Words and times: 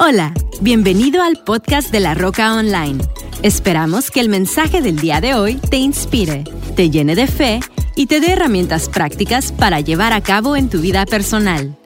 Hola, 0.00 0.32
bienvenido 0.60 1.22
al 1.22 1.42
podcast 1.42 1.90
de 1.90 2.00
La 2.00 2.14
Roca 2.14 2.54
Online. 2.54 3.02
Esperamos 3.42 4.10
que 4.10 4.20
el 4.20 4.28
mensaje 4.28 4.80
del 4.80 4.98
día 5.00 5.20
de 5.20 5.34
hoy 5.34 5.56
te 5.56 5.76
inspire, 5.76 6.44
te 6.76 6.90
llene 6.90 7.14
de 7.14 7.26
fe 7.26 7.60
y 7.96 8.06
te 8.06 8.20
dé 8.20 8.32
herramientas 8.32 8.88
prácticas 8.88 9.50
para 9.52 9.80
llevar 9.80 10.12
a 10.12 10.22
cabo 10.22 10.56
en 10.56 10.68
tu 10.68 10.80
vida 10.80 11.04
personal. 11.04 11.76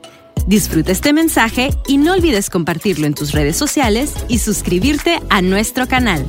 Disfruta 0.46 0.92
este 0.92 1.12
mensaje 1.12 1.70
y 1.86 1.96
no 1.96 2.12
olvides 2.12 2.50
compartirlo 2.50 3.06
en 3.06 3.14
tus 3.14 3.32
redes 3.32 3.56
sociales 3.56 4.12
y 4.28 4.38
suscribirte 4.40 5.20
a 5.30 5.40
nuestro 5.40 5.88
canal. 5.88 6.26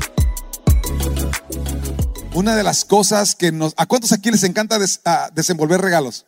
Una 2.33 2.55
de 2.55 2.63
las 2.63 2.85
cosas 2.85 3.35
que 3.35 3.51
nos... 3.51 3.73
¿A 3.77 3.85
cuántos 3.85 4.11
aquí 4.11 4.31
les 4.31 4.43
encanta 4.43 4.79
des- 4.79 5.01
desenvolver 5.33 5.81
regalos? 5.81 6.25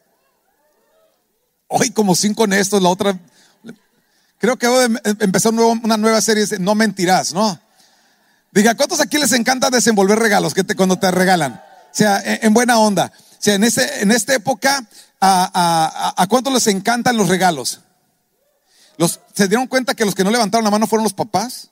Hoy 1.68 1.90
como 1.92 2.14
cinco 2.14 2.44
en 2.44 2.54
estos, 2.54 2.82
la 2.82 2.90
otra... 2.90 3.20
Creo 4.38 4.58
que 4.58 4.68
voy 4.68 4.84
a 5.04 5.10
empezar 5.24 5.52
un 5.52 5.56
nuevo- 5.58 5.80
una 5.84 5.98
nueva 5.98 6.22
serie, 6.22 6.46
No 6.60 6.76
Mentirás, 6.76 7.34
¿no? 7.34 7.60
Diga, 8.52 8.72
¿a 8.72 8.76
cuántos 8.76 9.00
aquí 9.02 9.18
les 9.18 9.32
encanta 9.34 9.70
desenvolver 9.70 10.18
regalos 10.20 10.54
que 10.54 10.64
te, 10.64 10.76
cuando 10.76 10.98
te 10.98 11.10
regalan? 11.12 11.54
O 11.56 11.62
sea, 11.98 12.22
en, 12.24 12.40
en 12.42 12.54
buena 12.54 12.78
onda. 12.78 13.12
O 13.18 13.38
sea, 13.40 13.56
en, 13.56 13.64
este, 13.64 14.02
en 14.02 14.12
esta 14.12 14.34
época, 14.34 14.86
¿a, 15.20 16.14
a, 16.18 16.22
a- 16.24 16.28
cuántos 16.28 16.54
les 16.54 16.68
encantan 16.68 17.18
los 17.18 17.28
regalos? 17.30 17.82
Los, 18.98 19.20
¿Se 19.34 19.48
dieron 19.48 19.68
cuenta 19.68 19.94
que 19.94 20.06
los 20.06 20.16
que 20.16 20.24
no 20.24 20.32
levantaron 20.32 20.64
la 20.64 20.72
mano 20.72 20.88
fueron 20.88 21.04
los 21.04 21.14
papás? 21.14 21.70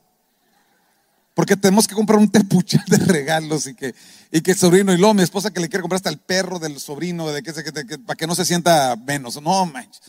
Porque 1.34 1.56
tenemos 1.58 1.88
que 1.88 1.96
comprar 1.96 2.20
un 2.20 2.30
tepuchal 2.30 2.84
de 2.88 2.98
regalos 2.98 3.66
y 3.66 3.74
que, 3.76 3.96
y 4.32 4.42
que 4.42 4.52
el 4.52 4.58
sobrino 4.58 4.94
y 4.94 4.98
luego 4.98 5.14
mi 5.14 5.24
esposa 5.24 5.52
que 5.52 5.60
le 5.62 5.70
quiere 5.70 5.82
comprar 5.82 5.98
hasta 5.98 6.10
el 6.10 6.20
perro 6.20 6.60
del 6.60 6.80
sobrino 6.80 7.30
de 7.32 7.42
que, 7.42 7.54
que- 7.54 7.86
que- 7.86 7.98
para 8.00 8.16
que 8.18 8.28
no 8.28 8.36
se 8.36 8.46
sienta 8.46 8.96
menos. 8.98 9.42
No 9.42 9.66
manches. 9.66 10.02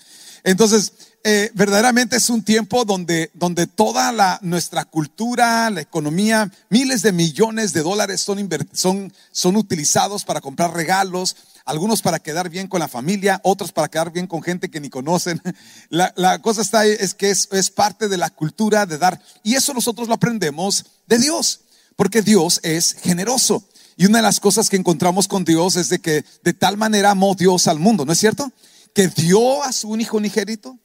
Entonces, 0.42 0.92
eh, 1.26 1.50
verdaderamente 1.54 2.16
es 2.16 2.28
un 2.28 2.42
tiempo 2.42 2.84
donde, 2.84 3.30
donde 3.32 3.66
toda 3.66 4.12
la, 4.12 4.38
nuestra 4.42 4.84
cultura, 4.84 5.70
la 5.70 5.80
economía, 5.80 6.52
miles 6.68 7.00
de 7.00 7.12
millones 7.12 7.72
de 7.72 7.80
dólares 7.80 8.20
son, 8.20 8.46
son, 8.74 9.10
son 9.32 9.56
utilizados 9.56 10.26
para 10.26 10.42
comprar 10.42 10.74
regalos, 10.74 11.34
algunos 11.64 12.02
para 12.02 12.18
quedar 12.18 12.50
bien 12.50 12.68
con 12.68 12.80
la 12.80 12.88
familia, 12.88 13.40
otros 13.42 13.72
para 13.72 13.88
quedar 13.88 14.12
bien 14.12 14.26
con 14.26 14.42
gente 14.42 14.70
que 14.70 14.80
ni 14.80 14.90
conocen. 14.90 15.40
La, 15.88 16.12
la 16.16 16.42
cosa 16.42 16.60
está 16.60 16.84
es 16.84 17.14
que 17.14 17.30
es, 17.30 17.48
es 17.52 17.70
parte 17.70 18.08
de 18.08 18.18
la 18.18 18.28
cultura 18.28 18.84
de 18.84 18.98
dar. 18.98 19.18
Y 19.42 19.54
eso 19.54 19.72
nosotros 19.72 20.08
lo 20.08 20.14
aprendemos 20.14 20.84
de 21.06 21.18
Dios, 21.18 21.60
porque 21.96 22.20
Dios 22.20 22.60
es 22.62 22.96
generoso. 23.00 23.64
Y 23.96 24.04
una 24.04 24.18
de 24.18 24.24
las 24.24 24.40
cosas 24.40 24.68
que 24.68 24.76
encontramos 24.76 25.26
con 25.26 25.44
Dios 25.44 25.76
es 25.76 25.88
de 25.88 26.00
que 26.00 26.22
de 26.42 26.52
tal 26.52 26.76
manera 26.76 27.12
amó 27.12 27.34
Dios 27.34 27.66
al 27.66 27.78
mundo, 27.78 28.04
¿no 28.04 28.12
es 28.12 28.18
cierto? 28.18 28.52
Que 28.92 29.08
dio 29.08 29.62
a 29.62 29.72
su 29.72 29.96
hijo 29.96 30.18
unigénito. 30.18 30.78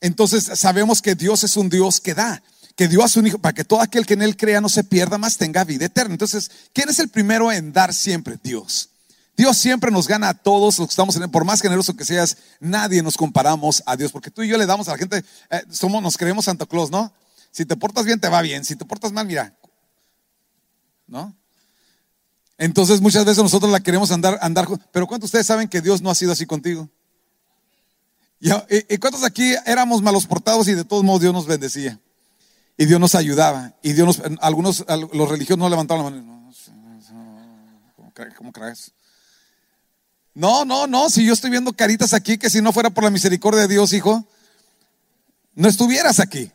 Entonces 0.00 0.58
sabemos 0.58 1.02
que 1.02 1.14
Dios 1.14 1.44
es 1.44 1.56
un 1.56 1.68
Dios 1.68 2.00
que 2.00 2.14
da, 2.14 2.42
que 2.74 2.88
dio 2.88 3.04
a 3.04 3.08
su 3.08 3.20
hijo 3.26 3.38
para 3.38 3.52
que 3.52 3.64
todo 3.64 3.80
aquel 3.80 4.06
que 4.06 4.14
en 4.14 4.22
él 4.22 4.36
crea 4.36 4.60
no 4.60 4.68
se 4.68 4.84
pierda, 4.84 5.18
más 5.18 5.36
tenga 5.36 5.64
vida 5.64 5.86
eterna. 5.86 6.14
Entonces, 6.14 6.50
¿quién 6.72 6.88
es 6.88 6.98
el 6.98 7.08
primero 7.08 7.52
en 7.52 7.72
dar 7.72 7.92
siempre? 7.92 8.38
Dios. 8.42 8.88
Dios 9.36 9.56
siempre 9.56 9.90
nos 9.90 10.06
gana 10.06 10.28
a 10.28 10.34
todos 10.34 10.78
los 10.78 10.88
que 10.88 10.92
estamos 10.92 11.16
en 11.16 11.22
él, 11.22 11.30
por 11.30 11.44
más 11.44 11.62
generoso 11.62 11.96
que 11.96 12.04
seas, 12.04 12.36
nadie 12.58 13.02
nos 13.02 13.16
comparamos 13.16 13.82
a 13.86 13.96
Dios, 13.96 14.12
porque 14.12 14.30
tú 14.30 14.42
y 14.42 14.48
yo 14.48 14.58
le 14.58 14.66
damos 14.66 14.88
a 14.88 14.92
la 14.92 14.98
gente, 14.98 15.24
eh, 15.50 15.62
somos, 15.70 16.02
nos 16.02 16.16
creemos 16.18 16.44
Santa 16.44 16.66
Claus, 16.66 16.90
¿no? 16.90 17.12
Si 17.50 17.64
te 17.64 17.74
portas 17.76 18.04
bien, 18.04 18.20
te 18.20 18.28
va 18.28 18.42
bien, 18.42 18.64
si 18.64 18.76
te 18.76 18.84
portas 18.84 19.12
mal, 19.12 19.26
mira, 19.26 19.54
¿no? 21.06 21.34
Entonces 22.58 23.00
muchas 23.00 23.24
veces 23.24 23.42
nosotros 23.42 23.72
la 23.72 23.80
queremos 23.80 24.10
andar, 24.10 24.38
andar, 24.42 24.66
pero 24.92 25.06
¿cuántos 25.06 25.30
de 25.30 25.38
ustedes 25.38 25.46
saben 25.46 25.68
que 25.68 25.80
Dios 25.80 26.02
no 26.02 26.10
ha 26.10 26.14
sido 26.14 26.32
así 26.32 26.44
contigo? 26.44 26.90
¿Y, 28.40 28.50
y- 28.94 28.98
cuántos 28.98 29.22
aquí 29.22 29.54
éramos 29.66 30.00
malos 30.02 30.26
portados 30.26 30.66
y 30.68 30.74
de 30.74 30.84
todos 30.84 31.04
modos 31.04 31.20
Dios 31.20 31.32
nos 31.34 31.46
bendecía? 31.46 31.98
Y 32.78 32.86
Dios 32.86 32.98
nos 32.98 33.14
ayudaba. 33.14 33.74
Y 33.82 33.92
Dios 33.92 34.06
nos, 34.06 34.38
algunos, 34.40 34.84
al- 34.88 35.08
los 35.12 35.28
religiosos 35.28 35.58
no 35.58 35.68
levantaron 35.68 36.04
la 36.04 36.10
mano. 36.10 36.22
No, 36.22 36.50
¿Cómo 37.96 38.12
cre- 38.14 38.34
¿Cómo 38.34 38.52
crees? 38.52 38.92
No, 40.34 40.64
no, 40.64 40.86
no. 40.86 41.10
Si 41.10 41.24
yo 41.24 41.34
estoy 41.34 41.50
viendo 41.50 41.72
caritas 41.74 42.14
aquí, 42.14 42.38
que 42.38 42.48
si 42.48 42.62
no 42.62 42.72
fuera 42.72 42.88
por 42.90 43.04
la 43.04 43.10
misericordia 43.10 43.62
de 43.62 43.68
Dios, 43.68 43.92
hijo, 43.92 44.24
no 45.54 45.68
estuvieras 45.68 46.20
aquí. 46.20 46.50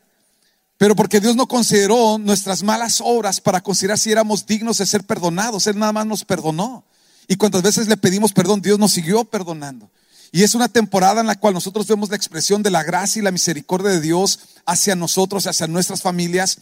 Pero 0.78 0.96
porque 0.96 1.20
Dios 1.20 1.36
no 1.36 1.48
consideró 1.48 2.18
nuestras 2.18 2.64
malas 2.64 3.00
obras 3.04 3.40
para 3.40 3.62
considerar 3.62 3.98
si 4.00 4.12
éramos 4.12 4.46
dignos 4.46 4.78
de 4.80 4.86
ser 4.86 5.04
perdonados. 5.06 5.68
Él 5.68 5.78
nada 5.78 5.92
más 5.94 6.06
nos 6.08 6.26
perdonó. 6.26 6.84
Y 7.28 7.36
cuantas 7.36 7.62
veces 7.62 7.88
le 7.88 7.98
pedimos 7.98 8.34
perdón, 8.34 8.62
Dios 8.62 8.80
nos 8.80 8.92
siguió 8.92 9.24
perdonando. 9.26 9.90
Y 10.35 10.44
es 10.44 10.53
una 10.53 10.68
temporada 10.68 11.22
en 11.22 11.28
la 11.28 11.40
cual 11.40 11.53
nosotros 11.53 11.88
vemos 11.88 12.09
la 12.09 12.18
expresión 12.18 12.62
de 12.62 12.69
la 12.69 12.84
gracia 12.84 13.22
y 13.22 13.23
la 13.23 13.31
misericordia 13.31 13.91
de 13.91 14.01
Dios 14.01 14.38
hacia 14.66 14.94
nosotros, 14.94 15.47
hacia 15.47 15.66
nuestras 15.66 16.01
familias. 16.01 16.57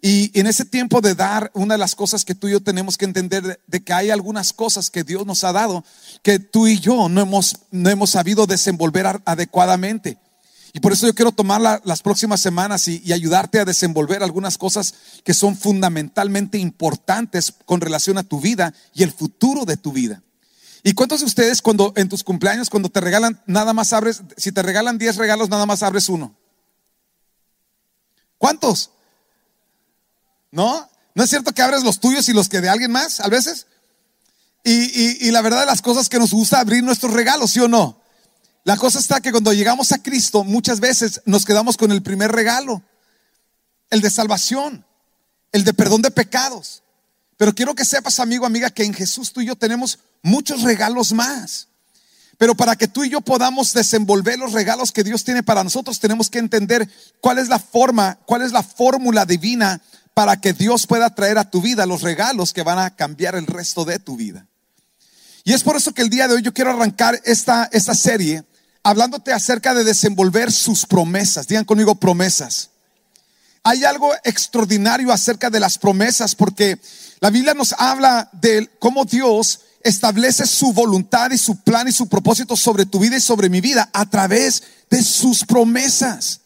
Y 0.00 0.30
en 0.40 0.46
ese 0.46 0.64
tiempo 0.64 1.02
de 1.02 1.14
dar, 1.14 1.50
una 1.52 1.74
de 1.74 1.78
las 1.78 1.94
cosas 1.94 2.24
que 2.24 2.34
tú 2.34 2.48
y 2.48 2.52
yo 2.52 2.62
tenemos 2.62 2.96
que 2.96 3.04
entender 3.04 3.60
de, 3.66 3.84
que 3.84 3.92
hay 3.92 4.08
algunas 4.08 4.54
cosas 4.54 4.88
que 4.88 5.04
Dios 5.04 5.26
nos 5.26 5.44
ha 5.44 5.52
dado 5.52 5.84
que 6.22 6.38
tú 6.38 6.68
y 6.68 6.80
yo 6.80 7.10
no 7.10 7.20
hemos, 7.20 7.58
no 7.70 7.90
hemos 7.90 8.08
sabido 8.08 8.46
desenvolver 8.46 9.20
adecuadamente. 9.26 10.16
Y 10.72 10.80
por 10.80 10.94
eso 10.94 11.06
yo 11.06 11.14
quiero 11.14 11.32
tomar 11.32 11.60
la- 11.60 11.82
las 11.84 12.00
próximas 12.00 12.40
semanas 12.40 12.88
y 12.88 13.12
ayudarte 13.12 13.60
a 13.60 13.66
desenvolver 13.66 14.22
algunas 14.22 14.56
cosas 14.56 14.94
que 15.22 15.34
son 15.34 15.54
fundamentalmente 15.54 16.56
importantes 16.56 17.52
con 17.66 17.82
relación 17.82 18.16
a 18.16 18.22
tu 18.22 18.40
vida 18.40 18.72
y 18.94 19.02
el 19.02 19.12
futuro 19.12 19.66
de 19.66 19.76
tu 19.76 19.92
vida. 19.92 20.22
¿Y 20.88 20.94
cuántos 20.94 21.20
de 21.20 21.26
ustedes 21.26 21.60
cuando 21.60 21.92
en 21.96 22.08
tus 22.08 22.24
cumpleaños, 22.24 22.70
cuando 22.70 22.88
te 22.88 23.02
regalan, 23.02 23.42
nada 23.44 23.74
más 23.74 23.92
abres, 23.92 24.22
si 24.38 24.52
te 24.52 24.62
regalan 24.62 24.96
10 24.96 25.16
regalos, 25.16 25.50
nada 25.50 25.66
más 25.66 25.82
abres 25.82 26.08
uno? 26.08 26.34
¿Cuántos? 28.38 28.90
¿No? 30.50 30.88
¿No 31.14 31.22
es 31.22 31.28
cierto 31.28 31.52
que 31.52 31.60
abres 31.60 31.84
los 31.84 32.00
tuyos 32.00 32.26
y 32.30 32.32
los 32.32 32.48
que 32.48 32.62
de 32.62 32.70
alguien 32.70 32.90
más 32.90 33.20
a 33.20 33.28
veces? 33.28 33.66
Y, 34.64 34.70
y- 34.72 35.28
y 35.28 35.30
la 35.30 35.42
verdad 35.42 35.60
de 35.60 35.66
las 35.66 35.82
cosas 35.82 36.08
que 36.08 36.18
nos 36.18 36.30
gusta 36.30 36.58
abrir 36.58 36.82
nuestros 36.82 37.12
regalos, 37.12 37.50
¿sí 37.50 37.60
o 37.60 37.68
no? 37.68 38.00
La 38.64 38.78
cosa 38.78 38.98
está 38.98 39.20
que 39.20 39.30
cuando 39.30 39.52
llegamos 39.52 39.92
a 39.92 40.02
Cristo, 40.02 40.42
muchas 40.42 40.80
veces 40.80 41.20
nos 41.26 41.44
quedamos 41.44 41.76
con 41.76 41.92
el 41.92 42.02
primer 42.02 42.32
regalo, 42.32 42.80
el 43.90 44.00
de 44.00 44.08
salvación, 44.08 44.86
el 45.52 45.64
de 45.64 45.74
perdón 45.74 46.00
de 46.00 46.10
pecados. 46.10 46.82
Pero 47.36 47.54
quiero 47.54 47.74
que 47.74 47.84
sepas, 47.84 48.20
amigo, 48.20 48.46
amiga, 48.46 48.70
que 48.70 48.84
en 48.84 48.94
Jesús 48.94 49.34
tú 49.34 49.42
y 49.42 49.46
yo 49.48 49.54
tenemos 49.54 49.98
muchos 50.22 50.62
regalos 50.62 51.12
más. 51.12 51.68
Pero 52.38 52.54
para 52.54 52.76
que 52.76 52.86
tú 52.86 53.02
y 53.04 53.10
yo 53.10 53.20
podamos 53.20 53.72
desenvolver 53.72 54.38
los 54.38 54.52
regalos 54.52 54.92
que 54.92 55.02
Dios 55.02 55.24
tiene 55.24 55.42
para 55.42 55.64
nosotros, 55.64 55.98
tenemos 55.98 56.30
que 56.30 56.38
entender 56.38 56.88
cuál 57.20 57.38
es 57.38 57.48
la 57.48 57.58
forma, 57.58 58.18
cuál 58.26 58.42
es 58.42 58.52
la 58.52 58.62
fórmula 58.62 59.26
divina 59.26 59.82
para 60.14 60.40
que 60.40 60.52
Dios 60.52 60.86
pueda 60.86 61.14
traer 61.14 61.38
a 61.38 61.50
tu 61.50 61.60
vida 61.60 61.84
los 61.84 62.02
regalos 62.02 62.52
que 62.52 62.62
van 62.62 62.78
a 62.78 62.94
cambiar 62.94 63.34
el 63.34 63.46
resto 63.46 63.84
de 63.84 63.98
tu 63.98 64.16
vida. 64.16 64.46
Y 65.44 65.52
es 65.52 65.64
por 65.64 65.76
eso 65.76 65.92
que 65.92 66.02
el 66.02 66.10
día 66.10 66.28
de 66.28 66.34
hoy 66.34 66.42
yo 66.42 66.54
quiero 66.54 66.70
arrancar 66.70 67.20
esta, 67.24 67.68
esta 67.72 67.94
serie 67.94 68.44
hablándote 68.82 69.32
acerca 69.32 69.74
de 69.74 69.82
desenvolver 69.82 70.52
sus 70.52 70.86
promesas. 70.86 71.48
Digan 71.48 71.64
conmigo 71.64 71.94
promesas. 71.94 72.70
Hay 73.64 73.84
algo 73.84 74.12
extraordinario 74.24 75.12
acerca 75.12 75.50
de 75.50 75.60
las 75.60 75.76
promesas 75.78 76.34
porque 76.34 76.80
la 77.20 77.30
Biblia 77.30 77.54
nos 77.54 77.72
habla 77.74 78.30
de 78.32 78.70
cómo 78.78 79.04
Dios 79.04 79.60
establece 79.82 80.46
su 80.46 80.72
voluntad 80.72 81.30
y 81.30 81.38
su 81.38 81.56
plan 81.62 81.88
y 81.88 81.92
su 81.92 82.08
propósito 82.08 82.56
sobre 82.56 82.86
tu 82.86 82.98
vida 82.98 83.16
y 83.16 83.20
sobre 83.20 83.48
mi 83.48 83.60
vida 83.60 83.88
a 83.92 84.08
través 84.08 84.62
de 84.90 85.02
sus 85.02 85.44
promesas. 85.44 86.40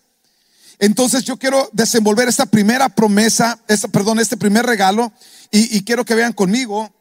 Entonces 0.79 1.25
yo 1.25 1.37
quiero 1.37 1.69
desenvolver 1.73 2.29
esta 2.29 2.47
primera 2.47 2.89
promesa, 2.89 3.59
perdón, 3.93 4.19
este 4.19 4.37
primer 4.37 4.67
regalo 4.67 5.13
y, 5.51 5.77
y 5.77 5.85
quiero 5.85 6.05
que 6.05 6.15
vean 6.15 6.33
conmigo, 6.33 6.93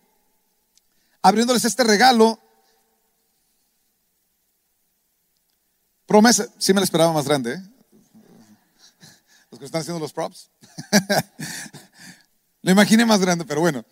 abriéndoles 1.21 1.65
este 1.65 1.83
regalo. 1.83 2.39
Promesa, 6.05 6.47
sí 6.57 6.73
me 6.73 6.79
la 6.79 6.85
esperaba 6.85 7.13
más 7.13 7.25
grande, 7.25 7.53
¿eh? 7.53 7.61
Los 9.49 9.59
que 9.59 9.65
están 9.65 9.81
haciendo 9.81 9.99
los 9.99 10.13
props. 10.13 10.49
Lo 12.61 12.71
imaginé 12.71 13.05
más 13.05 13.19
grande, 13.19 13.43
pero 13.43 13.61
bueno, 13.61 13.83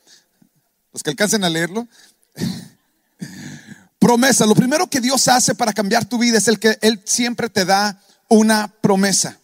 los 0.93 1.01
que 1.01 1.09
alcancen 1.09 1.43
a 1.43 1.49
leerlo. 1.49 1.87
Promesa, 3.99 4.45
lo 4.45 4.55
primero 4.55 4.89
que 4.89 5.01
Dios 5.01 5.27
hace 5.27 5.55
para 5.55 5.73
cambiar 5.73 6.05
tu 6.05 6.17
vida 6.17 6.37
es 6.37 6.47
el 6.47 6.59
que 6.59 6.77
Él 6.81 7.01
siempre 7.05 7.49
te 7.49 7.65
da 7.65 8.01
una 8.29 8.67
promesa. 8.81 9.37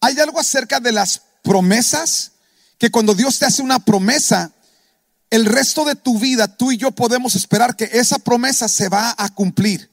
Hay 0.00 0.18
algo 0.18 0.38
acerca 0.38 0.80
de 0.80 0.92
las 0.92 1.22
promesas 1.42 2.32
que 2.78 2.90
cuando 2.90 3.14
Dios 3.14 3.38
te 3.38 3.46
hace 3.46 3.62
una 3.62 3.84
promesa, 3.84 4.52
el 5.30 5.44
resto 5.46 5.84
de 5.84 5.94
tu 5.94 6.18
vida, 6.18 6.56
tú 6.56 6.72
y 6.72 6.76
yo 6.76 6.90
podemos 6.90 7.34
esperar 7.34 7.76
que 7.76 7.90
esa 7.92 8.18
promesa 8.18 8.68
se 8.68 8.88
va 8.88 9.14
a 9.16 9.28
cumplir. 9.28 9.90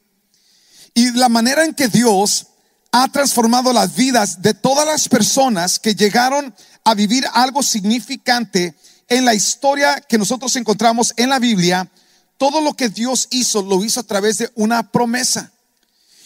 Y 0.93 1.11
la 1.11 1.29
manera 1.29 1.63
en 1.63 1.73
que 1.73 1.87
Dios 1.87 2.47
ha 2.91 3.07
transformado 3.09 3.73
las 3.73 3.95
vidas 3.95 4.41
de 4.41 4.53
todas 4.53 4.87
las 4.87 5.07
personas 5.09 5.79
que 5.79 5.93
llegaron 5.93 6.55
a 6.83 6.93
vivir 6.93 7.25
algo 7.33 7.61
significante 7.61 8.75
en 9.07 9.25
la 9.25 9.35
historia 9.35 10.01
que 10.01 10.17
nosotros 10.17 10.55
encontramos 10.55 11.13
en 11.17 11.29
la 11.29 11.39
Biblia, 11.39 11.89
todo 12.37 12.61
lo 12.61 12.73
que 12.73 12.89
Dios 12.89 13.27
hizo 13.31 13.61
lo 13.61 13.83
hizo 13.83 13.99
a 13.99 14.03
través 14.03 14.37
de 14.37 14.51
una 14.55 14.91
promesa. 14.91 15.51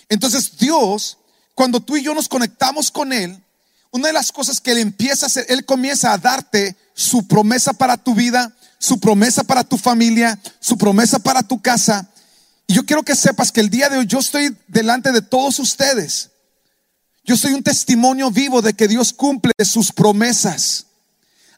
Entonces 0.09 0.57
Dios, 0.57 1.17
cuando 1.55 1.79
tú 1.79 1.97
y 1.97 2.03
yo 2.03 2.13
nos 2.13 2.27
conectamos 2.27 2.91
con 2.91 3.13
Él, 3.13 3.41
una 3.91 4.07
de 4.07 4.13
las 4.13 4.31
cosas 4.31 4.59
que 4.59 4.71
Él 4.71 4.79
empieza 4.79 5.25
a 5.25 5.27
hacer, 5.27 5.45
Él 5.49 5.65
comienza 5.65 6.13
a 6.13 6.17
darte 6.17 6.75
su 6.93 7.27
promesa 7.27 7.73
para 7.73 7.97
tu 7.97 8.13
vida, 8.13 8.55
su 8.77 8.99
promesa 8.99 9.43
para 9.43 9.63
tu 9.63 9.77
familia, 9.77 10.39
su 10.59 10.77
promesa 10.77 11.19
para 11.19 11.43
tu 11.43 11.61
casa. 11.61 12.09
Y 12.67 12.73
yo 12.73 12.85
quiero 12.85 13.03
que 13.03 13.15
sepas 13.15 13.51
que 13.51 13.61
el 13.61 13.69
día 13.69 13.89
de 13.89 13.97
hoy 13.97 14.05
yo 14.05 14.19
estoy 14.19 14.55
delante 14.67 15.11
de 15.11 15.21
todos 15.21 15.59
ustedes. 15.59 16.29
Yo 17.23 17.37
soy 17.37 17.53
un 17.53 17.63
testimonio 17.63 18.31
vivo 18.31 18.61
de 18.61 18.73
que 18.73 18.87
Dios 18.87 19.13
cumple 19.13 19.53
sus 19.63 19.91
promesas. 19.91 20.87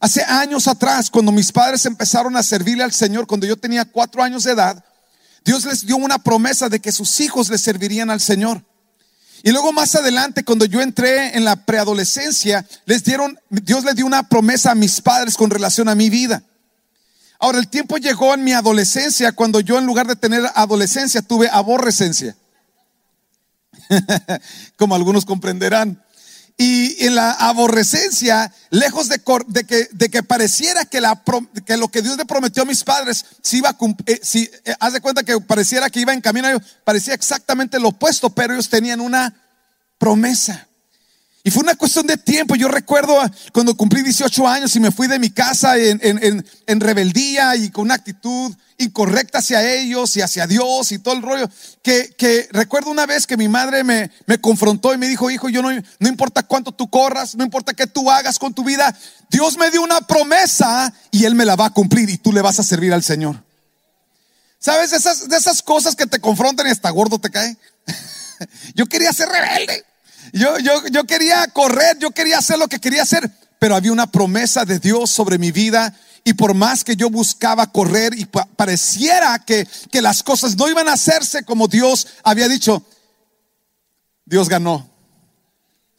Hace 0.04 0.22
años 0.22 0.68
atrás, 0.68 1.10
cuando 1.10 1.32
mis 1.32 1.50
padres 1.50 1.86
empezaron 1.86 2.36
a 2.36 2.44
servirle 2.44 2.84
al 2.84 2.92
Señor, 2.92 3.26
cuando 3.26 3.48
yo 3.48 3.56
tenía 3.56 3.86
cuatro 3.86 4.22
años 4.22 4.44
de 4.44 4.52
edad, 4.52 4.84
Dios 5.46 5.64
les 5.64 5.86
dio 5.86 5.96
una 5.96 6.22
promesa 6.22 6.68
de 6.68 6.82
que 6.82 6.92
sus 6.92 7.22
hijos 7.22 7.48
le 7.50 7.58
servirían 7.58 8.10
al 8.10 8.20
Señor. 8.20 8.66
Y 9.44 9.52
luego 9.52 9.72
más 9.72 9.96
adelante, 9.96 10.44
cuando 10.44 10.66
yo 10.66 10.82
entré 10.82 11.38
en 11.38 11.46
la 11.46 11.56
preadolescencia, 11.56 12.68
les 12.84 13.06
dieron, 13.06 13.40
Dios 13.50 13.86
les 13.86 13.96
dio 13.96 14.06
una 14.06 14.28
promesa 14.28 14.72
a 14.72 14.76
mis 14.76 15.00
padres 15.00 15.38
con 15.38 15.50
relación 15.50 15.88
a 15.88 15.96
mi 15.96 16.10
vida. 16.10 16.44
Ahora, 17.40 17.60
el 17.60 17.70
tiempo 17.70 17.96
llegó 17.96 18.34
en 18.34 18.44
mi 18.44 18.52
adolescencia 18.52 19.32
cuando 19.32 19.62
yo 19.62 19.80
en 19.80 19.86
lugar 19.86 20.08
de 20.08 20.18
tener 20.18 20.44
adolescencia 20.54 21.22
tuve 21.22 21.48
aborrecencia. 21.50 22.36
Como 24.76 24.96
algunos 24.96 25.24
comprenderán. 25.24 26.03
Y 26.58 27.04
en 27.06 27.16
la 27.16 27.32
aborrecencia, 27.32 28.54
lejos 28.70 29.10
de, 29.10 29.20
que, 29.66 29.88
de 29.92 30.10
que, 30.10 30.22
pareciera 30.22 30.86
que, 30.86 31.02
la, 31.02 31.22
que, 31.66 31.78
lo 31.78 31.88
que 31.88 32.02
Dios 32.02 32.16
le 32.16 32.26
prometió 32.26 32.64
a 32.64 32.66
mis 32.68 32.84
padres, 32.84 33.26
si 33.42 33.58
iba 33.58 33.70
a 33.70 33.78
eh, 34.06 34.20
si, 34.22 34.50
eh, 34.66 34.76
haz 34.80 34.94
de 34.94 35.02
cuenta 35.02 35.24
que 35.24 35.40
pareciera 35.42 35.90
que 35.90 36.00
iba 36.00 36.14
en 36.14 36.22
camino, 36.22 36.48
parecía 36.84 37.16
exactamente 37.16 37.80
lo 37.80 37.90
opuesto, 37.90 38.30
pero 38.30 38.54
ellos 38.54 38.70
tenían 38.70 39.02
una 39.02 39.36
promesa. 39.98 40.68
Y 41.46 41.52
fue 41.52 41.64
una 41.64 41.76
cuestión 41.76 42.08
de 42.08 42.16
tiempo. 42.16 42.56
Yo 42.56 42.70
recuerdo 42.70 43.20
cuando 43.52 43.76
cumplí 43.76 44.02
18 44.02 44.48
años 44.48 44.74
y 44.78 44.80
me 44.80 44.92
fui 44.92 45.08
de 45.08 45.20
mi 45.20 45.30
casa 45.30 45.76
en, 45.78 46.80
rebeldía 46.80 47.58
y 47.58 47.70
con 47.70 47.86
una 47.86 47.96
actitud 47.96 48.56
incorrecta 48.78 49.40
hacia 49.40 49.62
ellos 49.62 50.16
y 50.16 50.22
hacia 50.22 50.48
Dios 50.48 50.94
y 50.94 51.00
todo 51.00 51.16
el 51.16 51.22
rollo. 51.22 51.50
Que, 51.82 52.48
recuerdo 52.52 52.92
una 52.92 53.06
vez 53.06 53.28
que 53.28 53.36
mi 53.36 53.50
madre 53.50 53.84
me, 53.84 54.10
me, 54.26 54.40
confrontó 54.40 54.94
y 54.94 54.98
me 54.98 55.10
dijo, 55.10 55.30
hijo, 55.30 55.50
yo 55.50 55.62
no, 55.62 55.70
no 55.72 56.08
importa 56.08 56.44
cuánto 56.44 56.72
tú 56.72 56.90
corras, 56.90 57.36
no 57.36 57.44
importa 57.44 57.74
qué 57.74 57.88
tú 57.88 58.10
hagas 58.10 58.40
con 58.40 58.54
tu 58.54 58.64
vida, 58.64 58.98
Dios 59.30 59.58
me 59.58 59.70
dio 59.70 59.82
una 59.82 60.00
promesa 60.00 60.94
y 61.12 61.26
Él 61.26 61.36
me 61.36 61.44
la 61.44 61.58
va 61.58 61.66
a 61.66 61.74
cumplir 61.74 62.10
y 62.10 62.18
tú 62.18 62.32
le 62.32 62.42
vas 62.42 62.60
a 62.60 62.64
servir 62.64 62.94
al 62.94 63.04
Señor. 63.04 63.44
¿Sabes? 64.60 64.94
Esas, 64.94 65.28
de 65.28 65.36
esas 65.36 65.62
cosas 65.62 65.94
que 65.94 66.08
te 66.08 66.22
confrontan 66.22 66.68
y 66.68 66.70
hasta 66.70 66.90
gordo 66.90 67.20
te 67.20 67.30
cae. 67.30 67.58
yo 68.76 68.86
quería 68.86 69.12
ser 69.12 69.28
rebelde. 69.28 69.84
Yo, 70.34 70.58
yo, 70.58 70.88
yo 70.88 71.04
quería 71.04 71.48
correr, 71.48 71.98
yo 72.00 72.10
quería 72.10 72.40
hacer 72.40 72.58
lo 72.58 72.68
que 72.68 72.80
quería 72.80 73.04
hacer, 73.04 73.30
pero 73.60 73.76
había 73.76 73.92
una 73.92 74.12
promesa 74.12 74.66
de 74.66 74.80
Dios 74.80 75.12
sobre 75.12 75.38
mi 75.38 75.52
vida 75.52 75.96
y 76.24 76.34
por 76.34 76.56
más 76.56 76.84
que 76.84 76.96
yo 76.96 77.12
buscaba 77.12 77.72
correr 77.72 78.18
y 78.18 78.26
pareciera 78.26 79.38
que, 79.38 79.68
que 79.92 80.02
las 80.02 80.24
cosas 80.24 80.58
no 80.58 80.68
iban 80.68 80.90
a 80.90 80.94
hacerse 80.94 81.46
como 81.46 81.68
Dios 81.68 82.08
había 82.24 82.48
dicho, 82.48 82.84
Dios 84.26 84.50
ganó 84.50 84.93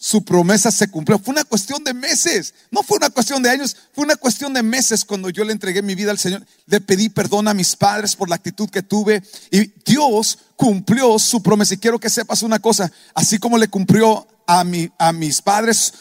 su 0.05 0.23
promesa 0.23 0.71
se 0.71 0.89
cumplió. 0.89 1.19
Fue 1.19 1.33
una 1.33 1.45
cuestión 1.45 1.83
de 1.83 1.95
meses, 1.95 2.53
no 2.71 2.83
fue 2.83 2.99
una 2.99 3.09
cuestión 3.09 3.43
de 3.43 3.49
años, 3.49 3.75
fue 3.95 4.05
una 4.05 4.17
cuestión 4.17 4.53
de 4.53 4.63
meses 4.63 5.03
cuando 5.03 5.31
yo 5.31 5.45
le 5.45 5.53
entregué 5.53 5.81
mi 5.81 5.95
vida 5.95 6.11
al 6.11 6.19
Señor. 6.19 6.45
Le 6.67 6.83
pedí 6.83 7.09
perdón 7.09 7.49
a 7.49 7.55
mis 7.55 7.75
padres 7.75 8.15
por 8.15 8.29
la 8.29 8.35
actitud 8.35 8.69
que 8.69 8.83
tuve 8.83 9.23
y 9.51 9.73
Dios 9.83 10.39
cumplió 10.57 11.19
su 11.19 11.43
promesa. 11.43 11.73
Y 11.73 11.79
quiero 11.79 11.99
que 11.99 12.11
sepas 12.11 12.43
una 12.43 12.59
cosa, 12.59 12.93
así 13.15 13.39
como 13.39 13.57
le 13.57 13.69
cumplió 13.69 14.29
a, 14.47 14.63
mi, 14.63 14.91
a 14.99 15.15
mis 15.15 15.41
padres 15.41 15.95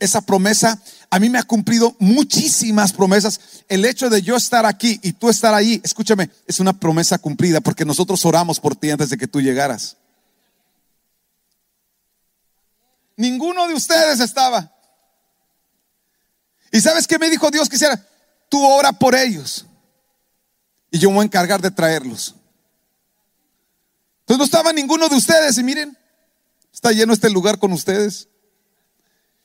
esa 0.00 0.22
promesa, 0.22 0.80
a 1.10 1.18
mí 1.18 1.28
me 1.28 1.38
ha 1.38 1.42
cumplido 1.42 1.94
muchísimas 1.98 2.94
promesas. 2.94 3.38
El 3.68 3.84
hecho 3.84 4.08
de 4.08 4.22
yo 4.22 4.34
estar 4.34 4.64
aquí 4.64 4.98
y 5.02 5.12
tú 5.12 5.28
estar 5.28 5.52
ahí, 5.52 5.78
escúchame, 5.84 6.30
es 6.46 6.58
una 6.58 6.72
promesa 6.72 7.18
cumplida 7.18 7.60
porque 7.60 7.84
nosotros 7.84 8.24
oramos 8.24 8.60
por 8.60 8.76
ti 8.76 8.88
antes 8.88 9.10
de 9.10 9.18
que 9.18 9.28
tú 9.28 9.42
llegaras. 9.42 9.98
Ninguno 13.20 13.68
de 13.68 13.74
ustedes 13.74 14.18
estaba. 14.18 14.74
¿Y 16.72 16.80
sabes 16.80 17.06
qué 17.06 17.18
me 17.18 17.28
dijo 17.28 17.50
Dios? 17.50 17.68
Quisiera, 17.68 18.02
tú 18.48 18.64
ora 18.64 18.94
por 18.94 19.14
ellos. 19.14 19.66
Y 20.90 20.98
yo 20.98 21.10
me 21.10 21.16
voy 21.16 21.24
a 21.24 21.26
encargar 21.26 21.60
de 21.60 21.70
traerlos. 21.70 22.34
Entonces 24.20 24.38
no 24.38 24.44
estaba 24.44 24.72
ninguno 24.72 25.06
de 25.10 25.16
ustedes. 25.16 25.58
Y 25.58 25.62
miren, 25.62 25.98
está 26.72 26.92
lleno 26.92 27.12
este 27.12 27.28
lugar 27.28 27.58
con 27.58 27.74
ustedes. 27.74 28.26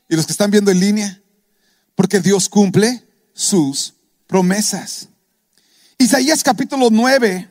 Y 0.08 0.16
los 0.16 0.26
que 0.26 0.32
están 0.32 0.52
viendo 0.52 0.72
en 0.72 0.80
línea. 0.80 1.22
Porque 1.96 2.22
Dios 2.22 2.48
cumple 2.48 3.06
sus 3.34 3.94
promesas. 4.26 5.10
Isaías 5.98 6.42
capítulo 6.44 6.88
9. 6.90 7.50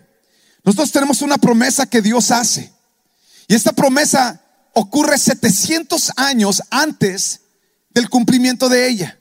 Nosotros 0.65 0.91
tenemos 0.91 1.21
una 1.21 1.37
promesa 1.37 1.85
que 1.85 2.01
Dios 2.01 2.31
hace. 2.31 2.73
Y 3.47 3.55
esta 3.55 3.75
promesa 3.75 4.41
ocurre 4.75 5.19
700 5.19 6.13
años 6.17 6.63
antes 6.71 7.41
del 7.91 8.11
cumplimiento 8.11 8.69
de 8.69 8.89
ella. 8.89 9.19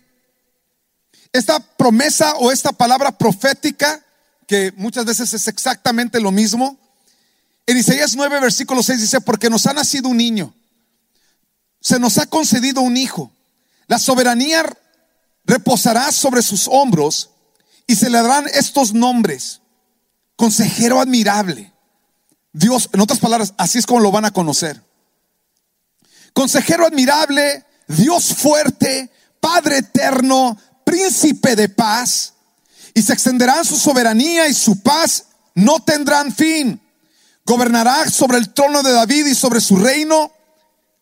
Esta 1.32 1.60
promesa 1.60 2.36
o 2.36 2.52
esta 2.52 2.72
palabra 2.72 3.18
profética, 3.18 4.04
que 4.48 4.74
muchas 4.76 5.06
veces 5.06 5.34
es 5.34 5.48
exactamente 5.48 6.20
lo 6.20 6.32
mismo, 6.32 6.78
en 7.66 7.78
Isaías 7.78 8.16
9, 8.16 8.42
versículo 8.42 8.84
6 8.84 9.00
dice, 9.00 9.22
porque 9.22 9.50
nos 9.50 9.66
ha 9.68 9.74
nacido 9.74 10.10
un 10.10 10.18
niño, 10.18 10.54
se 11.80 11.98
nos 11.98 12.18
ha 12.18 12.26
concedido 12.26 12.82
un 12.82 12.98
hijo, 12.98 13.32
la 13.88 14.00
soberanía 14.00 14.66
reposará 15.46 16.12
sobre 16.12 16.42
sus 16.42 16.68
hombros 16.68 17.30
y 17.88 17.96
se 17.96 18.10
le 18.10 18.22
darán 18.22 18.48
estos 18.54 18.94
nombres, 18.94 19.62
consejero 20.36 21.00
admirable, 21.00 21.72
Dios, 22.52 22.90
en 22.94 23.02
otras 23.02 23.20
palabras, 23.20 23.54
así 23.58 23.80
es 23.80 23.86
como 23.86 24.00
lo 24.00 24.12
van 24.12 24.26
a 24.26 24.32
conocer 24.32 24.84
consejero 26.34 26.86
admirable, 26.86 27.66
Dios 27.88 28.34
fuerte, 28.36 29.10
Padre 29.40 29.80
eterno, 29.80 30.58
príncipe 30.84 31.56
de 31.56 31.70
paz, 31.70 32.34
y 32.94 33.02
se 33.02 33.14
extenderán 33.14 33.66
su 33.66 33.78
soberanía 33.78 34.48
y 34.48 34.54
su 34.54 34.82
paz 34.82 35.26
no 35.56 35.84
tendrán 35.84 36.34
fin. 36.34 36.80
Gobernará 37.46 38.10
sobre 38.10 38.38
el 38.38 38.54
trono 38.54 38.84
de 38.84 38.92
David 38.92 39.26
y 39.26 39.36
sobre 39.36 39.60
su 39.60 39.78
reino 39.78 40.32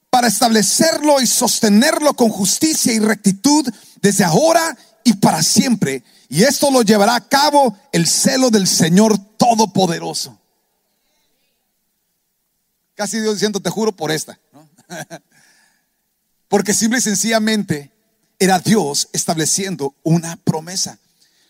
para 0.10 0.28
establecerlo 0.28 1.22
y 1.22 1.28
sostenerlo 1.28 2.16
con 2.16 2.30
justicia 2.30 2.94
y 2.94 3.00
rectitud 3.00 3.68
desde 4.02 4.24
ahora 4.24 4.78
y 5.04 5.14
para 5.14 5.44
siempre. 5.44 6.04
Y 6.30 6.44
esto 6.44 6.72
lo 6.72 6.82
llevará 6.82 7.16
a 7.16 7.28
cabo 7.28 7.78
el 7.92 8.08
celo 8.08 8.50
del 8.50 8.68
Señor 8.68 9.18
Todopoderoso. 9.38 10.38
Casi 12.96 13.20
Dios 13.20 13.36
diciendo, 13.36 13.60
te 13.60 13.70
juro 13.70 13.92
por 13.92 14.12
esta. 14.12 14.40
Porque 16.48 16.74
simple 16.74 17.00
y 17.00 17.02
sencillamente 17.02 17.92
era 18.40 18.60
Dios 18.60 19.10
estableciendo 19.14 19.96
una 20.04 20.36
promesa. 20.38 21.00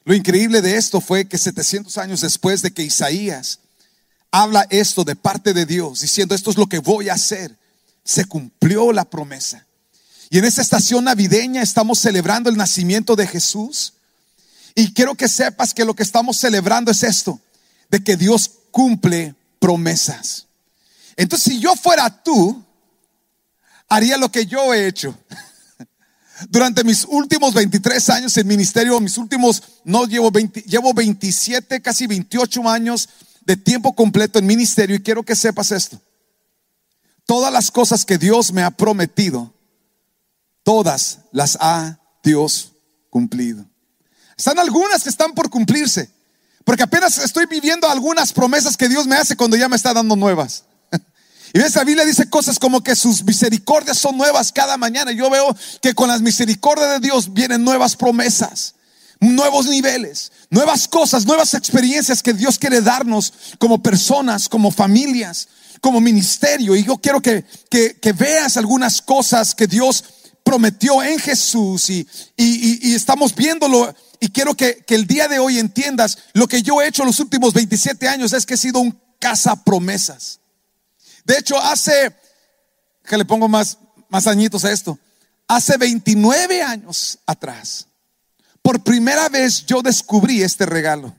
Lo 0.04 0.14
increíble 0.14 0.62
de 0.62 0.78
esto 0.78 1.00
fue 1.00 1.28
que 1.28 1.38
700 1.38 1.98
años 1.98 2.22
después 2.22 2.62
de 2.62 2.72
que 2.72 2.84
Isaías 2.84 3.60
habla 4.32 4.66
esto 4.70 5.04
de 5.04 5.16
parte 5.16 5.54
de 5.54 5.66
Dios, 5.66 6.02
diciendo 6.02 6.34
esto 6.34 6.50
es 6.52 6.58
lo 6.58 6.68
que 6.68 6.80
voy 6.80 7.10
a 7.10 7.14
hacer, 7.14 7.58
se 8.04 8.26
cumplió 8.26 8.92
la 8.92 9.06
promesa. 9.06 9.66
Y 10.30 10.38
en 10.40 10.46
esta 10.46 10.62
estación 10.62 11.04
navideña 11.04 11.62
estamos 11.62 12.00
celebrando 12.00 12.50
el 12.50 12.58
nacimiento 12.58 13.16
de 13.16 13.28
Jesús. 13.28 13.94
Y 14.76 14.94
quiero 14.94 15.16
que 15.16 15.28
sepas 15.28 15.74
que 15.74 15.84
lo 15.84 15.94
que 15.94 16.04
estamos 16.04 16.38
celebrando 16.38 16.92
es 16.92 17.04
esto, 17.04 17.42
de 17.90 18.02
que 18.02 18.16
Dios 18.16 18.50
cumple 18.72 19.36
promesas. 19.60 20.48
Entonces, 21.18 21.54
si 21.54 21.60
yo 21.60 21.76
fuera 21.76 22.24
tú, 22.24 22.64
haría 23.92 24.18
lo 24.18 24.32
que 24.32 24.46
yo 24.46 24.74
he 24.74 24.88
hecho. 24.88 25.16
Durante 26.50 26.84
mis 26.84 27.06
últimos 27.06 27.54
23 27.54 28.10
años 28.10 28.38
en 28.38 28.48
ministerio, 28.48 29.00
mis 29.02 29.18
últimos, 29.18 29.62
no 29.84 30.06
llevo 30.06 30.32
20, 30.32 30.62
llevo 30.62 30.94
27, 30.94 31.82
casi 31.82 32.08
28 32.08 32.70
años 32.70 33.10
de 33.42 33.58
tiempo 33.58 33.94
completo 33.94 34.40
en 34.40 34.46
ministerio 34.46 34.96
y 34.96 35.04
quiero 35.04 35.24
que 35.24 35.36
sepas 35.36 35.72
esto. 35.72 36.02
Todas 37.26 37.52
las 37.52 37.70
cosas 37.70 38.06
que 38.06 38.18
Dios 38.18 38.54
me 38.54 38.64
ha 38.64 38.72
prometido, 38.72 39.54
todas 40.64 41.20
las 41.34 41.58
ha 41.60 42.00
Dios 42.24 42.72
cumplido. 43.10 43.66
Están 44.38 44.58
algunas 44.58 45.04
que 45.04 45.10
están 45.10 45.34
por 45.34 45.50
cumplirse, 45.50 46.10
porque 46.64 46.84
apenas 46.84 47.18
estoy 47.18 47.46
viviendo 47.46 47.90
algunas 47.90 48.32
promesas 48.32 48.78
que 48.78 48.88
Dios 48.88 49.06
me 49.06 49.18
hace 49.18 49.36
cuando 49.36 49.58
ya 49.58 49.68
me 49.68 49.76
está 49.76 49.94
dando 49.94 50.16
nuevas. 50.16 50.64
Y 51.54 51.60
ves, 51.60 51.76
la 51.76 51.84
Biblia 51.84 52.06
dice 52.06 52.30
cosas 52.30 52.58
como 52.60 52.82
que 52.82 52.96
sus 52.96 53.24
misericordias 53.24 53.98
son 53.98 54.18
nuevas 54.18 54.52
cada 54.52 54.78
mañana. 54.78 55.12
Yo 55.12 55.30
veo 55.30 55.56
que 55.82 55.94
con 55.94 56.08
las 56.08 56.22
misericordias 56.22 56.92
de 56.92 57.00
Dios 57.00 57.34
vienen 57.34 57.64
nuevas 57.64 57.96
promesas, 57.98 58.76
nuevos 59.20 59.68
niveles, 59.68 60.32
nuevas 60.50 60.88
cosas, 60.88 61.26
nuevas 61.26 61.54
experiencias 61.54 62.24
que 62.24 62.34
Dios 62.34 62.58
quiere 62.58 62.82
darnos 62.82 63.34
como 63.58 63.84
personas, 63.84 64.48
como 64.48 64.72
familias, 64.72 65.50
como 65.82 66.00
ministerio. 66.00 66.76
Y 66.76 66.86
yo 66.86 66.98
quiero 66.98 67.22
que, 67.22 67.44
que, 67.70 68.14
veas 68.14 68.56
algunas 68.56 69.02
cosas 69.02 69.54
que 69.54 69.68
Dios 69.68 70.06
prometió 70.44 71.04
en 71.04 71.20
Jesús 71.20 71.90
y, 71.90 72.08
y, 72.38 72.96
estamos 72.96 73.36
viéndolo. 73.36 73.94
Y 74.22 74.30
quiero 74.30 74.56
que, 74.56 74.86
que, 74.88 74.96
el 74.96 75.06
día 75.06 75.28
de 75.28 75.40
hoy 75.40 75.60
entiendas 75.60 76.18
lo 76.34 76.48
que 76.48 76.62
yo 76.62 76.82
he 76.82 76.88
hecho 76.88 77.04
los 77.04 77.20
últimos 77.20 77.54
27 77.54 78.08
años 78.08 78.32
es 78.32 78.46
que 78.46 78.54
he 78.54 78.58
sido 78.58 78.80
un 78.80 78.98
casa 79.20 79.64
promesas. 79.64 80.41
De 81.26 81.38
hecho, 81.38 81.58
hace, 81.60 82.16
que 83.06 83.18
le 83.18 83.26
pongo 83.26 83.48
más, 83.48 83.78
más 84.10 84.28
añitos 84.28 84.66
a 84.66 84.72
esto, 84.72 84.98
hace 85.48 85.78
29 85.78 86.62
años 86.62 87.20
atrás, 87.26 87.88
por 88.62 88.84
primera 88.84 89.30
vez 89.30 89.66
yo 89.66 89.82
descubrí 89.82 90.44
este 90.44 90.66
regalo. 90.66 91.16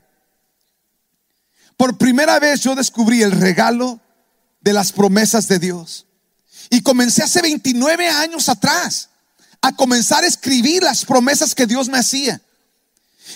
Por 1.77 1.97
primera 1.97 2.39
vez 2.39 2.61
yo 2.61 2.75
descubrí 2.75 3.21
el 3.21 3.31
regalo 3.31 3.99
de 4.61 4.73
las 4.73 4.91
promesas 4.91 5.47
de 5.47 5.59
Dios. 5.59 6.05
Y 6.69 6.81
comencé 6.81 7.23
hace 7.23 7.41
29 7.41 8.07
años 8.07 8.47
atrás 8.47 9.09
a 9.61 9.75
comenzar 9.75 10.23
a 10.23 10.27
escribir 10.27 10.83
las 10.83 11.05
promesas 11.05 11.53
que 11.53 11.65
Dios 11.65 11.89
me 11.89 11.97
hacía. 11.97 12.41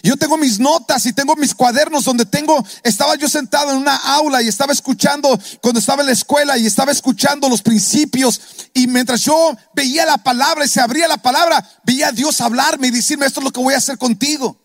Yo 0.04 0.18
tengo 0.18 0.38
mis 0.38 0.60
notas 0.60 1.06
y 1.06 1.14
tengo 1.14 1.36
mis 1.36 1.54
cuadernos 1.54 2.04
donde 2.04 2.26
tengo, 2.26 2.66
estaba 2.84 3.16
yo 3.16 3.28
sentado 3.28 3.72
en 3.72 3.78
una 3.78 3.96
aula 3.96 4.42
y 4.42 4.48
estaba 4.48 4.74
escuchando 4.74 5.40
cuando 5.62 5.80
estaba 5.80 6.02
en 6.02 6.08
la 6.08 6.14
escuela 6.14 6.58
y 6.58 6.66
estaba 6.66 6.92
escuchando 6.92 7.50
los 7.50 7.62
principios 7.62 8.40
y 8.74 8.88
mientras 8.88 9.22
yo 9.22 9.56
veía 9.74 10.06
la 10.06 10.18
palabra 10.18 10.66
y 10.66 10.68
se 10.68 10.82
abría 10.82 11.08
la 11.08 11.18
palabra, 11.18 11.68
veía 11.84 12.10
a 12.10 12.12
Dios 12.12 12.42
hablarme 12.42 12.88
y 12.88 12.92
decirme 12.92 13.26
esto 13.26 13.40
es 13.40 13.46
lo 13.46 13.52
que 13.52 13.62
voy 13.62 13.74
a 13.74 13.78
hacer 13.78 13.98
contigo. 13.98 14.58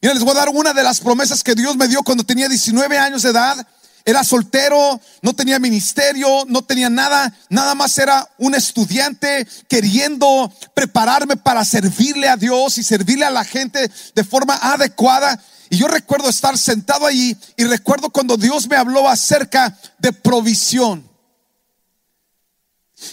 Mira, 0.00 0.14
les 0.14 0.22
voy 0.22 0.32
a 0.32 0.38
dar 0.38 0.48
una 0.50 0.72
de 0.72 0.82
las 0.82 1.00
promesas 1.00 1.42
que 1.42 1.54
Dios 1.54 1.76
me 1.76 1.88
dio 1.88 2.02
cuando 2.02 2.24
tenía 2.24 2.48
19 2.48 2.98
años 2.98 3.22
de 3.22 3.30
edad. 3.30 3.66
Era 4.08 4.22
soltero, 4.22 5.00
no 5.20 5.34
tenía 5.34 5.58
ministerio, 5.58 6.44
no 6.46 6.62
tenía 6.62 6.88
nada, 6.88 7.36
nada 7.50 7.74
más 7.74 7.98
era 7.98 8.30
un 8.38 8.54
estudiante 8.54 9.44
queriendo 9.68 10.52
prepararme 10.74 11.36
para 11.36 11.64
servirle 11.64 12.28
a 12.28 12.36
Dios 12.36 12.78
y 12.78 12.84
servirle 12.84 13.24
a 13.24 13.30
la 13.30 13.44
gente 13.44 13.90
de 14.14 14.24
forma 14.24 14.54
adecuada. 14.62 15.42
Y 15.70 15.78
yo 15.78 15.88
recuerdo 15.88 16.28
estar 16.28 16.56
sentado 16.56 17.04
allí 17.04 17.36
y 17.56 17.64
recuerdo 17.64 18.10
cuando 18.10 18.36
Dios 18.36 18.68
me 18.68 18.76
habló 18.76 19.08
acerca 19.08 19.76
de 19.98 20.12
provisión. 20.12 21.10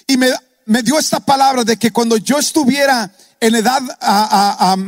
Y 0.05 0.15
me, 0.15 0.29
me 0.67 0.83
dio 0.83 0.99
esta 0.99 1.19
palabra 1.19 1.63
de 1.63 1.75
que 1.77 1.89
cuando 1.89 2.17
yo 2.17 2.37
estuviera 2.37 3.11
en 3.39 3.55
edad, 3.55 3.81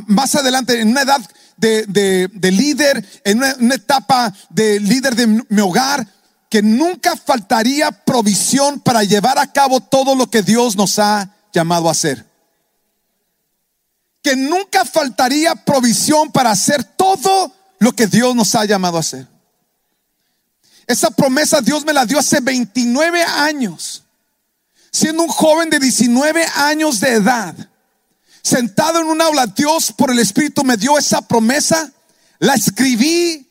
más 0.05 0.35
adelante, 0.35 0.79
en 0.79 0.89
una 0.89 1.01
edad 1.01 1.21
de, 1.57 2.51
líder, 2.51 3.05
en 3.23 3.37
una, 3.37 3.75
etapa 3.75 4.33
de 4.49 4.79
líder 4.79 5.15
de 5.15 5.27
mi 5.27 5.61
hogar, 5.61 6.07
que 6.49 6.61
nunca 6.61 7.15
faltaría 7.15 7.91
provisión 7.91 8.79
para 8.79 9.03
llevar 9.03 9.39
a 9.39 9.51
cabo 9.51 9.79
todo 9.79 10.15
lo 10.15 10.29
que 10.29 10.41
Dios 10.41 10.75
nos 10.75 10.99
ha 10.99 11.29
llamado 11.51 11.87
a 11.87 11.91
hacer. 11.91 12.25
Que 14.21 14.35
nunca 14.35 14.85
faltaría 14.85 15.55
provisión 15.55 16.31
para 16.31 16.51
hacer 16.51 16.83
todo 16.83 17.53
lo 17.79 17.93
que 17.93 18.07
Dios 18.07 18.35
nos 18.35 18.55
ha 18.55 18.65
llamado 18.65 18.97
a 18.97 19.01
hacer. 19.01 19.27
Esa 20.87 21.09
promesa 21.09 21.61
Dios 21.61 21.83
me 21.83 21.93
la 21.93 22.05
dio 22.05 22.19
hace 22.19 22.39
29 22.39 23.23
años, 23.23 24.03
siendo 24.91 25.23
un 25.23 25.29
joven 25.29 25.69
de 25.69 25.79
19 25.79 26.45
años 26.55 26.99
de 26.99 27.13
edad 27.13 27.55
sentado 28.45 28.99
en 28.99 29.07
un 29.07 29.21
aula, 29.21 29.47
Dios 29.47 29.91
por 29.91 30.11
el 30.11 30.19
Espíritu 30.19 30.63
me 30.63 30.77
dio 30.77 30.99
esa 30.99 31.21
promesa, 31.21 31.91
la 32.37 32.53
escribí 32.53 33.49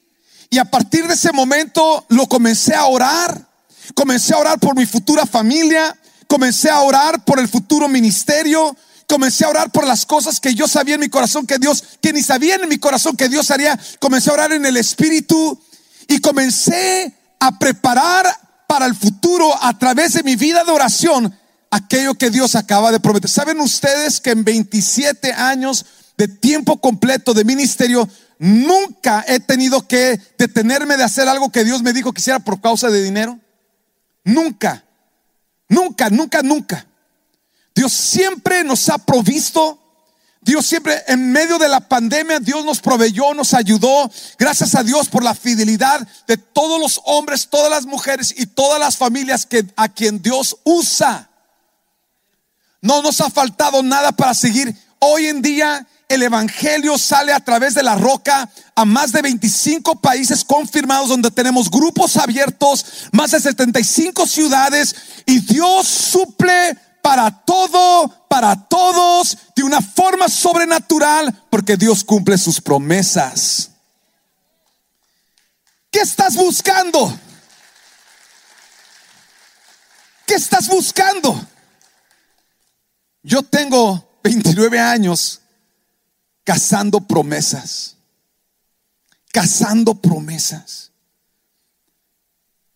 y 0.51 0.59
a 0.59 0.65
partir 0.67 1.09
de 1.09 1.15
ese 1.15 1.33
momento 1.33 2.07
lo 2.11 2.29
comencé 2.29 2.75
a 2.75 2.87
orar. 2.87 3.49
Comencé 3.95 4.35
a 4.35 4.39
orar 4.39 4.59
por 4.61 4.77
mi 4.77 4.87
futura 4.87 5.27
familia, 5.27 5.95
comencé 6.29 6.71
a 6.71 6.81
orar 6.81 7.25
por 7.25 7.41
el 7.41 7.49
futuro 7.49 7.89
ministerio, 7.89 8.75
comencé 9.09 9.45
a 9.45 9.49
orar 9.49 9.73
por 9.73 9.85
las 9.85 10.07
cosas 10.07 10.39
que 10.39 10.55
yo 10.55 10.69
sabía 10.69 10.95
en 10.95 11.01
mi 11.01 11.09
corazón 11.09 11.45
que 11.45 11.59
Dios, 11.59 11.83
que 12.01 12.13
ni 12.13 12.23
sabía 12.23 12.55
en 12.55 12.69
mi 12.69 12.79
corazón 12.79 13.17
que 13.17 13.29
Dios 13.29 13.51
haría. 13.51 13.79
Comencé 13.99 14.31
a 14.31 14.35
orar 14.35 14.53
en 14.53 14.65
el 14.65 14.77
Espíritu 14.77 15.61
y 16.07 16.21
comencé 16.21 17.15
a 17.41 17.59
preparar 17.59 18.27
para 18.69 18.87
el 18.87 18.95
futuro 18.95 19.53
a 19.61 19.77
través 19.77 20.13
de 20.13 20.23
mi 20.23 20.37
vida 20.37 20.65
de 20.65 20.71
oración 20.71 21.37
aquello 21.75 22.15
que 22.15 22.31
Dios 22.31 22.55
acaba 22.55 22.93
de 22.93 23.01
prometer. 23.01 23.29
¿Saben 23.29 23.61
ustedes 23.61 24.21
que 24.21 24.31
en 24.31 24.45
27 24.45 25.33
años 25.33 25.85
de 26.17 26.29
tiempo 26.29 26.81
completo 26.81 27.35
de 27.35 27.45
ministerio, 27.45 28.09
nunca 28.39 29.25
he 29.27 29.41
tenido 29.41 29.87
que 29.89 30.21
detenerme 30.39 30.97
de 30.97 31.03
hacer 31.03 31.29
algo 31.29 31.51
que 31.51 31.65
Dios 31.65 31.83
me 31.83 31.93
dijo 31.93 32.13
que 32.13 32.21
hiciera 32.21 32.39
por 32.39 32.61
causa 32.61 32.91
de 32.91 33.03
dinero? 33.03 33.41
Nunca, 34.23 34.85
nunca, 35.69 36.11
nunca, 36.11 36.43
nunca. 36.43 36.87
Dios 37.75 37.93
siempre 37.93 38.63
nos 38.63 38.89
ha 38.89 38.99
provisto. 38.99 39.81
Dios 40.41 40.67
siempre, 40.67 41.03
en 41.09 41.33
medio 41.33 41.59
de 41.59 41.69
la 41.69 41.81
pandemia, 41.81 42.39
Dios 42.39 42.65
nos 42.65 42.81
proveyó, 42.81 43.35
nos 43.35 43.53
ayudó. 43.53 44.09
Gracias 44.39 44.77
a 44.77 44.85
Dios 44.85 45.09
por 45.09 45.25
la 45.25 45.35
fidelidad 45.35 46.07
de 46.29 46.37
todos 46.37 46.79
los 46.79 47.01
hombres, 47.07 47.49
todas 47.49 47.71
las 47.71 47.85
mujeres 47.85 48.33
y 48.37 48.47
todas 48.47 48.79
las 48.79 48.97
familias 48.97 49.45
que, 49.45 49.67
a 49.75 49.89
quien 49.89 50.23
Dios 50.23 50.59
usa. 50.63 51.31
No 52.85 53.01
nos 53.01 53.19
ha 53.23 53.31
faltado 53.31 53.83
nada 53.83 54.13
para 54.13 54.35
seguir. 54.35 54.77
Hoy 54.99 55.29
en 55.29 55.41
día 55.41 55.87
el 56.07 56.23
Evangelio 56.23 56.99
sale 56.99 57.33
a 57.33 57.41
través 57.41 57.73
de 57.73 57.83
la 57.83 57.95
roca 57.95 58.47
a 58.75 58.85
más 58.85 59.11
de 59.11 59.23
25 59.23 60.03
países 60.03 60.45
confirmados 60.45 61.09
donde 61.09 61.31
tenemos 61.31 61.71
grupos 61.71 62.19
abiertos, 62.19 63.09
más 63.11 63.31
de 63.31 63.41
75 63.41 64.27
ciudades 64.27 64.95
y 65.25 65.41
Dios 65.41 65.89
suple 65.89 66.79
para 67.01 67.31
todo, 67.31 68.27
para 68.29 68.55
todos, 68.69 69.39
de 69.57 69.63
una 69.63 69.81
forma 69.81 70.29
sobrenatural, 70.29 71.35
porque 71.49 71.79
Dios 71.79 72.05
cumple 72.05 72.37
sus 72.37 72.61
promesas. 72.61 73.71
¿Qué 75.91 76.01
estás 76.01 76.35
buscando? 76.35 77.19
¿Qué 80.27 80.35
estás 80.35 80.69
buscando? 80.69 81.49
Yo 83.25 83.43
tengo 83.43 84.21
29 84.23 84.79
años 84.79 85.41
cazando 86.45 87.01
promesas, 87.01 87.97
cazando 89.33 89.95
promesas. 89.95 90.93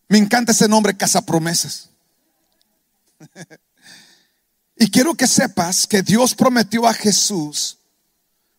Me 0.07 0.17
encanta 0.17 0.51
ese 0.51 0.67
nombre, 0.67 0.97
promesas. 1.25 1.89
y 4.75 4.89
quiero 4.89 5.13
que 5.13 5.27
sepas 5.27 5.85
que 5.85 6.01
Dios 6.01 6.33
prometió 6.33 6.87
a 6.87 6.95
Jesús 6.95 7.77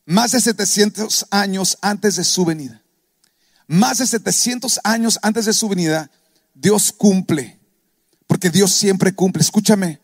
más 0.07 0.31
de 0.31 0.41
700 0.41 1.27
años 1.31 1.77
antes 1.81 2.15
de 2.15 2.25
su 2.25 2.45
venida. 2.45 2.81
Más 3.67 3.99
de 3.99 4.07
700 4.07 4.79
años 4.85 5.19
antes 5.23 5.45
de 5.47 5.53
su 5.53 5.69
venida, 5.69 6.09
Dios 6.55 6.93
cumple. 6.93 7.59
Porque 8.29 8.49
Dios 8.49 8.73
siempre 8.73 9.13
cumple. 9.13 9.43
Escúchame, 9.43 10.01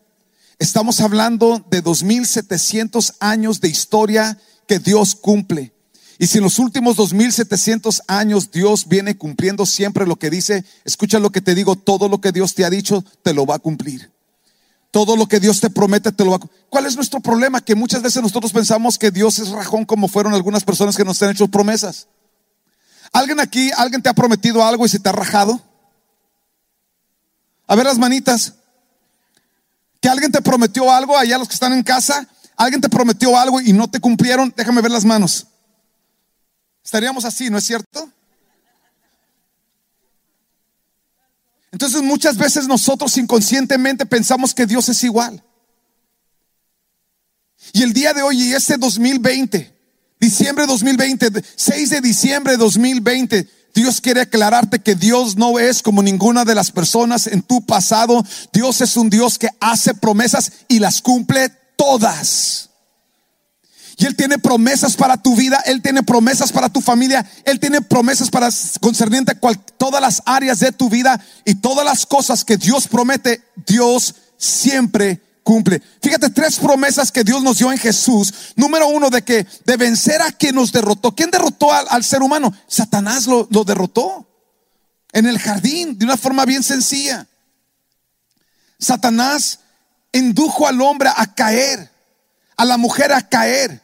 Estamos 0.59 1.01
hablando 1.01 1.63
de 1.69 1.81
2700 1.81 3.15
años 3.19 3.61
de 3.61 3.69
historia 3.69 4.39
que 4.67 4.79
Dios 4.79 5.15
cumple. 5.15 5.71
Y 6.17 6.25
si 6.25 6.39
en 6.39 6.45
los 6.45 6.57
últimos 6.57 6.95
2700 6.95 8.01
años 8.07 8.49
Dios 8.49 8.87
viene 8.87 9.17
cumpliendo 9.17 9.67
siempre 9.67 10.07
lo 10.07 10.15
que 10.15 10.31
dice, 10.31 10.65
escucha 10.83 11.19
lo 11.19 11.31
que 11.31 11.41
te 11.41 11.53
digo, 11.53 11.75
todo 11.75 12.09
lo 12.09 12.21
que 12.21 12.31
Dios 12.31 12.55
te 12.55 12.65
ha 12.65 12.71
dicho, 12.71 13.03
te 13.21 13.35
lo 13.35 13.45
va 13.45 13.55
a 13.55 13.59
cumplir. 13.59 14.11
Todo 14.89 15.15
lo 15.15 15.27
que 15.27 15.39
Dios 15.39 15.59
te 15.59 15.69
promete, 15.69 16.11
te 16.11 16.23
lo 16.23 16.31
va 16.31 16.37
a 16.37 16.39
cumplir. 16.39 16.65
¿Cuál 16.69 16.87
es 16.87 16.95
nuestro 16.95 17.19
problema? 17.19 17.61
Que 17.61 17.75
muchas 17.75 18.01
veces 18.01 18.23
nosotros 18.23 18.51
pensamos 18.51 18.97
que 18.97 19.11
Dios 19.11 19.37
es 19.37 19.49
rajón 19.49 19.85
como 19.85 20.07
fueron 20.07 20.33
algunas 20.33 20.63
personas 20.63 20.97
que 20.97 21.05
nos 21.05 21.21
han 21.21 21.29
hecho 21.29 21.47
promesas. 21.49 22.07
¿Alguien 23.13 23.39
aquí, 23.39 23.69
alguien 23.77 24.01
te 24.01 24.09
ha 24.09 24.13
prometido 24.13 24.65
algo 24.65 24.87
y 24.87 24.89
se 24.89 24.97
te 24.97 25.07
ha 25.07 25.11
rajado? 25.11 25.61
A 27.67 27.75
ver 27.75 27.85
las 27.85 27.99
manitas 27.99 28.55
que 30.01 30.09
alguien 30.09 30.31
te 30.31 30.41
prometió 30.41 30.91
algo, 30.91 31.17
allá 31.17 31.37
los 31.37 31.47
que 31.47 31.53
están 31.53 31.73
en 31.73 31.83
casa, 31.83 32.27
alguien 32.55 32.81
te 32.81 32.89
prometió 32.89 33.37
algo 33.37 33.61
y 33.61 33.73
no 33.73 33.89
te 33.89 33.99
cumplieron, 33.99 34.53
déjame 34.55 34.81
ver 34.81 34.91
las 34.91 35.05
manos. 35.05 35.47
Estaríamos 36.83 37.25
así, 37.25 37.49
¿no 37.49 37.57
es 37.57 37.65
cierto? 37.65 38.11
Entonces 41.71 42.01
muchas 42.01 42.37
veces 42.37 42.67
nosotros 42.67 43.17
inconscientemente 43.17 44.05
pensamos 44.05 44.53
que 44.53 44.65
Dios 44.65 44.89
es 44.89 45.03
igual. 45.03 45.43
Y 47.73 47.83
el 47.83 47.93
día 47.93 48.13
de 48.13 48.21
hoy 48.21 48.41
y 48.41 48.53
este 48.53 48.77
2020, 48.77 49.75
diciembre 50.19 50.65
2020, 50.65 51.43
6 51.55 51.89
de 51.89 52.01
diciembre 52.01 52.53
de 52.53 52.57
2020, 52.57 53.49
Dios 53.73 54.01
quiere 54.01 54.21
aclararte 54.21 54.79
que 54.79 54.95
Dios 54.95 55.37
no 55.37 55.59
es 55.59 55.81
como 55.81 56.01
ninguna 56.01 56.45
de 56.45 56.55
las 56.55 56.71
personas 56.71 57.27
en 57.27 57.41
tu 57.41 57.65
pasado. 57.65 58.23
Dios 58.51 58.81
es 58.81 58.97
un 58.97 59.09
Dios 59.09 59.37
que 59.37 59.49
hace 59.59 59.93
promesas 59.93 60.51
y 60.67 60.79
las 60.79 61.01
cumple 61.01 61.49
todas. 61.75 62.69
Y 63.99 64.05
Él 64.05 64.15
tiene 64.15 64.37
promesas 64.37 64.95
para 64.95 65.17
tu 65.17 65.35
vida, 65.35 65.61
Él 65.65 65.81
tiene 65.81 66.03
promesas 66.03 66.51
para 66.51 66.69
tu 66.69 66.81
familia, 66.81 67.27
Él 67.45 67.59
tiene 67.59 67.81
promesas 67.81 68.29
para 68.29 68.49
concerniente 68.79 69.31
a 69.31 69.53
todas 69.77 70.01
las 70.01 70.21
áreas 70.25 70.59
de 70.59 70.71
tu 70.71 70.89
vida 70.89 71.19
y 71.45 71.55
todas 71.55 71.83
las 71.83 72.05
cosas 72.05 72.45
que 72.45 72.57
Dios 72.57 72.87
promete, 72.87 73.41
Dios 73.65 74.13
siempre 74.37 75.21
cumple. 75.47 75.81
Fíjate, 76.01 76.29
tres 76.31 76.59
promesas 76.59 77.09
que 77.09 77.23
Dios 77.23 77.41
nos 77.41 77.57
dio 77.57 77.71
en 77.71 77.77
Jesús. 77.77 78.33
Número 78.57 78.89
uno, 78.89 79.09
de 79.09 79.21
que 79.21 79.47
de 79.63 79.77
vencer 79.77 80.21
a 80.21 80.33
quien 80.33 80.55
nos 80.55 80.73
derrotó. 80.73 81.15
¿Quién 81.15 81.31
derrotó 81.31 81.71
al, 81.71 82.03
ser 82.03 82.21
humano? 82.21 82.53
Satanás 82.67 83.27
lo, 83.27 83.47
lo 83.49 83.63
derrotó 83.63 84.27
en 85.13 85.25
el 85.25 85.39
jardín 85.39 85.97
de 85.97 86.03
una 86.03 86.17
forma 86.17 86.43
bien 86.43 86.63
sencilla. 86.63 87.25
Satanás 88.77 89.59
indujo 90.11 90.67
al 90.67 90.81
hombre 90.81 91.09
a 91.15 91.33
caer, 91.33 91.93
a 92.57 92.65
la 92.65 92.75
mujer 92.75 93.13
a 93.13 93.21
caer. 93.29 93.81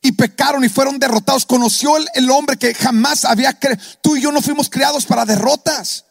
Y 0.00 0.10
pecaron 0.10 0.64
y 0.64 0.68
fueron 0.68 0.98
derrotados. 0.98 1.46
Conoció 1.46 1.96
el, 1.96 2.08
el 2.14 2.28
hombre 2.28 2.56
que 2.56 2.74
jamás 2.74 3.24
había 3.24 3.56
creído. 3.56 3.80
Tú 4.00 4.16
y 4.16 4.22
yo 4.22 4.32
no 4.32 4.42
fuimos 4.42 4.68
creados 4.68 5.06
para 5.06 5.24
derrotas. 5.24 6.06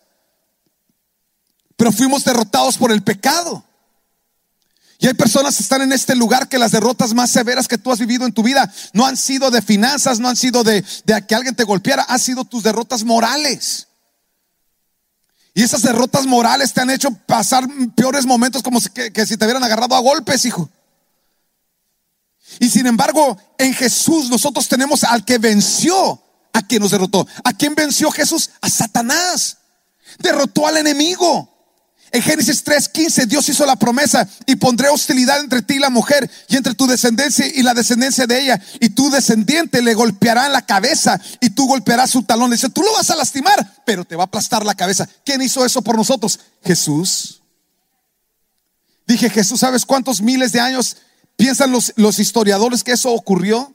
Pero 1.75 1.91
fuimos 1.91 2.23
derrotados 2.23 2.77
por 2.77 2.93
el 2.93 3.03
pecado. 3.03 3.65
Y 5.01 5.07
hay 5.07 5.15
personas 5.15 5.57
que 5.57 5.63
están 5.63 5.81
en 5.81 5.91
este 5.93 6.15
lugar 6.15 6.47
que 6.47 6.59
las 6.59 6.71
derrotas 6.71 7.15
más 7.15 7.31
severas 7.31 7.67
que 7.67 7.79
tú 7.79 7.91
has 7.91 7.97
vivido 7.97 8.23
en 8.23 8.33
tu 8.33 8.43
vida 8.43 8.71
no 8.93 9.07
han 9.07 9.17
sido 9.17 9.49
de 9.49 9.63
finanzas, 9.63 10.19
no 10.19 10.29
han 10.29 10.35
sido 10.35 10.63
de, 10.63 10.85
que 11.27 11.33
alguien 11.33 11.55
te 11.55 11.63
golpeara, 11.63 12.05
han 12.07 12.19
sido 12.19 12.45
tus 12.45 12.61
derrotas 12.61 13.03
morales. 13.03 13.87
Y 15.55 15.63
esas 15.63 15.81
derrotas 15.81 16.27
morales 16.27 16.71
te 16.71 16.81
han 16.81 16.91
hecho 16.91 17.09
pasar 17.25 17.67
peores 17.95 18.27
momentos 18.27 18.61
como 18.61 18.79
que 18.79 19.25
si 19.25 19.37
te 19.37 19.45
hubieran 19.45 19.63
agarrado 19.63 19.95
a 19.95 19.99
golpes, 19.99 20.45
hijo. 20.45 20.69
Y 22.59 22.69
sin 22.69 22.85
embargo, 22.85 23.39
en 23.57 23.73
Jesús 23.73 24.29
nosotros 24.29 24.67
tenemos 24.67 25.03
al 25.03 25.25
que 25.25 25.39
venció, 25.39 26.21
a 26.53 26.61
quien 26.61 26.79
nos 26.79 26.91
derrotó. 26.91 27.25
¿A 27.43 27.53
quién 27.53 27.73
venció 27.73 28.11
Jesús? 28.11 28.51
A 28.61 28.69
Satanás. 28.69 29.57
Derrotó 30.19 30.67
al 30.67 30.77
enemigo. 30.77 31.50
En 32.13 32.21
Génesis 32.21 32.63
3:15 32.65 33.25
Dios 33.25 33.47
hizo 33.47 33.65
la 33.65 33.77
promesa 33.77 34.27
y 34.45 34.57
pondré 34.57 34.89
hostilidad 34.89 35.39
entre 35.39 35.61
ti 35.61 35.75
y 35.75 35.79
la 35.79 35.89
mujer 35.89 36.29
y 36.49 36.57
entre 36.57 36.73
tu 36.73 36.85
descendencia 36.85 37.47
y 37.47 37.63
la 37.63 37.73
descendencia 37.73 38.27
de 38.27 38.41
ella 38.41 38.61
y 38.81 38.89
tu 38.89 39.09
descendiente 39.09 39.81
le 39.81 39.93
golpeará 39.93 40.45
en 40.47 40.51
la 40.51 40.65
cabeza 40.65 41.19
y 41.39 41.51
tú 41.51 41.67
golpearás 41.67 42.11
su 42.11 42.23
talón. 42.23 42.51
Dice, 42.51 42.69
tú 42.69 42.81
lo 42.81 42.91
vas 42.91 43.09
a 43.11 43.15
lastimar, 43.15 43.81
pero 43.85 44.03
te 44.03 44.17
va 44.17 44.23
a 44.23 44.25
aplastar 44.25 44.65
la 44.65 44.75
cabeza. 44.75 45.07
¿Quién 45.23 45.41
hizo 45.41 45.65
eso 45.65 45.81
por 45.81 45.95
nosotros? 45.95 46.39
Jesús. 46.63 47.41
Dije, 49.07 49.29
Jesús, 49.29 49.61
¿sabes 49.61 49.85
cuántos 49.85 50.21
miles 50.21 50.51
de 50.51 50.59
años 50.59 50.97
piensan 51.37 51.71
los, 51.71 51.93
los 51.95 52.19
historiadores 52.19 52.83
que 52.83 52.91
eso 52.91 53.11
ocurrió? 53.11 53.73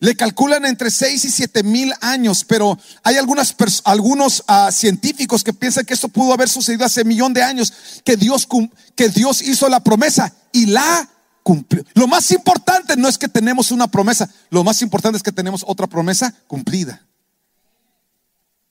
Le 0.00 0.16
calculan 0.16 0.64
entre 0.64 0.90
6 0.90 1.26
y 1.26 1.30
7 1.30 1.62
mil 1.62 1.92
años, 2.00 2.44
pero 2.44 2.78
hay 3.02 3.16
algunas, 3.16 3.54
algunos 3.84 4.42
uh, 4.48 4.72
científicos 4.72 5.44
que 5.44 5.52
piensan 5.52 5.84
que 5.84 5.92
esto 5.92 6.08
pudo 6.08 6.32
haber 6.32 6.48
sucedido 6.48 6.86
hace 6.86 7.02
un 7.02 7.08
millón 7.08 7.34
de 7.34 7.42
años, 7.42 7.72
que 8.02 8.16
Dios, 8.16 8.48
que 8.96 9.10
Dios 9.10 9.42
hizo 9.42 9.68
la 9.68 9.84
promesa 9.84 10.34
y 10.52 10.66
la 10.66 11.06
cumplió. 11.42 11.84
Lo 11.92 12.06
más 12.06 12.30
importante 12.30 12.96
no 12.96 13.08
es 13.08 13.18
que 13.18 13.28
tenemos 13.28 13.70
una 13.70 13.88
promesa, 13.88 14.30
lo 14.48 14.64
más 14.64 14.80
importante 14.80 15.18
es 15.18 15.22
que 15.22 15.32
tenemos 15.32 15.64
otra 15.66 15.86
promesa 15.86 16.34
cumplida. 16.46 17.06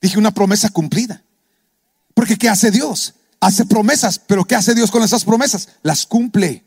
Dije 0.02 0.18
una 0.18 0.32
promesa 0.32 0.70
cumplida. 0.70 1.22
Porque 2.12 2.36
¿qué 2.36 2.48
hace 2.48 2.72
Dios? 2.72 3.14
Hace 3.38 3.64
promesas, 3.66 4.18
pero 4.18 4.44
¿qué 4.44 4.56
hace 4.56 4.74
Dios 4.74 4.90
con 4.90 5.04
esas 5.04 5.24
promesas? 5.24 5.68
Las 5.82 6.06
cumple. 6.06 6.64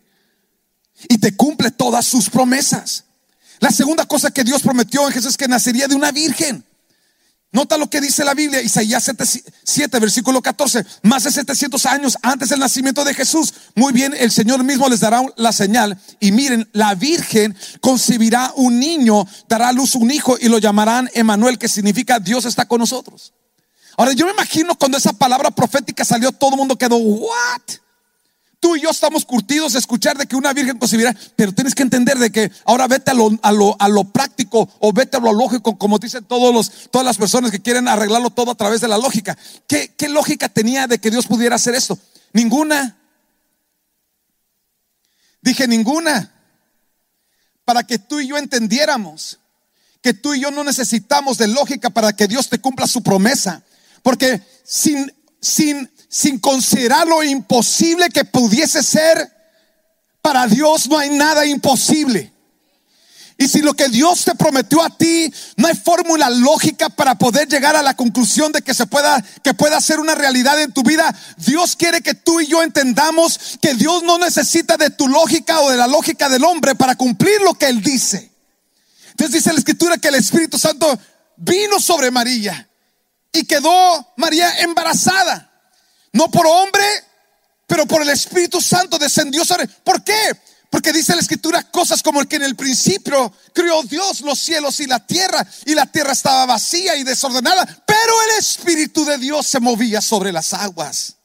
Y 1.09 1.17
te 1.17 1.35
cumple 1.35 1.69
todas 1.71 2.05
sus 2.05 2.29
promesas. 2.29 3.03
La 3.59 3.71
segunda 3.71 4.05
cosa 4.05 4.31
que 4.31 4.43
Dios 4.43 4.61
prometió 4.61 5.07
en 5.07 5.13
Jesús 5.13 5.31
es 5.31 5.37
que 5.37 5.47
nacería 5.47 5.87
de 5.87 5.95
una 5.95 6.11
virgen. 6.11 6.63
Nota 7.53 7.77
lo 7.77 7.87
que 7.87 8.01
dice 8.01 8.25
la 8.25 8.33
Biblia, 8.33 8.63
Isaías 8.63 9.11
7, 9.63 9.99
versículo 9.99 10.41
14. 10.41 10.83
Más 11.03 11.23
de 11.23 11.31
700 11.31 11.85
años 11.85 12.17
antes 12.23 12.49
del 12.49 12.59
nacimiento 12.59 13.03
de 13.05 13.13
Jesús. 13.13 13.53
Muy 13.75 13.93
bien, 13.93 14.11
el 14.17 14.31
Señor 14.31 14.63
mismo 14.63 14.89
les 14.89 15.01
dará 15.01 15.21
la 15.35 15.51
señal. 15.51 15.95
Y 16.19 16.31
miren, 16.31 16.67
la 16.73 16.95
Virgen 16.95 17.55
concebirá 17.79 18.51
un 18.55 18.79
niño, 18.79 19.27
dará 19.47 19.69
a 19.69 19.71
luz 19.71 19.93
un 19.93 20.09
hijo 20.09 20.35
y 20.41 20.49
lo 20.49 20.57
llamarán 20.57 21.11
Emanuel, 21.13 21.59
que 21.59 21.67
significa 21.67 22.19
Dios 22.19 22.45
está 22.45 22.65
con 22.65 22.79
nosotros. 22.79 23.33
Ahora, 23.97 24.13
yo 24.13 24.25
me 24.25 24.31
imagino 24.31 24.73
cuando 24.73 24.97
esa 24.97 25.13
palabra 25.13 25.51
profética 25.51 26.03
salió, 26.03 26.31
todo 26.31 26.51
el 26.51 26.57
mundo 26.57 26.75
quedó, 26.75 26.97
¿what? 26.97 27.61
Tú 28.63 28.77
y 28.77 28.79
yo 28.79 28.91
estamos 28.91 29.25
curtidos 29.25 29.73
de 29.73 29.79
escuchar 29.79 30.17
de 30.17 30.25
que 30.25 30.37
una 30.37 30.53
virgen 30.53 30.77
concebirá, 30.77 31.13
pero 31.35 31.51
tienes 31.51 31.75
que 31.75 31.83
entender 31.83 32.17
de 32.17 32.31
que 32.31 32.49
ahora 32.63 32.87
vete 32.87 33.11
a 33.11 33.13
lo, 33.13 33.37
a 33.41 33.51
lo, 33.51 33.75
a 33.77 33.89
lo 33.89 34.05
práctico 34.05 34.69
o 34.79 34.93
vete 34.93 35.17
a 35.17 35.19
lo 35.19 35.33
lógico, 35.33 35.77
como 35.77 35.99
dicen 35.99 36.23
todos 36.23 36.53
los, 36.53 36.89
todas 36.89 37.03
las 37.03 37.17
personas 37.17 37.51
que 37.51 37.59
quieren 37.59 37.89
arreglarlo 37.89 38.29
todo 38.29 38.51
a 38.51 38.55
través 38.55 38.79
de 38.79 38.87
la 38.87 38.97
lógica. 38.97 39.37
¿Qué, 39.67 39.93
¿Qué 39.97 40.07
lógica 40.07 40.47
tenía 40.47 40.87
de 40.87 40.97
que 40.97 41.11
Dios 41.11 41.27
pudiera 41.27 41.57
hacer 41.57 41.75
esto? 41.75 41.99
Ninguna. 42.31 42.95
Dije 45.41 45.67
ninguna. 45.67 46.33
Para 47.65 47.83
que 47.83 47.99
tú 47.99 48.21
y 48.21 48.27
yo 48.27 48.37
entendiéramos 48.37 49.39
que 50.01 50.13
tú 50.13 50.35
y 50.35 50.39
yo 50.39 50.51
no 50.51 50.63
necesitamos 50.63 51.37
de 51.37 51.49
lógica 51.49 51.89
para 51.89 52.13
que 52.13 52.29
Dios 52.29 52.47
te 52.47 52.59
cumpla 52.59 52.87
su 52.87 53.03
promesa. 53.03 53.61
Porque 54.03 54.41
sin, 54.63 55.13
sin 55.41 55.91
sin 56.13 56.37
considerar 56.37 57.07
lo 57.07 57.23
imposible 57.23 58.07
que 58.09 58.23
pudiese 58.23 58.83
ser, 58.83 59.31
para 60.21 60.45
Dios 60.45 60.87
no 60.87 60.99
hay 60.99 61.09
nada 61.09 61.43
imposible. 61.43 62.31
Y 63.35 63.47
si 63.47 63.63
lo 63.63 63.73
que 63.73 63.89
Dios 63.89 64.23
te 64.23 64.35
prometió 64.35 64.83
a 64.83 64.95
ti, 64.95 65.33
no 65.57 65.67
hay 65.67 65.75
fórmula 65.75 66.29
lógica 66.29 66.89
para 66.89 67.15
poder 67.15 67.47
llegar 67.47 67.75
a 67.75 67.81
la 67.81 67.95
conclusión 67.95 68.51
de 68.51 68.61
que 68.61 68.75
se 68.75 68.85
pueda, 68.85 69.25
que 69.43 69.55
pueda 69.55 69.81
ser 69.81 69.99
una 69.99 70.13
realidad 70.13 70.61
en 70.61 70.71
tu 70.71 70.83
vida, 70.83 71.15
Dios 71.37 71.75
quiere 71.75 72.01
que 72.01 72.13
tú 72.13 72.39
y 72.39 72.45
yo 72.45 72.61
entendamos 72.61 73.57
que 73.59 73.73
Dios 73.73 74.03
no 74.03 74.19
necesita 74.19 74.77
de 74.77 74.91
tu 74.91 75.07
lógica 75.07 75.61
o 75.61 75.71
de 75.71 75.77
la 75.77 75.87
lógica 75.87 76.29
del 76.29 76.43
hombre 76.43 76.75
para 76.75 76.95
cumplir 76.95 77.41
lo 77.41 77.55
que 77.55 77.65
Él 77.65 77.81
dice. 77.81 78.31
Entonces 79.09 79.33
dice 79.33 79.51
la 79.51 79.57
escritura 79.57 79.97
que 79.97 80.09
el 80.09 80.15
Espíritu 80.15 80.59
Santo 80.59 80.95
vino 81.37 81.79
sobre 81.79 82.11
María 82.11 82.69
y 83.31 83.45
quedó 83.45 84.13
María 84.15 84.59
embarazada. 84.59 85.49
No 86.13 86.29
por 86.31 86.45
hombre, 86.47 86.85
pero 87.67 87.85
por 87.85 88.01
el 88.01 88.09
Espíritu 88.09 88.61
Santo 88.61 88.97
descendió 88.97 89.43
sobre. 89.43 89.67
¿Por 89.67 90.03
qué? 90.03 90.39
Porque 90.69 90.91
dice 90.91 91.13
la 91.13 91.21
escritura 91.21 91.69
cosas 91.69 92.01
como 92.01 92.19
el 92.19 92.27
que 92.27 92.37
en 92.37 92.43
el 92.43 92.55
principio 92.55 93.31
creó 93.53 93.83
Dios 93.83 94.21
los 94.21 94.39
cielos 94.39 94.79
y 94.79 94.87
la 94.87 95.05
tierra 95.05 95.45
y 95.65 95.75
la 95.75 95.85
tierra 95.85 96.13
estaba 96.13 96.45
vacía 96.47 96.95
y 96.95 97.03
desordenada, 97.03 97.65
pero 97.85 98.21
el 98.23 98.39
Espíritu 98.39 99.05
de 99.05 99.17
Dios 99.17 99.45
se 99.45 99.59
movía 99.59 100.01
sobre 100.01 100.31
las 100.31 100.53
aguas. 100.53 101.17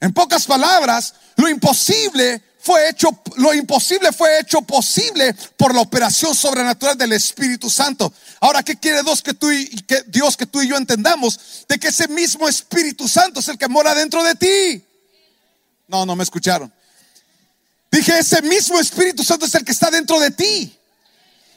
En 0.00 0.12
pocas 0.12 0.44
palabras, 0.46 1.14
lo 1.36 1.48
imposible 1.48 2.42
fue 2.66 2.88
hecho, 2.88 3.10
lo 3.36 3.54
imposible 3.54 4.10
fue 4.10 4.40
hecho 4.40 4.60
posible 4.60 5.32
por 5.56 5.72
la 5.72 5.82
operación 5.82 6.34
sobrenatural 6.34 6.98
del 6.98 7.12
Espíritu 7.12 7.70
Santo. 7.70 8.12
Ahora, 8.40 8.64
¿qué 8.64 8.74
quiere 8.74 9.04
Dios 9.04 9.22
que 9.22 9.34
tú 9.34 9.52
y, 9.52 9.68
que 9.82 10.02
Dios 10.08 10.36
que 10.36 10.46
tú 10.46 10.60
y 10.60 10.66
yo 10.66 10.76
entendamos? 10.76 11.64
De 11.68 11.78
que 11.78 11.86
ese 11.86 12.08
mismo 12.08 12.48
Espíritu 12.48 13.06
Santo 13.06 13.38
es 13.38 13.46
el 13.46 13.56
que 13.56 13.68
mora 13.68 13.94
dentro 13.94 14.24
de 14.24 14.34
ti. 14.34 14.84
No, 15.86 16.04
no 16.04 16.16
me 16.16 16.24
escucharon. 16.24 16.72
Dije, 17.88 18.18
ese 18.18 18.42
mismo 18.42 18.80
Espíritu 18.80 19.22
Santo 19.22 19.46
es 19.46 19.54
el 19.54 19.64
que 19.64 19.70
está 19.70 19.88
dentro 19.88 20.18
de 20.18 20.32
ti. 20.32 20.76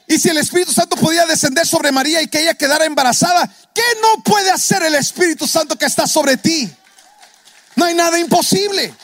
Y 0.06 0.16
si 0.16 0.28
el 0.28 0.38
Espíritu 0.38 0.72
Santo 0.72 0.94
podía 0.94 1.26
descender 1.26 1.66
sobre 1.66 1.90
María 1.90 2.22
y 2.22 2.28
que 2.28 2.40
ella 2.40 2.54
quedara 2.54 2.84
embarazada, 2.84 3.52
¿qué 3.74 3.82
no 4.00 4.22
puede 4.22 4.52
hacer 4.52 4.84
el 4.84 4.94
Espíritu 4.94 5.48
Santo 5.48 5.74
que 5.74 5.86
está 5.86 6.06
sobre 6.06 6.36
ti? 6.36 6.70
No 7.74 7.84
hay 7.86 7.94
nada 7.94 8.16
imposible. 8.16 8.94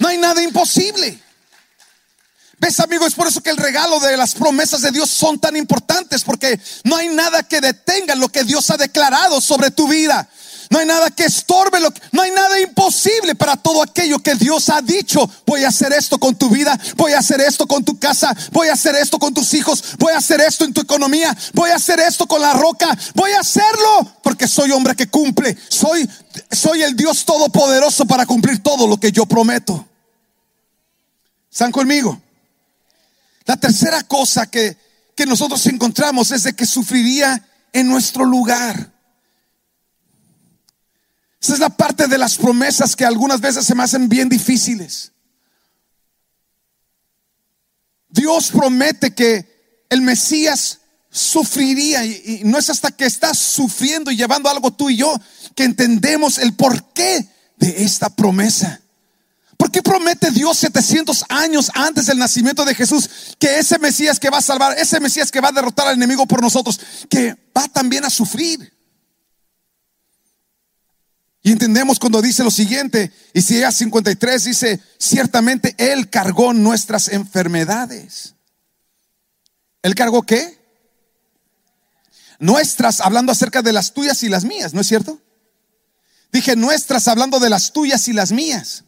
No 0.00 0.08
hay 0.08 0.18
nada 0.18 0.42
imposible. 0.42 1.16
¿Ves, 2.58 2.80
amigo? 2.80 3.06
Es 3.06 3.14
por 3.14 3.26
eso 3.26 3.42
que 3.42 3.50
el 3.50 3.56
regalo 3.56 4.00
de 4.00 4.16
las 4.16 4.34
promesas 4.34 4.82
de 4.82 4.90
Dios 4.90 5.08
son 5.08 5.38
tan 5.38 5.56
importantes, 5.56 6.24
porque 6.24 6.60
no 6.84 6.96
hay 6.96 7.08
nada 7.08 7.42
que 7.42 7.60
detenga 7.60 8.14
lo 8.14 8.28
que 8.28 8.44
Dios 8.44 8.70
ha 8.70 8.76
declarado 8.76 9.40
sobre 9.40 9.70
tu 9.70 9.88
vida. 9.88 10.28
No 10.70 10.78
hay 10.78 10.86
nada 10.86 11.10
que 11.10 11.24
estorbe, 11.24 11.80
lo 11.80 11.92
no 12.12 12.22
hay 12.22 12.30
nada 12.30 12.60
imposible 12.60 13.34
para 13.34 13.56
todo 13.56 13.82
aquello 13.82 14.20
que 14.20 14.36
Dios 14.36 14.68
ha 14.68 14.80
dicho. 14.80 15.28
Voy 15.44 15.64
a 15.64 15.68
hacer 15.68 15.92
esto 15.92 16.18
con 16.18 16.36
tu 16.36 16.48
vida, 16.48 16.78
voy 16.96 17.12
a 17.12 17.18
hacer 17.18 17.40
esto 17.40 17.66
con 17.66 17.84
tu 17.84 17.98
casa, 17.98 18.36
voy 18.52 18.68
a 18.68 18.74
hacer 18.74 18.94
esto 18.94 19.18
con 19.18 19.34
tus 19.34 19.52
hijos, 19.54 19.82
voy 19.98 20.12
a 20.12 20.18
hacer 20.18 20.40
esto 20.40 20.64
en 20.64 20.72
tu 20.72 20.80
economía, 20.80 21.36
voy 21.54 21.70
a 21.70 21.76
hacer 21.76 21.98
esto 21.98 22.26
con 22.26 22.40
la 22.40 22.52
roca, 22.52 22.96
voy 23.14 23.32
a 23.32 23.40
hacerlo 23.40 24.12
porque 24.22 24.46
soy 24.46 24.70
hombre 24.70 24.94
que 24.94 25.08
cumple. 25.08 25.58
Soy, 25.68 26.08
soy 26.52 26.82
el 26.82 26.94
Dios 26.94 27.24
todopoderoso 27.24 28.06
para 28.06 28.24
cumplir 28.24 28.62
todo 28.62 28.86
lo 28.86 29.00
que 29.00 29.10
yo 29.10 29.26
prometo. 29.26 29.89
¿Están 31.50 31.72
conmigo? 31.72 32.20
La 33.44 33.56
tercera 33.56 34.02
cosa 34.04 34.50
que, 34.50 34.76
que 35.16 35.26
nosotros 35.26 35.64
encontramos 35.66 36.30
es 36.30 36.44
de 36.44 36.54
que 36.54 36.66
sufriría 36.66 37.46
en 37.72 37.88
nuestro 37.88 38.24
lugar. 38.24 38.92
Esa 41.40 41.54
es 41.54 41.58
la 41.58 41.70
parte 41.70 42.06
de 42.06 42.18
las 42.18 42.36
promesas 42.36 42.94
que 42.94 43.04
algunas 43.04 43.40
veces 43.40 43.64
se 43.64 43.74
me 43.74 43.82
hacen 43.82 44.08
bien 44.08 44.28
difíciles. 44.28 45.12
Dios 48.10 48.50
promete 48.50 49.14
que 49.14 49.84
el 49.88 50.02
Mesías 50.02 50.80
sufriría 51.10 52.04
y, 52.04 52.42
no 52.44 52.58
es 52.58 52.70
hasta 52.70 52.90
que 52.90 53.06
estás 53.06 53.38
sufriendo 53.38 54.10
y 54.10 54.16
llevando 54.16 54.48
algo 54.48 54.72
tú 54.72 54.90
y 54.90 54.96
yo 54.96 55.18
que 55.54 55.64
entendemos 55.64 56.38
el 56.38 56.54
porqué 56.54 57.28
de 57.56 57.84
esta 57.84 58.10
promesa. 58.10 58.80
¿Por 59.60 59.70
qué 59.70 59.82
promete 59.82 60.30
Dios 60.30 60.56
700 60.56 61.26
años 61.28 61.70
antes 61.74 62.06
del 62.06 62.16
nacimiento 62.16 62.64
de 62.64 62.74
Jesús 62.74 63.10
que 63.38 63.58
ese 63.58 63.78
Mesías 63.78 64.18
que 64.18 64.30
va 64.30 64.38
a 64.38 64.42
salvar, 64.42 64.78
ese 64.78 64.98
Mesías 65.00 65.30
que 65.30 65.42
va 65.42 65.48
a 65.48 65.52
derrotar 65.52 65.86
al 65.86 65.96
enemigo 65.96 66.24
por 66.24 66.40
nosotros, 66.40 66.80
que 67.10 67.36
va 67.54 67.68
también 67.68 68.06
a 68.06 68.08
sufrir? 68.08 68.72
Y 71.42 71.52
entendemos 71.52 71.98
cuando 71.98 72.22
dice 72.22 72.42
lo 72.42 72.50
siguiente, 72.50 73.12
Isaías 73.34 73.74
53 73.76 74.44
dice, 74.44 74.80
ciertamente 74.96 75.74
Él 75.76 76.08
cargó 76.08 76.54
nuestras 76.54 77.08
enfermedades. 77.08 78.36
¿Él 79.82 79.94
cargó 79.94 80.22
qué? 80.22 80.58
Nuestras, 82.38 83.02
hablando 83.02 83.30
acerca 83.30 83.60
de 83.60 83.74
las 83.74 83.92
tuyas 83.92 84.22
y 84.22 84.30
las 84.30 84.44
mías, 84.44 84.72
¿no 84.72 84.80
es 84.80 84.86
cierto? 84.86 85.20
Dije 86.32 86.56
nuestras, 86.56 87.08
hablando 87.08 87.40
de 87.40 87.50
las 87.50 87.74
tuyas 87.74 88.08
y 88.08 88.14
las 88.14 88.32
mías. 88.32 88.84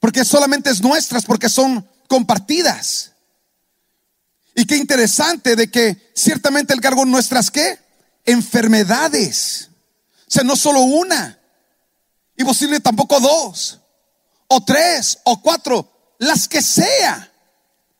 Porque 0.00 0.24
solamente 0.24 0.70
es 0.70 0.80
nuestras, 0.80 1.24
porque 1.24 1.48
son 1.48 1.88
compartidas. 2.08 3.12
Y 4.54 4.64
qué 4.64 4.76
interesante 4.76 5.56
de 5.56 5.70
que 5.70 6.10
ciertamente 6.14 6.72
Él 6.72 6.80
cargó 6.80 7.04
nuestras 7.04 7.50
qué? 7.50 7.78
Enfermedades. 8.24 9.68
O 10.26 10.30
sea, 10.30 10.42
no 10.42 10.56
solo 10.56 10.80
una, 10.80 11.38
y 12.36 12.44
posible 12.44 12.80
tampoco 12.80 13.20
dos, 13.20 13.78
o 14.48 14.64
tres, 14.64 15.18
o 15.24 15.40
cuatro, 15.40 16.14
las 16.18 16.48
que 16.48 16.62
sea, 16.62 17.30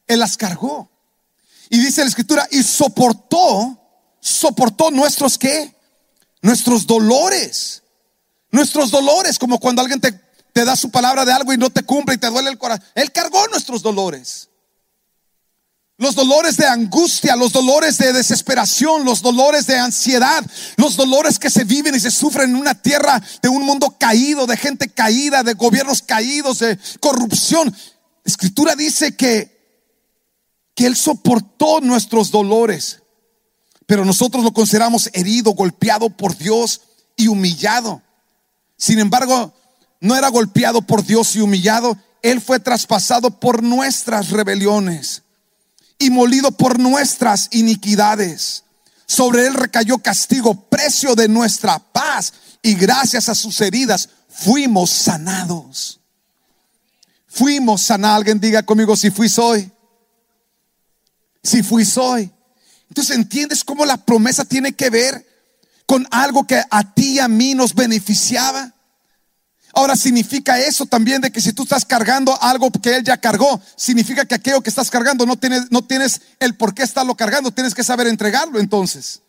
Él 0.06 0.20
las 0.20 0.36
cargó. 0.36 0.90
Y 1.68 1.78
dice 1.78 2.02
la 2.02 2.08
escritura, 2.08 2.46
y 2.50 2.62
soportó, 2.62 3.78
soportó 4.20 4.90
nuestros 4.90 5.38
qué? 5.38 5.74
Nuestros 6.42 6.86
dolores. 6.86 7.82
Nuestros 8.50 8.90
dolores, 8.90 9.38
como 9.38 9.58
cuando 9.58 9.82
alguien 9.82 10.00
te, 10.00 10.18
te 10.56 10.64
da 10.64 10.74
su 10.74 10.90
palabra 10.90 11.26
de 11.26 11.34
algo 11.34 11.52
y 11.52 11.58
no 11.58 11.68
te 11.68 11.82
cumple 11.82 12.14
y 12.14 12.18
te 12.18 12.28
duele 12.28 12.48
el 12.48 12.56
corazón. 12.56 12.82
Él 12.94 13.12
cargó 13.12 13.46
nuestros 13.48 13.82
dolores. 13.82 14.48
Los 15.98 16.14
dolores 16.14 16.56
de 16.56 16.64
angustia, 16.64 17.36
los 17.36 17.52
dolores 17.52 17.98
de 17.98 18.14
desesperación, 18.14 19.04
los 19.04 19.20
dolores 19.20 19.66
de 19.66 19.78
ansiedad, 19.78 20.42
los 20.78 20.96
dolores 20.96 21.38
que 21.38 21.50
se 21.50 21.64
viven 21.64 21.94
y 21.94 22.00
se 22.00 22.10
sufren 22.10 22.48
en 22.48 22.56
una 22.56 22.72
tierra 22.72 23.22
de 23.42 23.50
un 23.50 23.66
mundo 23.66 23.96
caído, 24.00 24.46
de 24.46 24.56
gente 24.56 24.88
caída, 24.88 25.42
de 25.42 25.52
gobiernos 25.52 26.00
caídos, 26.00 26.60
de 26.60 26.78
corrupción. 27.00 27.76
escritura 28.24 28.74
dice 28.74 29.14
que, 29.14 29.84
que 30.74 30.86
Él 30.86 30.96
soportó 30.96 31.82
nuestros 31.82 32.30
dolores, 32.30 33.02
pero 33.84 34.06
nosotros 34.06 34.42
lo 34.42 34.54
consideramos 34.54 35.10
herido, 35.12 35.50
golpeado 35.50 36.08
por 36.08 36.34
Dios 36.34 36.80
y 37.14 37.28
humillado. 37.28 38.00
Sin 38.78 38.98
embargo, 39.00 39.52
no 40.06 40.16
era 40.16 40.28
golpeado 40.28 40.82
por 40.82 41.04
Dios 41.04 41.34
y 41.36 41.40
humillado, 41.40 41.96
Él 42.22 42.40
fue 42.40 42.60
traspasado 42.60 43.30
por 43.38 43.62
nuestras 43.62 44.30
rebeliones 44.30 45.22
y 45.98 46.10
molido 46.10 46.50
por 46.50 46.78
nuestras 46.78 47.48
iniquidades. 47.52 48.64
Sobre 49.06 49.46
él 49.46 49.54
recayó 49.54 49.98
castigo, 49.98 50.68
precio 50.68 51.14
de 51.14 51.28
nuestra 51.28 51.78
paz, 51.78 52.32
y 52.62 52.74
gracias 52.74 53.28
a 53.28 53.34
sus 53.34 53.60
heridas 53.60 54.08
fuimos 54.28 54.90
sanados. 54.90 56.00
Fuimos 57.28 57.82
sanados. 57.82 58.16
Alguien 58.16 58.40
diga 58.40 58.62
conmigo 58.64 58.96
si 58.96 59.10
fui 59.10 59.28
soy. 59.28 59.70
Si 61.42 61.62
fui 61.62 61.84
soy. 61.84 62.30
Entonces 62.88 63.16
entiendes 63.16 63.62
cómo 63.62 63.84
la 63.84 63.96
promesa 63.96 64.44
tiene 64.44 64.72
que 64.72 64.90
ver 64.90 65.24
con 65.86 66.06
algo 66.10 66.46
que 66.46 66.60
a 66.68 66.94
ti 66.94 67.14
y 67.14 67.18
a 67.20 67.28
mí 67.28 67.54
nos 67.54 67.74
beneficiaba. 67.74 68.72
Ahora 69.76 69.94
significa 69.94 70.58
eso 70.58 70.86
también 70.86 71.20
de 71.20 71.30
que 71.30 71.38
si 71.38 71.52
tú 71.52 71.64
estás 71.64 71.84
cargando 71.84 72.34
algo 72.42 72.70
que 72.70 72.96
Él 72.96 73.04
ya 73.04 73.18
cargó, 73.18 73.60
significa 73.76 74.24
que 74.24 74.34
aquello 74.34 74.62
que 74.62 74.70
estás 74.70 74.88
cargando 74.88 75.26
no 75.26 75.36
tienes, 75.36 75.70
no 75.70 75.84
tienes 75.84 76.22
el 76.40 76.54
por 76.54 76.72
qué 76.72 76.82
estarlo 76.82 77.14
cargando, 77.14 77.50
tienes 77.50 77.74
que 77.74 77.84
saber 77.84 78.06
entregarlo 78.06 78.58
entonces. 78.58 79.20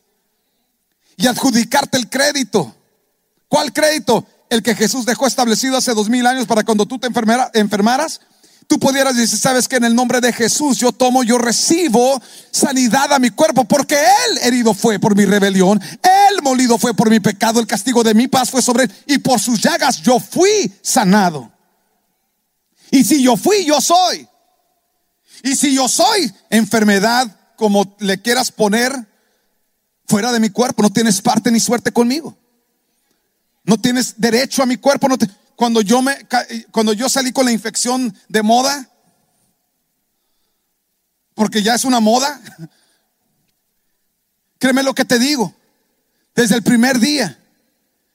Y 1.17 1.27
adjudicarte 1.27 1.97
el 1.97 2.09
crédito. 2.09 2.73
¿Cuál 3.49 3.73
crédito? 3.73 4.25
El 4.49 4.63
que 4.63 4.73
Jesús 4.73 5.05
dejó 5.05 5.27
establecido 5.27 5.75
hace 5.75 5.93
dos 5.93 6.07
mil 6.07 6.25
años 6.25 6.47
para 6.47 6.63
cuando 6.63 6.85
tú 6.85 6.97
te 6.97 7.07
enfermaras 7.07 8.21
tú 8.67 8.79
pudieras 8.79 9.15
decir, 9.15 9.39
sabes 9.39 9.67
que 9.67 9.77
en 9.77 9.85
el 9.85 9.95
nombre 9.95 10.21
de 10.21 10.33
Jesús 10.33 10.77
yo 10.77 10.91
tomo, 10.91 11.23
yo 11.23 11.37
recibo 11.37 12.21
sanidad 12.51 13.11
a 13.13 13.19
mi 13.19 13.29
cuerpo, 13.29 13.63
porque 13.65 13.95
Él 13.95 14.39
herido 14.43 14.73
fue 14.73 14.99
por 14.99 15.15
mi 15.15 15.25
rebelión, 15.25 15.81
Él 15.81 16.41
molido 16.43 16.77
fue 16.77 16.93
por 16.93 17.09
mi 17.09 17.19
pecado, 17.19 17.59
el 17.59 17.67
castigo 17.67 18.03
de 18.03 18.13
mi 18.13 18.27
paz 18.27 18.51
fue 18.51 18.61
sobre 18.61 18.83
Él, 18.83 18.93
y 19.07 19.17
por 19.19 19.39
sus 19.39 19.61
llagas 19.61 20.01
yo 20.01 20.19
fui 20.19 20.71
sanado. 20.81 21.51
Y 22.91 23.03
si 23.03 23.23
yo 23.23 23.35
fui, 23.35 23.65
yo 23.65 23.81
soy. 23.81 24.27
Y 25.43 25.55
si 25.55 25.73
yo 25.73 25.87
soy 25.87 26.31
enfermedad, 26.49 27.27
como 27.55 27.95
le 27.99 28.21
quieras 28.21 28.51
poner, 28.51 28.93
fuera 30.07 30.31
de 30.31 30.39
mi 30.39 30.49
cuerpo, 30.49 30.83
no 30.83 30.89
tienes 30.89 31.21
parte 31.21 31.51
ni 31.51 31.59
suerte 31.59 31.91
conmigo. 31.91 32.37
No 33.63 33.77
tienes 33.77 34.13
derecho 34.17 34.63
a 34.63 34.65
mi 34.65 34.77
cuerpo, 34.77 35.09
no 35.09 35.17
te, 35.17 35.27
cuando 35.57 35.81
yo 35.81 36.03
me 36.03 36.15
cuando 36.71 36.93
yo 36.93 37.09
salí 37.09 37.31
con 37.31 37.45
la 37.45 37.51
infección 37.51 38.15
de 38.29 38.43
moda 38.43 38.87
porque 41.33 41.63
ya 41.63 41.73
es 41.73 41.83
una 41.83 41.99
moda. 41.99 42.39
Créeme 44.59 44.83
lo 44.83 44.93
que 44.93 45.03
te 45.03 45.17
digo. 45.17 45.53
Desde 46.35 46.55
el 46.55 46.61
primer 46.61 46.99
día. 46.99 47.39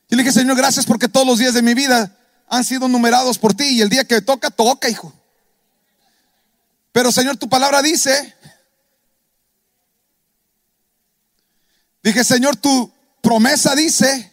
Yo 0.08 0.16
le 0.16 0.22
dije, 0.22 0.32
Señor, 0.32 0.56
gracias 0.56 0.86
porque 0.86 1.08
todos 1.08 1.26
los 1.26 1.40
días 1.40 1.54
de 1.54 1.62
mi 1.62 1.74
vida 1.74 2.16
han 2.48 2.62
sido 2.62 2.86
numerados 2.86 3.38
por 3.38 3.54
ti 3.54 3.64
y 3.64 3.80
el 3.80 3.88
día 3.88 4.04
que 4.04 4.22
toca, 4.22 4.50
toca, 4.50 4.88
hijo. 4.88 5.12
Pero 6.92 7.10
Señor, 7.10 7.36
tu 7.38 7.48
palabra 7.48 7.82
dice, 7.82 8.36
dije, 12.04 12.22
Señor, 12.22 12.54
tu 12.54 12.92
promesa 13.20 13.74
dice 13.74 14.31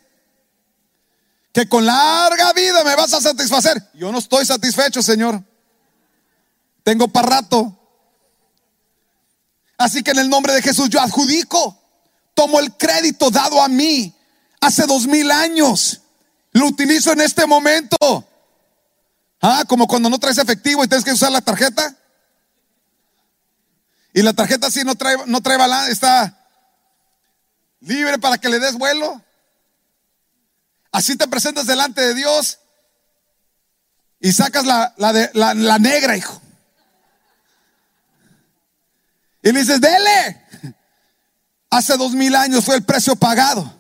que 1.52 1.68
con 1.68 1.86
larga 1.86 2.54
vida 2.54 2.84
me 2.84 2.96
vas 2.96 3.14
a 3.14 3.22
satisfacer. 3.22 3.90
Yo 3.94 4.12
no 4.12 4.20
estoy 4.20 4.46
satisfecho, 4.46 5.02
Señor. 5.02 5.44
Tengo 6.84 7.08
para 7.08 7.30
rato. 7.30 7.76
Así 9.78 10.04
que 10.04 10.12
en 10.12 10.20
el 10.20 10.30
nombre 10.30 10.54
de 10.54 10.62
Jesús 10.62 10.90
yo 10.90 11.00
adjudico, 11.02 11.80
tomo 12.34 12.60
el 12.60 12.76
crédito 12.76 13.30
dado 13.32 13.62
a 13.62 13.68
mí 13.68 14.16
hace 14.62 14.86
dos 14.86 15.08
mil 15.08 15.32
años. 15.32 16.02
Lo 16.52 16.68
utilizo 16.68 17.14
en 17.14 17.22
este 17.22 17.46
momento. 17.46 17.98
Ah, 19.42 19.64
como 19.68 19.88
cuando 19.88 20.10
no 20.10 20.20
traes 20.20 20.38
efectivo 20.38 20.84
y 20.84 20.88
tienes 20.88 21.06
que 21.06 21.14
usar 21.14 21.32
la 21.32 21.42
tarjeta. 21.42 21.96
Y 24.14 24.22
la 24.22 24.34
tarjeta 24.34 24.70
si 24.70 24.84
no 24.84 24.96
trae, 24.96 25.16
no 25.28 25.42
trae 25.42 25.58
balance, 25.58 25.92
está 25.92 26.36
libre 27.80 28.18
para 28.20 28.38
que 28.38 28.50
le 28.50 28.60
des 28.60 28.74
vuelo. 28.74 29.24
Así 30.92 31.16
te 31.16 31.28
presentas 31.28 31.68
delante 31.68 32.02
de 32.02 32.14
Dios 32.16 32.60
y 34.20 34.32
sacas 34.32 34.66
la, 34.66 34.94
la, 34.98 35.80
negra, 35.80 36.18
hijo. 36.18 36.42
Y 39.42 39.52
le 39.52 39.60
dices, 39.60 39.80
dele. 39.80 40.46
Hace 41.70 41.98
dos 41.98 42.14
mil 42.14 42.36
años 42.36 42.66
fue 42.66 42.76
el 42.76 42.84
precio 42.84 43.16
pagado. 43.16 43.80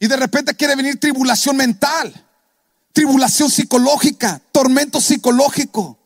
Y 0.00 0.08
de 0.08 0.16
repente 0.16 0.54
quiere 0.54 0.74
venir 0.74 0.98
tribulación 0.98 1.56
mental, 1.56 2.12
tribulación 2.92 3.50
psicológica, 3.50 4.40
tormento 4.50 5.00
psicológico. 5.00 5.98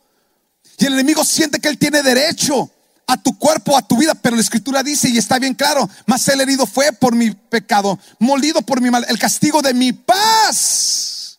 Y 0.78 0.86
el 0.86 0.94
enemigo 0.94 1.24
siente 1.24 1.60
que 1.60 1.68
él 1.68 1.78
tiene 1.78 2.02
derecho 2.02 2.70
a 3.06 3.22
tu 3.22 3.38
cuerpo, 3.38 3.76
a 3.76 3.86
tu 3.86 3.96
vida, 3.96 4.14
pero 4.14 4.36
la 4.36 4.42
escritura 4.42 4.82
dice 4.82 5.08
y 5.08 5.18
está 5.18 5.38
bien 5.38 5.54
claro, 5.54 5.88
mas 6.06 6.26
el 6.28 6.40
herido 6.40 6.66
fue 6.66 6.92
por 6.92 7.14
mi 7.14 7.30
pecado, 7.30 7.98
molido 8.18 8.62
por 8.62 8.80
mi 8.80 8.90
mal, 8.90 9.04
el 9.08 9.18
castigo 9.18 9.62
de 9.62 9.74
mi 9.74 9.92
paz 9.92 11.38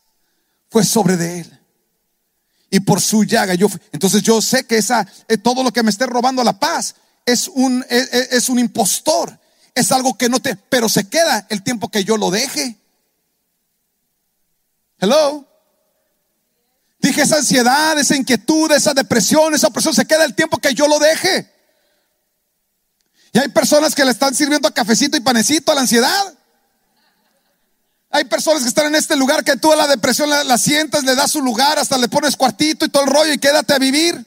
fue 0.69 0.83
sobre 0.83 1.17
de 1.17 1.39
él. 1.41 1.59
Y 2.69 2.79
por 2.81 2.99
su 2.99 3.23
llaga 3.23 3.53
yo 3.53 3.67
entonces 3.91 4.21
yo 4.21 4.41
sé 4.41 4.65
que 4.65 4.77
esa 4.77 5.07
eh, 5.27 5.37
todo 5.37 5.63
lo 5.63 5.71
que 5.71 5.83
me 5.83 5.91
esté 5.91 6.05
robando 6.05 6.43
la 6.43 6.59
paz 6.59 6.95
es 7.25 7.47
un 7.47 7.85
es, 7.89 8.11
es 8.11 8.49
un 8.49 8.59
impostor, 8.59 9.39
es 9.73 9.91
algo 9.91 10.17
que 10.17 10.29
no 10.29 10.39
te 10.39 10.55
pero 10.55 10.89
se 10.89 11.07
queda 11.07 11.47
el 11.49 11.63
tiempo 11.63 11.89
que 11.89 12.03
yo 12.03 12.17
lo 12.17 12.31
deje. 12.31 12.77
Hello. 14.99 15.47
Dije 16.99 17.21
esa 17.21 17.37
ansiedad, 17.37 17.99
esa 17.99 18.15
inquietud, 18.15 18.71
esa 18.71 18.93
depresión, 18.93 19.53
esa 19.53 19.67
opresión 19.67 19.93
se 19.93 20.05
queda 20.05 20.25
el 20.25 20.33
tiempo 20.33 20.57
que 20.57 20.73
yo 20.73 20.87
lo 20.87 20.97
deje. 20.97 21.54
Y 23.35 23.39
hay 23.39 23.49
personas 23.49 23.93
que 23.93 24.05
le 24.05 24.11
están 24.11 24.33
sirviendo 24.33 24.65
a 24.65 24.73
cafecito 24.73 25.17
y 25.17 25.19
panecito 25.19 25.69
a 25.69 25.75
la 25.75 25.81
ansiedad. 25.81 26.33
Hay 28.09 28.23
personas 28.23 28.63
que 28.63 28.69
están 28.69 28.85
en 28.85 28.95
este 28.95 29.17
lugar 29.17 29.43
que 29.43 29.57
tú 29.57 29.73
a 29.73 29.75
la 29.75 29.87
depresión 29.87 30.29
la, 30.29 30.57
sientas, 30.57 31.03
le 31.03 31.15
das 31.15 31.31
su 31.31 31.41
lugar, 31.41 31.77
hasta 31.77 31.97
le 31.97 32.07
pones 32.07 32.37
cuartito 32.37 32.85
y 32.85 32.89
todo 32.89 33.03
el 33.03 33.09
rollo 33.09 33.33
y 33.33 33.37
quédate 33.37 33.73
a 33.73 33.77
vivir. 33.77 34.25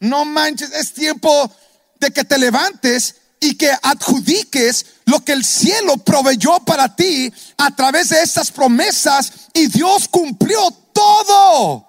No 0.00 0.24
manches, 0.24 0.72
es 0.72 0.94
tiempo 0.94 1.54
de 2.00 2.12
que 2.12 2.24
te 2.24 2.38
levantes 2.38 3.16
y 3.40 3.58
que 3.58 3.70
adjudiques 3.82 4.86
lo 5.04 5.22
que 5.22 5.32
el 5.32 5.44
cielo 5.44 5.98
proveyó 5.98 6.60
para 6.60 6.96
ti 6.96 7.30
a 7.58 7.76
través 7.76 8.08
de 8.08 8.22
estas 8.22 8.50
promesas 8.50 9.30
y 9.52 9.66
Dios 9.66 10.08
cumplió 10.08 10.70
todo, 10.94 11.86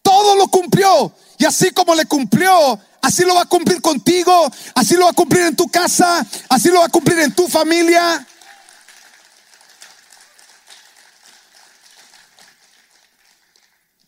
todo 0.00 0.34
lo 0.34 0.48
cumplió. 0.48 1.14
Y 1.36 1.44
así 1.44 1.72
como 1.72 1.94
le 1.94 2.06
cumplió, 2.06 2.80
así 3.02 3.24
lo 3.24 3.34
va 3.34 3.42
a 3.42 3.46
cumplir 3.46 3.82
contigo, 3.82 4.50
así 4.74 4.94
lo 4.94 5.04
va 5.04 5.10
a 5.10 5.14
cumplir 5.14 5.42
en 5.42 5.56
tu 5.56 5.68
casa, 5.68 6.24
así 6.48 6.68
lo 6.68 6.78
va 6.80 6.86
a 6.86 6.88
cumplir 6.88 7.18
en 7.18 7.34
tu 7.34 7.46
familia. 7.48 8.26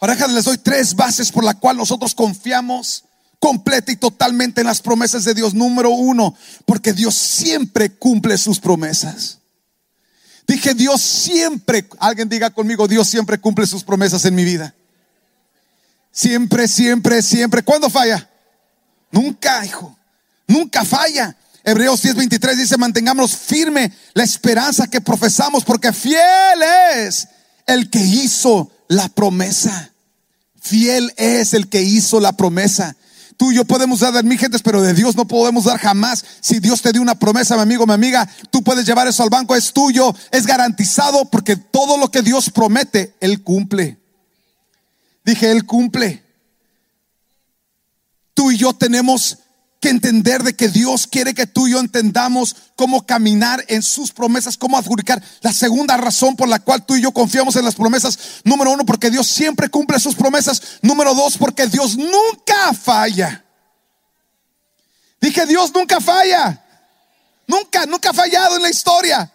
Ahora 0.00 0.26
les 0.28 0.44
doy 0.44 0.58
tres 0.58 0.94
bases 0.94 1.32
por 1.32 1.44
las 1.44 1.56
cuales 1.56 1.78
nosotros 1.78 2.14
confiamos 2.14 3.04
completa 3.38 3.92
y 3.92 3.96
totalmente 3.96 4.60
en 4.60 4.66
las 4.66 4.80
promesas 4.80 5.24
de 5.24 5.34
Dios. 5.34 5.54
Número 5.54 5.90
uno, 5.90 6.36
porque 6.66 6.92
Dios 6.92 7.14
siempre 7.14 7.90
cumple 7.90 8.38
sus 8.38 8.60
promesas. 8.60 9.38
Dije, 10.46 10.74
Dios 10.74 11.00
siempre, 11.00 11.88
alguien 11.98 12.28
diga 12.28 12.50
conmigo, 12.50 12.86
Dios 12.86 13.08
siempre 13.08 13.40
cumple 13.40 13.66
sus 13.66 13.82
promesas 13.82 14.24
en 14.26 14.34
mi 14.34 14.44
vida. 14.44 14.74
Siempre, 16.12 16.68
siempre, 16.68 17.22
siempre. 17.22 17.62
¿Cuándo 17.62 17.88
falla? 17.88 18.30
Nunca, 19.14 19.64
hijo. 19.64 19.96
Nunca 20.48 20.84
falla. 20.84 21.36
Hebreos 21.62 22.02
10:23 22.02 22.56
dice, 22.56 22.76
mantengamos 22.76 23.36
firme 23.36 23.92
la 24.12 24.24
esperanza 24.24 24.88
que 24.88 25.00
profesamos, 25.00 25.62
porque 25.62 25.92
fiel 25.92 26.62
es 26.96 27.28
el 27.64 27.88
que 27.90 28.00
hizo 28.00 28.72
la 28.88 29.08
promesa. 29.08 29.92
Fiel 30.60 31.12
es 31.16 31.54
el 31.54 31.68
que 31.68 31.80
hizo 31.80 32.18
la 32.18 32.32
promesa. 32.32 32.96
Tú 33.36 33.52
y 33.52 33.56
yo 33.56 33.64
podemos 33.64 34.00
dar 34.00 34.12
de 34.12 34.24
mil 34.24 34.38
gentes, 34.38 34.62
pero 34.62 34.82
de 34.82 34.94
Dios 34.94 35.14
no 35.14 35.28
podemos 35.28 35.64
dar 35.64 35.78
jamás. 35.78 36.24
Si 36.40 36.58
Dios 36.58 36.82
te 36.82 36.90
dio 36.90 37.00
una 37.00 37.16
promesa, 37.16 37.54
mi 37.54 37.62
amigo, 37.62 37.86
mi 37.86 37.92
amiga, 37.92 38.28
tú 38.50 38.64
puedes 38.64 38.84
llevar 38.84 39.06
eso 39.06 39.22
al 39.22 39.30
banco, 39.30 39.54
es 39.54 39.72
tuyo, 39.72 40.12
es 40.32 40.44
garantizado, 40.44 41.26
porque 41.26 41.56
todo 41.56 41.98
lo 41.98 42.10
que 42.10 42.22
Dios 42.22 42.50
promete, 42.50 43.14
Él 43.20 43.44
cumple. 43.44 43.96
Dije, 45.24 45.52
Él 45.52 45.66
cumple. 45.66 46.23
Tú 48.34 48.50
y 48.50 48.58
yo 48.58 48.74
tenemos 48.74 49.38
que 49.84 49.90
entender 49.90 50.42
de 50.42 50.56
que 50.56 50.68
Dios 50.68 51.06
quiere 51.06 51.34
que 51.34 51.46
tú 51.46 51.66
y 51.68 51.72
yo 51.72 51.78
entendamos 51.78 52.56
cómo 52.74 53.04
caminar 53.04 53.62
en 53.68 53.82
sus 53.82 54.12
promesas, 54.12 54.56
cómo 54.56 54.78
adjudicar. 54.78 55.22
La 55.42 55.52
segunda 55.52 55.96
razón 55.98 56.36
por 56.36 56.48
la 56.48 56.58
cual 56.58 56.86
tú 56.86 56.96
y 56.96 57.02
yo 57.02 57.12
confiamos 57.12 57.54
en 57.56 57.66
las 57.66 57.74
promesas, 57.74 58.18
número 58.44 58.72
uno, 58.72 58.86
porque 58.86 59.10
Dios 59.10 59.26
siempre 59.26 59.68
cumple 59.68 60.00
sus 60.00 60.14
promesas. 60.14 60.78
Número 60.80 61.14
dos, 61.14 61.36
porque 61.36 61.66
Dios 61.66 61.98
nunca 61.98 62.72
falla. 62.72 63.44
Dije, 65.20 65.44
Dios 65.44 65.70
nunca 65.74 66.00
falla. 66.00 66.64
Nunca, 67.46 67.84
nunca 67.84 68.08
ha 68.08 68.14
fallado 68.14 68.56
en 68.56 68.62
la 68.62 68.70
historia. 68.70 69.30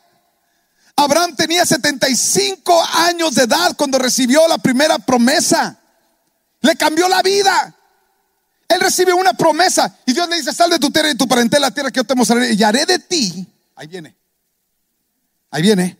Abraham 0.96 1.36
tenía 1.36 1.66
75 1.66 2.84
años 2.94 3.36
de 3.36 3.44
edad 3.44 3.76
cuando 3.78 4.00
recibió 4.00 4.48
la 4.48 4.58
primera 4.58 4.98
promesa. 4.98 5.80
Le 6.62 6.76
cambió 6.76 7.08
la 7.08 7.22
vida. 7.22 7.76
Él 8.70 8.80
recibe 8.80 9.14
una 9.14 9.34
promesa 9.34 9.98
y 10.06 10.14
Dios 10.14 10.30
le 10.30 10.38
dice, 10.38 10.54
sal 10.54 10.70
de 10.70 10.78
tu 10.78 10.92
tierra 10.92 11.10
y 11.10 11.16
tu 11.16 11.28
parentela, 11.28 11.68
la 11.68 11.74
tierra 11.74 11.90
que 11.90 11.98
yo 11.98 12.04
te 12.04 12.14
mostraré 12.14 12.54
y 12.54 12.64
haré 12.64 12.86
de 12.86 13.00
ti, 13.00 13.48
ahí 13.76 13.88
viene, 13.88 14.16
ahí 15.50 15.64
viene, 15.64 15.98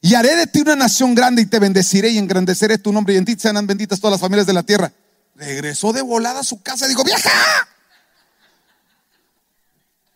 y 0.00 0.14
haré 0.14 0.34
de 0.34 0.48
ti 0.48 0.62
una 0.62 0.74
nación 0.74 1.14
grande 1.14 1.42
y 1.42 1.46
te 1.46 1.60
bendeciré 1.60 2.10
y 2.10 2.18
engrandeceré 2.18 2.76
tu 2.76 2.92
nombre 2.92 3.14
y 3.14 3.18
en 3.18 3.24
ti 3.24 3.36
sean 3.38 3.64
benditas 3.68 4.00
todas 4.00 4.12
las 4.12 4.20
familias 4.20 4.48
de 4.48 4.52
la 4.52 4.64
tierra. 4.64 4.92
Regresó 5.36 5.92
de 5.92 6.02
volada 6.02 6.40
a 6.40 6.44
su 6.44 6.60
casa 6.60 6.86
y 6.86 6.88
dijo, 6.88 7.04
vieja, 7.04 7.30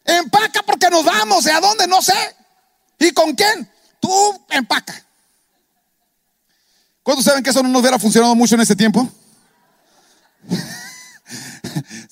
empaca 0.05 0.64
porque 0.64 0.90
nos 0.90 1.05
vamos, 1.05 1.46
¿y 1.46 1.51
a 1.51 1.61
dónde? 1.61 1.87
No 1.87 2.03
sé. 2.03 2.37
¿Y 2.99 3.12
con 3.12 3.33
quién? 3.37 3.70
Tú 4.01 4.44
empaca. 4.51 5.05
¿Cuántos 7.05 7.25
saben 7.25 7.44
que 7.44 7.51
eso 7.51 7.62
no 7.62 7.68
nos 7.68 7.81
hubiera 7.81 8.01
funcionado 8.01 8.35
mucho 8.35 8.57
en 8.57 8.62
ese 8.62 8.75
tiempo? 8.75 9.09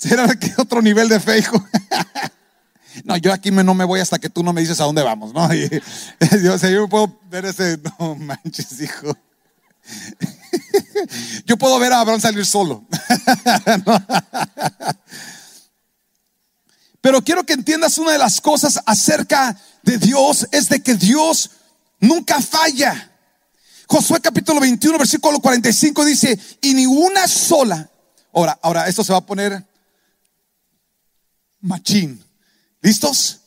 ¿Será 0.04 0.28
que 0.38 0.52
otro 0.58 0.82
nivel 0.82 1.08
de 1.08 1.18
fe, 1.18 1.38
hijo? 1.38 1.64
No, 3.02 3.16
yo 3.16 3.32
aquí 3.32 3.50
no 3.50 3.74
me 3.74 3.84
voy 3.84 3.98
hasta 3.98 4.20
que 4.20 4.30
tú 4.30 4.44
no 4.44 4.52
me 4.52 4.60
dices 4.60 4.80
a 4.80 4.84
dónde 4.84 5.02
vamos, 5.02 5.34
¿no? 5.34 5.52
yo, 6.44 6.56
yo 6.56 6.88
puedo 6.88 7.18
ver 7.28 7.44
ese, 7.44 7.80
no 7.98 8.14
manches, 8.14 8.80
hijo. 8.80 9.18
Yo 11.44 11.58
puedo 11.58 11.76
ver 11.80 11.92
a 11.92 12.00
Abraham 12.00 12.20
salir 12.20 12.46
solo. 12.46 12.86
Pero 17.00 17.20
quiero 17.22 17.44
que 17.44 17.54
entiendas 17.54 17.98
una 17.98 18.12
de 18.12 18.18
las 18.18 18.40
cosas 18.40 18.80
acerca 18.86 19.60
de 19.82 19.98
Dios, 19.98 20.46
es 20.52 20.68
de 20.68 20.80
que 20.80 20.94
Dios 20.94 21.50
nunca 21.98 22.40
falla. 22.40 23.10
Josué 23.88 24.20
capítulo 24.20 24.60
21, 24.60 24.96
versículo 24.98 25.40
45 25.40 26.04
dice, 26.04 26.38
y 26.62 26.74
ni 26.74 26.86
una 26.86 27.26
sola. 27.26 27.90
Ahora, 28.32 28.56
ahora, 28.62 28.86
esto 28.86 29.02
se 29.02 29.12
va 29.12 29.18
a 29.18 29.26
poner 29.26 29.64
machín. 31.64 32.22
¿Listos? 32.80 33.40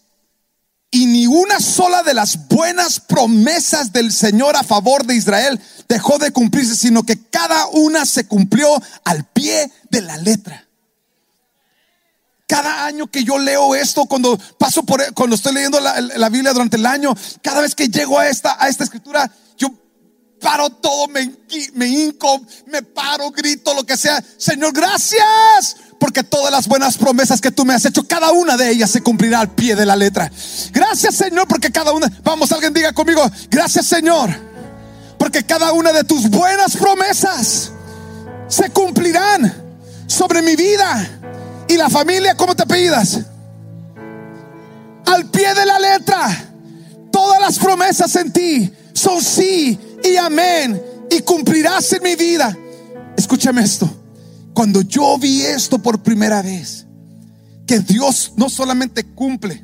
Y 0.90 1.06
ni 1.06 1.28
una 1.28 1.60
sola 1.60 2.02
de 2.04 2.14
las 2.14 2.48
buenas 2.48 3.00
promesas 3.00 3.94
del 3.94 4.12
Señor 4.12 4.56
a 4.56 4.64
favor 4.64 5.06
de 5.06 5.16
Israel 5.16 5.60
dejó 5.88 6.18
de 6.18 6.32
cumplirse, 6.32 6.76
sino 6.76 7.04
que 7.04 7.30
cada 7.30 7.68
una 7.68 8.06
se 8.06 8.26
cumplió 8.26 8.70
al 9.04 9.26
pie 9.26 9.72
de 9.90 10.02
la 10.02 10.18
letra. 10.18 10.66
Cada 12.48 12.86
año 12.86 13.08
que 13.08 13.26
yo 13.26 13.38
leo 13.38 13.76
esto, 13.76 14.06
cuando 14.06 14.38
paso 14.58 14.84
por, 14.84 15.14
cuando 15.14 15.36
estoy 15.36 15.54
leyendo 15.54 15.82
la, 15.82 16.30
Biblia 16.30 16.54
durante 16.54 16.78
el 16.78 16.86
año, 16.86 17.14
cada 17.42 17.60
vez 17.60 17.76
que 17.76 17.90
llego 17.90 18.18
a 18.18 18.30
esta, 18.30 18.56
a 18.58 18.70
esta 18.70 18.86
escritura, 18.86 19.30
yo 19.58 19.70
paro 20.40 20.70
todo, 20.70 21.10
me, 21.10 21.30
me 21.74 21.88
hinco, 21.88 22.42
me 22.68 22.82
paro, 22.82 23.32
grito, 23.32 23.74
lo 23.74 23.86
que 23.86 23.98
sea. 23.98 24.24
Señor, 24.38 24.72
gracias 24.72 25.76
porque 26.00 26.24
todas 26.24 26.52
las 26.52 26.68
buenas 26.68 26.98
promesas 26.98 27.42
que 27.42 27.52
tú 27.52 27.66
me 27.66 27.74
has 27.74 27.86
hecho, 27.86 28.08
cada 28.08 28.32
una 28.32 28.58
de 28.58 28.70
ellas 28.70 28.92
se 28.92 29.02
cumplirá 29.02 29.40
al 29.40 29.50
pie 29.50 29.76
de 29.76 29.86
la 29.86 29.96
letra. 29.96 30.32
Gracias 30.72 31.16
Señor, 31.16 31.48
porque 31.48 31.72
cada 31.72 31.92
una, 31.92 32.12
vamos, 32.24 32.52
alguien 32.52 32.74
diga 32.74 32.94
conmigo, 32.94 33.22
gracias 33.50 33.88
Señor, 33.88 34.30
porque 35.18 35.44
cada 35.44 35.72
una 35.74 35.92
de 35.92 36.04
tus 36.04 36.30
buenas 36.30 36.76
promesas 36.76 37.72
se 38.48 38.70
cumplirán 38.70 39.54
sobre 40.06 40.42
mi 40.42 40.56
vida 40.56 41.10
y 41.68 41.76
la 41.76 41.90
familia, 41.90 42.36
¿cómo 42.36 42.56
te 42.56 42.64
apellidas? 42.64 43.20
Al 45.06 45.30
pie 45.30 45.54
de 45.54 45.66
la 45.66 45.80
letra, 45.80 46.46
todas 47.12 47.40
las 47.42 47.58
promesas 47.58 48.16
en 48.16 48.32
ti 48.32 48.74
son 48.94 49.22
sí 49.22 49.80
y 50.04 50.16
amén 50.18 50.82
y 51.10 51.22
cumplirás 51.22 51.92
en 51.94 52.04
mi 52.04 52.16
vida. 52.16 52.56
Escúchame 53.18 53.64
esto 53.64 53.97
cuando 54.58 54.82
yo 54.82 55.20
vi 55.20 55.44
esto 55.44 55.78
por 55.78 56.02
primera 56.02 56.42
vez, 56.42 56.88
que 57.68 57.78
Dios 57.78 58.34
no 58.38 58.50
solamente 58.50 59.04
cumple, 59.04 59.64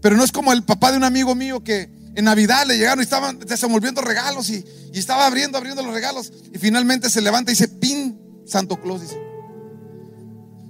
pero 0.00 0.16
no 0.16 0.24
es 0.24 0.32
como 0.32 0.54
el 0.54 0.62
papá 0.62 0.90
de 0.90 0.96
un 0.96 1.04
amigo 1.04 1.34
mío 1.34 1.62
que 1.62 1.90
en 2.14 2.24
Navidad 2.24 2.64
le 2.66 2.78
llegaron 2.78 3.00
y 3.00 3.02
estaban 3.02 3.38
desenvolviendo 3.40 4.00
regalos 4.00 4.48
y, 4.48 4.64
estaba 4.94 5.26
abriendo, 5.26 5.58
abriendo 5.58 5.82
los 5.82 5.92
regalos 5.92 6.32
y 6.50 6.56
finalmente 6.56 7.10
se 7.10 7.20
levanta 7.20 7.50
y 7.50 7.56
dice, 7.56 7.68
pin, 7.68 8.18
Santo 8.46 8.80
Claus, 8.80 9.02
dice. 9.02 9.20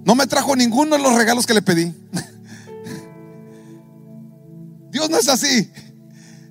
No 0.05 0.17
me 0.17 0.27
trajo 0.27 0.57
ninguno 0.57 0.97
de 0.97 1.03
los 1.03 1.15
regalos 1.15 1.47
que 1.47 1.55
le 1.55 1.63
pedí. 1.63 1.95
Dios 4.91 5.09
no 5.09 5.19
es 5.19 5.29
así. 5.29 5.71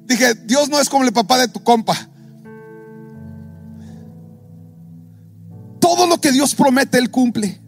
Dije, 0.06 0.34
Dios 0.46 0.70
no 0.70 0.80
es 0.80 0.88
como 0.88 1.04
el 1.04 1.12
papá 1.12 1.40
de 1.40 1.50
tu 1.50 1.62
compa. 1.62 2.10
Todo 5.88 6.06
lo 6.06 6.20
que 6.20 6.34
Dios 6.34 6.54
promete, 6.54 6.98
Él 6.98 7.10
cumple. 7.10 7.62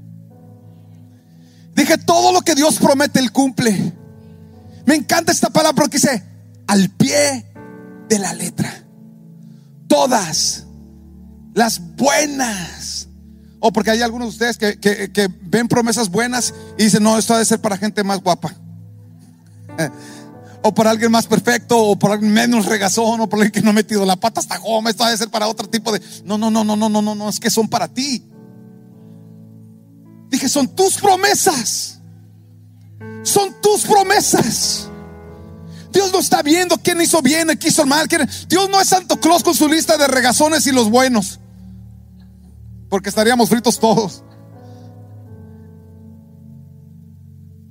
Dije, 1.73 1.97
todo 1.99 2.33
lo 2.33 2.41
que 2.41 2.53
Dios 2.53 2.77
promete, 2.77 3.19
Él 3.19 3.31
cumple. 3.31 3.93
Me 4.85 4.95
encanta 4.95 5.31
esta 5.31 5.49
palabra 5.49 5.81
porque 5.81 5.99
dice, 5.99 6.25
al 6.67 6.89
pie 6.89 7.45
de 8.09 8.19
la 8.19 8.33
letra. 8.33 8.83
Todas 9.87 10.65
las 11.53 11.79
buenas. 11.95 13.07
O 13.61 13.71
porque 13.71 13.91
hay 13.91 14.01
algunos 14.01 14.27
de 14.27 14.31
ustedes 14.31 14.57
que, 14.57 14.77
que 15.11 15.29
ven 15.43 15.69
promesas 15.69 16.09
buenas 16.09 16.53
y 16.77 16.83
dicen, 16.83 17.03
no, 17.03 17.17
esto 17.17 17.35
ha 17.35 17.39
de 17.39 17.45
ser 17.45 17.61
para 17.61 17.77
gente 17.77 18.03
más 18.03 18.21
guapa 18.21 18.53
o 20.61 20.73
por 20.73 20.87
alguien 20.87 21.11
más 21.11 21.27
perfecto, 21.27 21.77
o 21.77 21.97
por 21.97 22.11
alguien 22.11 22.31
menos 22.31 22.65
regazón, 22.65 23.21
o 23.21 23.29
por 23.29 23.39
alguien 23.39 23.51
que 23.51 23.61
no 23.61 23.69
ha 23.69 23.73
metido 23.73 24.05
la 24.05 24.15
pata 24.15 24.39
hasta 24.39 24.57
goma. 24.57 24.89
Esto 24.89 25.05
debe 25.05 25.17
ser 25.17 25.29
para 25.29 25.47
otro 25.47 25.69
tipo 25.69 25.91
de. 25.91 26.01
No, 26.25 26.37
no, 26.37 26.51
no, 26.51 26.63
no, 26.63 26.75
no, 26.75 26.89
no, 26.89 27.01
no, 27.01 27.15
no, 27.15 27.29
es 27.29 27.39
que 27.39 27.49
son 27.49 27.67
para 27.67 27.87
ti. 27.87 28.23
Dije, 30.29 30.49
son 30.49 30.67
tus 30.75 30.97
promesas. 30.97 31.99
Son 33.23 33.55
tus 33.61 33.81
promesas. 33.81 34.89
Dios 35.91 36.11
no 36.13 36.19
está 36.19 36.43
viendo 36.43 36.77
quién 36.77 37.01
hizo 37.01 37.21
bien, 37.21 37.47
quién 37.47 37.71
hizo 37.71 37.85
mal. 37.85 38.07
Dios 38.47 38.69
no 38.69 38.79
es 38.79 38.87
Santo 38.87 39.19
Claus 39.19 39.43
con 39.43 39.55
su 39.55 39.67
lista 39.67 39.97
de 39.97 40.07
regazones 40.07 40.67
y 40.67 40.71
los 40.71 40.89
buenos. 40.89 41.39
Porque 42.89 43.09
estaríamos 43.09 43.49
fritos 43.49 43.79
todos. 43.79 44.23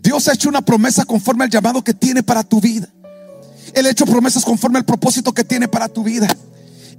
Dios 0.09 0.27
ha 0.27 0.33
hecho 0.33 0.49
una 0.49 0.63
promesa 0.63 1.05
conforme 1.05 1.45
al 1.45 1.51
llamado 1.51 1.85
que 1.85 1.93
tiene 1.93 2.23
para 2.23 2.43
tu 2.43 2.63
vida. 2.63 2.89
Él 3.75 3.85
ha 3.85 3.91
hecho 3.91 4.07
promesas 4.07 4.43
conforme 4.43 4.79
al 4.79 4.87
propósito 4.87 5.35
que 5.35 5.45
tiene 5.45 5.69
para 5.69 5.87
tu 5.87 6.03
vida. 6.03 6.27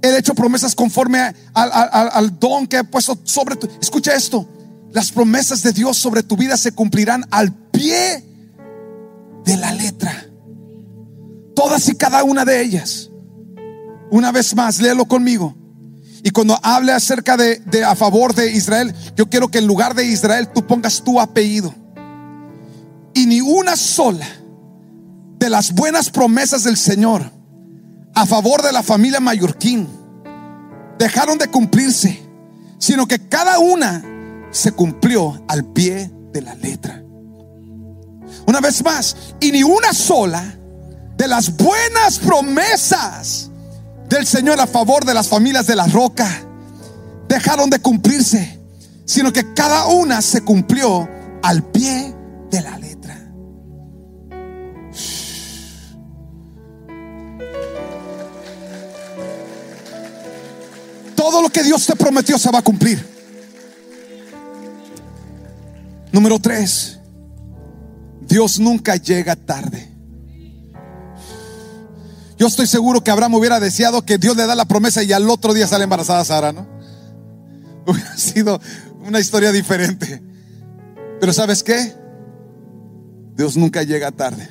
Él 0.00 0.14
ha 0.14 0.18
hecho 0.18 0.32
promesas 0.32 0.76
conforme 0.76 1.18
al, 1.52 2.38
don 2.38 2.68
que 2.68 2.76
ha 2.76 2.84
puesto 2.84 3.18
sobre 3.24 3.56
tu. 3.56 3.68
Escucha 3.82 4.14
esto. 4.14 4.48
Las 4.92 5.10
promesas 5.10 5.60
de 5.64 5.72
Dios 5.72 5.98
sobre 5.98 6.22
tu 6.22 6.36
vida 6.36 6.56
se 6.56 6.70
cumplirán 6.70 7.26
al 7.32 7.52
pie 7.52 8.24
de 9.44 9.56
la 9.56 9.72
letra. 9.72 10.26
Todas 11.56 11.88
y 11.88 11.96
cada 11.96 12.22
una 12.22 12.44
de 12.44 12.62
ellas. 12.62 13.10
Una 14.12 14.30
vez 14.30 14.54
más, 14.54 14.80
léelo 14.80 15.06
conmigo. 15.06 15.56
Y 16.22 16.30
cuando 16.30 16.56
hable 16.62 16.92
acerca 16.92 17.36
de, 17.36 17.56
de, 17.66 17.82
a 17.82 17.96
favor 17.96 18.36
de 18.36 18.52
Israel, 18.52 18.94
yo 19.16 19.28
quiero 19.28 19.48
que 19.48 19.58
en 19.58 19.66
lugar 19.66 19.96
de 19.96 20.06
Israel 20.06 20.48
tú 20.54 20.64
pongas 20.64 21.02
tu 21.02 21.20
apellido. 21.20 21.74
Y 23.20 23.26
ni 23.26 23.42
una 23.42 23.76
sola 23.76 24.26
de 25.38 25.50
las 25.50 25.74
buenas 25.74 26.08
promesas 26.08 26.64
del 26.64 26.78
Señor 26.78 27.30
a 28.14 28.24
favor 28.24 28.62
de 28.62 28.72
la 28.72 28.82
familia 28.82 29.20
Mallorquín 29.20 29.86
dejaron 30.98 31.36
de 31.36 31.48
cumplirse, 31.48 32.18
sino 32.78 33.06
que 33.06 33.28
cada 33.28 33.58
una 33.58 34.02
se 34.50 34.72
cumplió 34.72 35.44
al 35.48 35.66
pie 35.66 36.10
de 36.32 36.40
la 36.40 36.54
letra. 36.54 37.02
Una 38.46 38.60
vez 38.62 38.82
más, 38.82 39.14
y 39.38 39.52
ni 39.52 39.62
una 39.64 39.92
sola 39.92 40.56
de 41.18 41.28
las 41.28 41.54
buenas 41.58 42.18
promesas 42.20 43.50
del 44.08 44.26
Señor 44.26 44.58
a 44.62 44.66
favor 44.66 45.04
de 45.04 45.12
las 45.12 45.28
familias 45.28 45.66
de 45.66 45.76
la 45.76 45.86
roca 45.88 46.26
dejaron 47.28 47.68
de 47.68 47.80
cumplirse, 47.80 48.58
sino 49.04 49.30
que 49.30 49.52
cada 49.52 49.88
una 49.88 50.22
se 50.22 50.40
cumplió 50.40 51.06
al 51.42 51.62
pie 51.64 52.09
Todo 61.30 61.42
lo 61.42 61.48
que 61.48 61.62
Dios 61.62 61.86
te 61.86 61.94
prometió 61.94 62.36
se 62.40 62.50
va 62.50 62.58
a 62.58 62.62
cumplir. 62.62 63.06
Número 66.10 66.40
tres, 66.40 66.98
Dios 68.22 68.58
nunca 68.58 68.96
llega 68.96 69.36
tarde. 69.36 69.88
Yo 72.36 72.48
estoy 72.48 72.66
seguro 72.66 73.04
que 73.04 73.12
Abraham 73.12 73.36
hubiera 73.36 73.60
deseado 73.60 74.04
que 74.04 74.18
Dios 74.18 74.36
le 74.36 74.44
da 74.44 74.56
la 74.56 74.64
promesa 74.64 75.04
y 75.04 75.12
al 75.12 75.30
otro 75.30 75.54
día 75.54 75.68
sale 75.68 75.84
embarazada 75.84 76.24
Sara, 76.24 76.52
¿no? 76.52 76.66
Hubiera 77.86 78.16
sido 78.16 78.60
una 79.06 79.20
historia 79.20 79.52
diferente. 79.52 80.20
Pero 81.20 81.32
¿sabes 81.32 81.62
qué? 81.62 81.94
Dios 83.36 83.56
nunca 83.56 83.84
llega 83.84 84.10
tarde. 84.10 84.50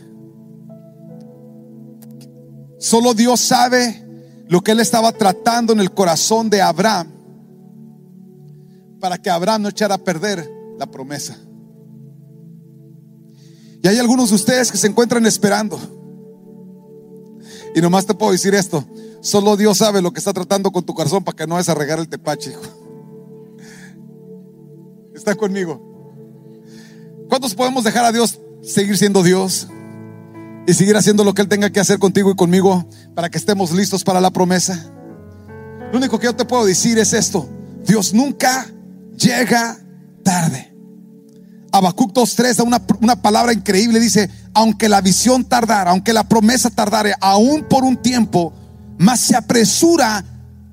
Solo 2.80 3.14
Dios 3.14 3.42
sabe 3.42 4.09
lo 4.50 4.62
que 4.62 4.72
él 4.72 4.80
estaba 4.80 5.12
tratando 5.12 5.74
en 5.74 5.80
el 5.80 5.92
corazón 5.92 6.50
de 6.50 6.60
Abraham 6.62 7.08
para 9.00 9.20
que 9.20 9.30
Abraham 9.30 9.62
no 9.62 9.70
echara 9.70 9.96
a 9.96 9.98
perder 10.00 10.50
la 10.78 10.88
promesa. 10.88 11.38
Y 13.82 13.88
hay 13.88 13.98
algunos 14.00 14.30
de 14.30 14.36
ustedes 14.36 14.72
que 14.72 14.78
se 14.78 14.88
encuentran 14.88 15.26
esperando. 15.28 15.80
Y 17.76 17.80
nomás 17.80 18.08
te 18.08 18.16
puedo 18.16 18.32
decir 18.32 18.56
esto. 18.56 18.84
Solo 19.22 19.56
Dios 19.56 19.78
sabe 19.78 20.02
lo 20.02 20.12
que 20.12 20.20
está 20.20 20.34
tratando 20.34 20.72
con 20.72 20.84
tu 20.84 20.96
corazón 20.96 21.24
para 21.24 21.36
que 21.36 21.46
no 21.46 21.54
vayas 21.54 21.70
a 21.70 21.76
regar 21.76 22.00
el 22.00 22.10
tepache, 22.10 22.50
hijo. 22.50 22.62
Está 25.14 25.36
conmigo. 25.36 25.80
¿Cuántos 27.30 27.54
podemos 27.54 27.84
dejar 27.84 28.06
a 28.06 28.12
Dios 28.12 28.40
seguir 28.64 28.98
siendo 28.98 29.22
Dios? 29.22 29.68
Y 30.70 30.76
seguir 30.76 30.96
haciendo 30.96 31.24
lo 31.24 31.34
que 31.34 31.42
Él 31.42 31.48
tenga 31.48 31.72
que 31.72 31.80
hacer 31.80 31.98
contigo 31.98 32.30
y 32.30 32.36
conmigo 32.36 32.88
para 33.16 33.28
que 33.32 33.40
estemos 33.40 33.72
listos 33.72 34.04
para 34.04 34.22
la 34.22 34.30
promesa. 34.30 34.86
Lo 35.92 35.98
único 35.98 36.20
que 36.20 36.26
yo 36.26 36.36
te 36.36 36.46
puedo 36.46 36.64
decir 36.64 37.00
es 37.00 37.12
esto. 37.14 37.50
Dios 37.88 38.14
nunca 38.14 38.68
llega 39.18 39.80
tarde. 40.24 40.72
Habacuc 41.72 42.14
2.3 42.14 42.54
da 42.54 42.64
una, 42.64 42.82
una, 43.02 43.20
palabra 43.20 43.52
increíble. 43.52 44.00
Dice, 44.00 44.30
aunque 44.54 44.88
la 44.88 45.02
visión 45.02 45.44
tardara, 45.44 45.90
aunque 45.90 46.14
la 46.14 46.30
promesa 46.30 46.70
tardare, 46.70 47.16
aún 47.20 47.64
por 47.68 47.84
un 47.84 47.98
tiempo, 47.98 48.54
más 49.00 49.22
se 49.22 49.36
apresura 49.36 50.24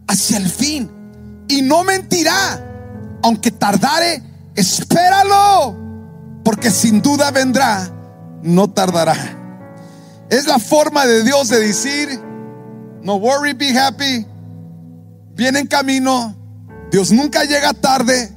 hacia 0.06 0.36
el 0.36 0.50
fin. 0.50 0.90
Y 1.48 1.62
no 1.62 1.84
mentirá, 1.84 2.62
aunque 3.22 3.50
tardare, 3.50 4.22
espéralo, 4.54 5.74
porque 6.44 6.70
sin 6.70 7.00
duda 7.00 7.30
vendrá, 7.30 7.90
no 8.42 8.68
tardará. 8.68 9.44
Es 10.30 10.46
la 10.46 10.58
forma 10.58 11.06
de 11.06 11.22
Dios 11.22 11.48
de 11.48 11.60
decir, 11.60 12.20
no 13.02 13.16
worry, 13.16 13.52
be 13.52 13.78
happy, 13.78 14.26
viene 15.34 15.60
en 15.60 15.66
camino, 15.66 16.34
Dios 16.90 17.12
nunca 17.12 17.44
llega 17.44 17.72
tarde. 17.72 18.32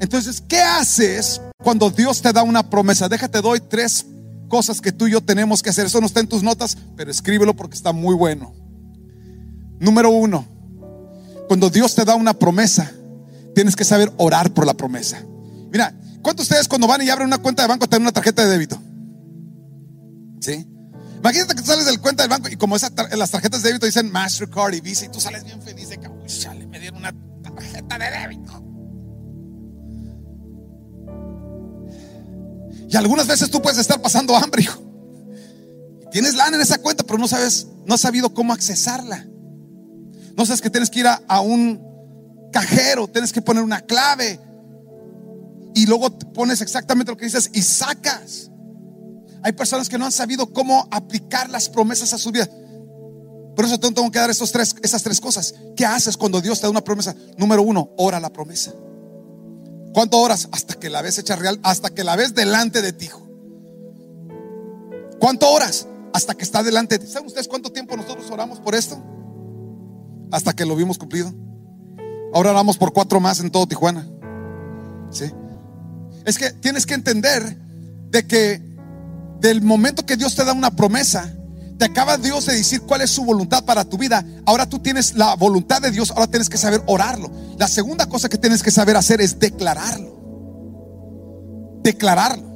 Entonces, 0.00 0.40
¿qué 0.40 0.60
haces 0.60 1.40
cuando 1.62 1.90
Dios 1.90 2.22
te 2.22 2.32
da 2.32 2.42
una 2.42 2.68
promesa, 2.68 3.08
déjate 3.08 3.40
doy 3.42 3.60
tres 3.60 4.06
cosas 4.48 4.80
que 4.80 4.92
tú 4.92 5.06
y 5.06 5.12
yo 5.12 5.20
tenemos 5.20 5.62
que 5.62 5.70
hacer. 5.70 5.86
Eso 5.86 6.00
no 6.00 6.06
está 6.06 6.20
en 6.20 6.26
tus 6.26 6.42
notas, 6.42 6.76
pero 6.96 7.10
escríbelo 7.10 7.54
porque 7.54 7.76
está 7.76 7.92
muy 7.92 8.14
bueno. 8.14 8.52
Número 9.78 10.10
uno, 10.10 10.46
cuando 11.48 11.70
Dios 11.70 11.94
te 11.94 12.04
da 12.04 12.14
una 12.14 12.34
promesa, 12.34 12.90
tienes 13.54 13.76
que 13.76 13.84
saber 13.84 14.12
orar 14.16 14.52
por 14.52 14.66
la 14.66 14.74
promesa. 14.74 15.22
Mira, 15.70 15.94
¿cuántos 16.22 16.48
de 16.48 16.54
ustedes 16.54 16.68
cuando 16.68 16.86
van 16.86 17.02
y 17.02 17.08
abren 17.08 17.28
una 17.28 17.38
cuenta 17.38 17.62
de 17.62 17.68
banco 17.68 17.88
tienen 17.88 18.04
una 18.04 18.12
tarjeta 18.12 18.44
de 18.44 18.50
débito? 18.50 18.80
¿Sí? 20.40 20.66
Imagínate 21.20 21.54
que 21.54 21.62
sales 21.62 21.84
del 21.84 22.00
cuenta 22.00 22.22
del 22.22 22.30
banco 22.30 22.48
y 22.48 22.56
como 22.56 22.76
esas 22.76 22.92
las 23.16 23.30
tarjetas 23.30 23.62
de 23.62 23.68
débito 23.68 23.84
dicen 23.84 24.10
Mastercard 24.10 24.72
y 24.72 24.80
Visa 24.80 25.04
y 25.04 25.10
tú 25.10 25.20
sales 25.20 25.44
bien 25.44 25.60
feliz 25.60 25.90
de 25.90 25.98
que, 25.98 26.08
uy, 26.08 26.66
me 26.66 26.80
dieron 26.80 26.98
una 26.98 27.14
tarjeta 27.42 27.98
de 27.98 28.10
débito. 28.10 28.64
Y 32.88 32.96
algunas 32.96 33.26
veces 33.26 33.50
tú 33.50 33.60
puedes 33.60 33.78
estar 33.78 34.00
pasando 34.00 34.34
hambre, 34.34 34.62
hijo. 34.62 34.82
Tienes 36.10 36.34
lana 36.34 36.56
en 36.56 36.62
esa 36.62 36.78
cuenta, 36.78 37.04
pero 37.04 37.18
no 37.18 37.28
sabes, 37.28 37.66
no 37.86 37.94
has 37.94 38.00
sabido 38.00 38.32
cómo 38.34 38.52
accesarla. 38.52 39.26
No 40.36 40.46
sabes 40.46 40.60
que 40.60 40.70
tienes 40.70 40.90
que 40.90 41.00
ir 41.00 41.06
a 41.06 41.40
un 41.40 41.80
cajero, 42.50 43.06
tienes 43.08 43.32
que 43.32 43.42
poner 43.42 43.62
una 43.62 43.82
clave. 43.82 44.40
Y 45.74 45.86
luego 45.86 46.18
pones 46.32 46.62
exactamente 46.62 47.12
lo 47.12 47.16
que 47.16 47.26
dices 47.26 47.50
y 47.52 47.62
sacas. 47.62 48.49
Hay 49.42 49.52
personas 49.52 49.88
que 49.88 49.98
no 49.98 50.04
han 50.04 50.12
sabido 50.12 50.52
cómo 50.52 50.86
aplicar 50.90 51.48
las 51.50 51.68
promesas 51.68 52.12
a 52.12 52.18
su 52.18 52.30
vida. 52.30 52.48
Por 53.56 53.64
eso 53.64 53.78
tengo 53.78 54.10
que 54.10 54.18
dar 54.18 54.30
estos 54.30 54.52
tres, 54.52 54.74
esas 54.82 55.02
tres 55.02 55.20
cosas. 55.20 55.54
¿Qué 55.76 55.84
haces 55.84 56.16
cuando 56.16 56.40
Dios 56.40 56.60
te 56.60 56.66
da 56.66 56.70
una 56.70 56.84
promesa? 56.84 57.14
Número 57.36 57.62
uno, 57.62 57.90
ora 57.96 58.20
la 58.20 58.32
promesa. 58.32 58.72
¿Cuánto 59.92 60.18
horas? 60.18 60.48
Hasta 60.52 60.74
que 60.74 60.88
la 60.88 61.02
ves 61.02 61.18
hecha 61.18 61.36
real, 61.36 61.58
hasta 61.62 61.90
que 61.90 62.04
la 62.04 62.16
ves 62.16 62.34
delante 62.34 62.80
de 62.80 62.92
ti. 62.92 63.10
¿Cuánto 65.18 65.50
horas? 65.50 65.86
Hasta 66.12 66.34
que 66.34 66.44
está 66.44 66.62
delante 66.62 66.98
de 66.98 67.04
ti. 67.04 67.12
¿Saben 67.12 67.26
ustedes 67.26 67.48
cuánto 67.48 67.70
tiempo 67.70 67.96
nosotros 67.96 68.30
oramos 68.30 68.60
por 68.60 68.74
esto? 68.74 69.02
Hasta 70.30 70.52
que 70.52 70.64
lo 70.64 70.76
vimos 70.76 70.96
cumplido. 70.96 71.32
Ahora 72.32 72.50
oramos 72.50 72.78
por 72.78 72.92
cuatro 72.92 73.20
más 73.20 73.40
en 73.40 73.50
todo 73.50 73.66
Tijuana. 73.66 74.08
¿Sí? 75.10 75.30
Es 76.24 76.38
que 76.38 76.52
tienes 76.52 76.86
que 76.86 76.94
entender 76.94 77.58
de 78.10 78.26
que 78.26 78.69
del 79.40 79.62
momento 79.62 80.04
que 80.04 80.16
Dios 80.16 80.34
te 80.34 80.44
da 80.44 80.52
una 80.52 80.70
promesa, 80.70 81.32
te 81.78 81.86
acaba 81.86 82.18
Dios 82.18 82.46
de 82.46 82.54
decir 82.54 82.82
cuál 82.82 83.00
es 83.00 83.10
su 83.10 83.24
voluntad 83.24 83.64
para 83.64 83.84
tu 83.84 83.96
vida. 83.96 84.24
Ahora 84.44 84.68
tú 84.68 84.78
tienes 84.78 85.14
la 85.14 85.34
voluntad 85.34 85.80
de 85.80 85.90
Dios, 85.90 86.10
ahora 86.10 86.26
tienes 86.26 86.50
que 86.50 86.58
saber 86.58 86.82
orarlo. 86.86 87.30
La 87.58 87.68
segunda 87.68 88.06
cosa 88.06 88.28
que 88.28 88.36
tienes 88.36 88.62
que 88.62 88.70
saber 88.70 88.96
hacer 88.96 89.20
es 89.22 89.38
declararlo. 89.38 91.80
Declararlo. 91.82 92.50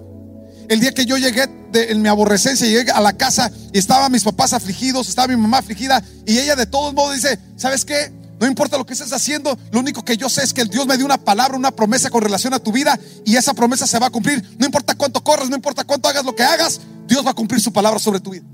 El 0.69 0.81
día 0.81 0.93
que 0.93 1.07
yo 1.07 1.17
llegué 1.17 1.47
de, 1.73 1.91
en 1.91 2.03
mi 2.03 2.09
aborrecencia, 2.09 2.67
llegué 2.67 2.91
a 2.91 3.01
la 3.01 3.15
casa 3.15 3.51
y 3.73 3.79
estaban 3.79 4.13
mis 4.13 4.25
papás 4.25 4.53
afligidos, 4.53 5.09
estaba 5.09 5.29
mi 5.29 5.37
mamá 5.37 5.59
afligida 5.59 6.03
y 6.27 6.39
ella 6.39 6.55
de 6.55 6.67
todos 6.67 6.93
modos 6.93 7.15
dice, 7.15 7.39
¿sabes 7.57 7.85
qué? 7.85 8.13
No 8.41 8.47
importa 8.47 8.77
lo 8.77 8.85
que 8.85 8.95
estés 8.95 9.13
haciendo, 9.13 9.57
lo 9.71 9.81
único 9.81 10.05
que 10.05 10.17
yo 10.17 10.29
sé 10.29 10.43
es 10.43 10.53
que 10.53 10.61
el 10.61 10.69
Dios 10.69 10.87
me 10.87 10.97
dio 10.97 11.07
una 11.07 11.19
palabra, 11.19 11.57
una 11.57 11.71
promesa 11.71 12.11
con 12.11 12.23
relación 12.23 12.53
a 12.53 12.59
tu 12.59 12.73
vida 12.73 12.99
y 13.25 13.37
esa 13.37 13.55
promesa 13.55 13.87
se 13.87 13.99
va 13.99 14.07
a 14.07 14.11
cumplir. 14.11 14.57
No 14.59 14.67
importa 14.67 14.95
cuánto 14.95 15.23
corras, 15.23 15.49
no 15.49 15.57
importa 15.57 15.85
cuánto 15.85 16.09
hagas 16.09 16.25
lo 16.25 16.35
que 16.35 16.43
hagas, 16.43 16.81
Dios 17.07 17.25
va 17.25 17.31
a 17.31 17.35
cumplir 17.35 17.61
su 17.61 17.73
palabra 17.73 17.99
sobre 17.99 18.21
tu 18.21 18.31
vida. 18.31 18.45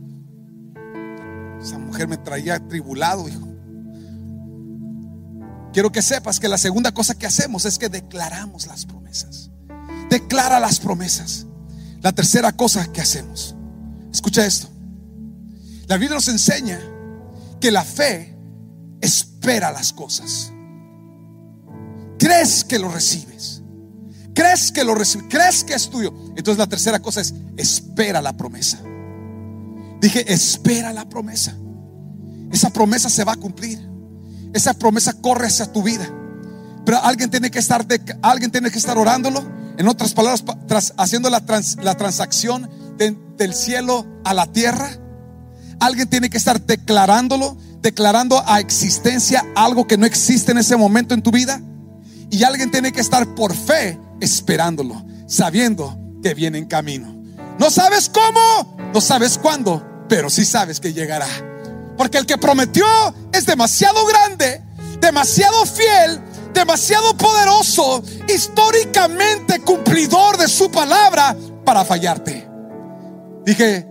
Esa 1.63 1.79
mujer 1.79 2.09
me 2.09 2.17
traía 2.17 2.59
tribulado, 2.69 3.29
hijo. 3.29 3.49
Quiero 5.73 5.93
que 5.93 6.03
sepas 6.03 6.41
que 6.41 6.49
la 6.49 6.59
segunda 6.59 6.93
cosa 6.93 7.15
que 7.15 7.27
hacemos 7.27 7.65
es 7.65 7.79
que 7.79 7.89
declaramos 7.89 8.67
las 8.67 8.87
promesas. 8.87 9.51
Declara 10.09 10.59
las 10.59 10.81
promesas. 10.81 11.47
La 12.03 12.13
tercera 12.13 12.53
cosa 12.53 12.91
que 12.93 13.01
hacemos. 13.01 13.55
Escucha 14.13 14.45
esto. 14.45 14.69
La 15.87 15.97
Biblia 15.97 16.17
nos 16.17 16.29
enseña 16.29 16.81
que 17.61 17.71
la 17.71 17.85
fe 17.85 18.37
espera 19.01 19.73
las 19.73 19.93
cosas. 19.93 20.53
Crees 22.19 22.65
que 22.65 22.79
lo 22.79 22.91
recibes. 22.91 23.63
Crees 24.35 24.71
que 24.71 24.85
lo 24.85 24.95
recibes. 24.95 25.27
Crees 25.29 25.65
que 25.65 25.75
es 25.75 25.89
tuyo. 25.89 26.13
Entonces 26.37 26.59
la 26.59 26.67
tercera 26.67 27.01
cosa 27.01 27.21
es 27.21 27.35
espera 27.57 28.21
la 28.21 28.37
promesa. 28.37 28.79
Dije, 30.01 30.33
espera 30.33 30.93
la 30.93 31.09
promesa. 31.09 31.57
Esa 32.53 32.71
promesa 32.71 33.09
se 33.09 33.25
va 33.25 33.33
a 33.33 33.37
cumplir. 33.37 33.89
esa 34.53 34.75
promesa 34.75 35.13
corre 35.15 35.47
hacia 35.47 35.73
tu 35.73 35.83
vida. 35.83 36.09
Pero 36.85 37.03
alguien 37.03 37.31
tiene 37.31 37.51
que 37.51 37.59
estar, 37.59 37.87
alguien 38.23 38.51
tiene 38.51 38.71
que 38.71 38.79
estar 38.79 38.99
orándolo. 38.99 39.43
En 39.79 39.89
otras 39.89 40.13
palabras, 40.13 40.45
haciendo 40.97 41.31
la, 41.31 41.43
la 41.83 41.97
transacción 41.97 42.69
del 42.99 43.55
cielo 43.55 44.07
a 44.25 44.35
la 44.35 44.47
tierra. 44.47 44.91
Alguien 45.81 46.09
tiene 46.09 46.29
que 46.29 46.37
estar 46.37 46.61
declarándolo, 46.61 47.57
declarando 47.83 48.43
a 48.47 48.61
existencia 48.61 49.45
algo 49.55 49.87
que 49.87 49.97
no 49.97 50.07
existe 50.07 50.53
en 50.53 50.59
ese 50.59 50.77
momento 50.77 51.15
en 51.15 51.23
tu 51.23 51.31
vida. 51.31 51.61
Y 52.31 52.45
alguien 52.45 52.71
tiene 52.71 52.93
que 52.93 53.01
estar 53.01 53.35
por 53.35 53.55
fe 53.55 53.99
esperándolo, 54.21 55.05
sabiendo 55.27 55.99
que 56.23 56.35
viene 56.35 56.59
en 56.59 56.67
camino. 56.67 57.15
No 57.59 57.71
sabes 57.71 58.09
cómo, 58.09 58.77
no 58.93 59.01
sabes 59.01 59.39
cuándo, 59.39 59.85
pero 60.09 60.31
sí 60.31 60.45
sabes 60.45 60.81
que 60.81 60.93
llegará. 60.93 61.27
Porque 61.97 62.19
el 62.19 62.27
que 62.27 62.39
prometió 62.39 62.87
es 63.33 63.47
demasiado 63.47 64.07
grande, 64.07 64.63
demasiado 65.01 65.67
fiel, 65.67 66.21
demasiado 66.55 67.17
poderoso, 67.17 68.03
históricamente 68.33 69.61
cumplidor 69.61 70.37
de 70.39 70.49
su 70.49 70.71
palabra 70.71 71.37
para 71.65 71.85
fallarte. 71.85 72.49
Dije, 73.45 73.87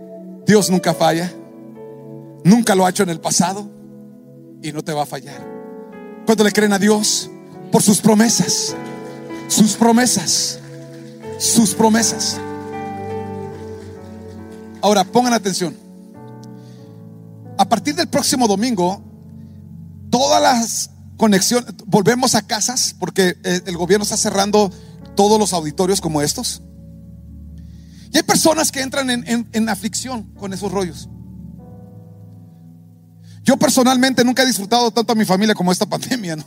Dios 0.46 0.70
nunca 0.70 0.94
falla, 0.94 1.30
nunca 2.44 2.74
lo 2.74 2.86
ha 2.86 2.90
hecho 2.90 3.02
en 3.02 3.10
el 3.10 3.20
pasado 3.20 3.79
y 4.62 4.72
no 4.72 4.82
te 4.82 4.92
va 4.92 5.02
a 5.02 5.06
fallar. 5.06 5.46
Cuando 6.26 6.44
le 6.44 6.52
creen 6.52 6.72
a 6.72 6.78
Dios 6.78 7.30
por 7.72 7.82
sus 7.82 8.00
promesas, 8.00 8.74
sus 9.48 9.74
promesas, 9.74 10.58
sus 11.38 11.74
promesas. 11.74 12.38
Ahora 14.82 15.04
pongan 15.04 15.32
atención. 15.32 15.76
A 17.58 17.68
partir 17.68 17.94
del 17.94 18.08
próximo 18.08 18.48
domingo, 18.48 19.02
todas 20.10 20.40
las 20.40 20.90
conexiones, 21.16 21.74
volvemos 21.86 22.34
a 22.34 22.42
casas 22.46 22.94
porque 22.98 23.36
eh, 23.44 23.60
el 23.66 23.76
gobierno 23.76 24.04
está 24.04 24.16
cerrando 24.16 24.70
todos 25.14 25.38
los 25.38 25.52
auditorios 25.52 26.00
como 26.00 26.22
estos. 26.22 26.62
Y 28.12 28.16
hay 28.16 28.22
personas 28.22 28.72
que 28.72 28.80
entran 28.80 29.08
en, 29.10 29.68
aflicción 29.68 30.24
con 30.34 30.52
esos 30.52 30.72
rollos. 30.72 31.08
Yo 33.42 33.56
personalmente 33.56 34.24
nunca 34.24 34.42
he 34.42 34.46
disfrutado 34.46 34.90
tanto 34.90 35.12
a 35.12 35.16
mi 35.16 35.24
familia 35.24 35.54
como 35.54 35.72
esta 35.72 35.86
pandemia, 35.90 36.36
¿no? 36.36 36.44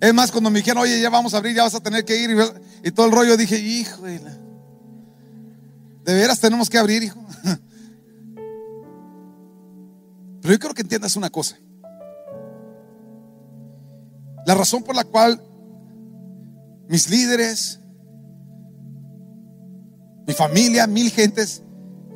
Es 0.00 0.14
más, 0.14 0.30
cuando 0.30 0.50
me 0.50 0.60
dijeron, 0.60 0.82
oye, 0.82 1.00
ya 1.00 1.10
vamos 1.10 1.34
a 1.34 1.38
abrir, 1.38 1.54
ya 1.54 1.64
vas 1.64 1.74
a 1.74 1.80
tener 1.80 2.04
que 2.06 2.16
ir 2.16 2.30
y, 2.82 2.90
todo 2.90 3.06
el 3.06 3.12
rollo, 3.12 3.36
dije, 3.36 3.58
hijo, 3.58 4.02
de 4.02 4.20
veras 6.14 6.40
tenemos 6.40 6.70
que 6.70 6.78
abrir, 6.78 7.02
hijo. 7.02 7.22
Pero 10.40 10.54
yo 10.54 10.58
quiero 10.58 10.74
que 10.74 10.80
entiendas 10.82 11.16
una 11.16 11.28
cosa. 11.28 11.58
La 14.46 14.54
razón 14.54 14.82
por 14.82 14.96
la 14.96 15.04
cual 15.04 15.42
mis 16.88 17.10
líderes, 17.10 17.78
mi 20.26 20.32
familia, 20.32 20.86
mil 20.86 21.10
gentes 21.10 21.62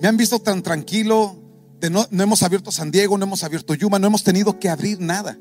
me 0.01 0.09
han 0.09 0.17
visto 0.17 0.39
tan 0.41 0.63
tranquilo, 0.63 1.44
no 1.91 2.07
hemos 2.11 2.43
abierto 2.43 2.73
San 2.73 2.91
Diego, 2.91 3.19
no 3.19 3.25
hemos 3.25 3.45
abierto 3.45 3.75
Yuma, 3.75 3.99
no 3.99 4.07
hemos 4.07 4.25
tenido 4.25 4.59
que 4.59 4.69
abrir 4.69 5.01
nada. 5.01 5.39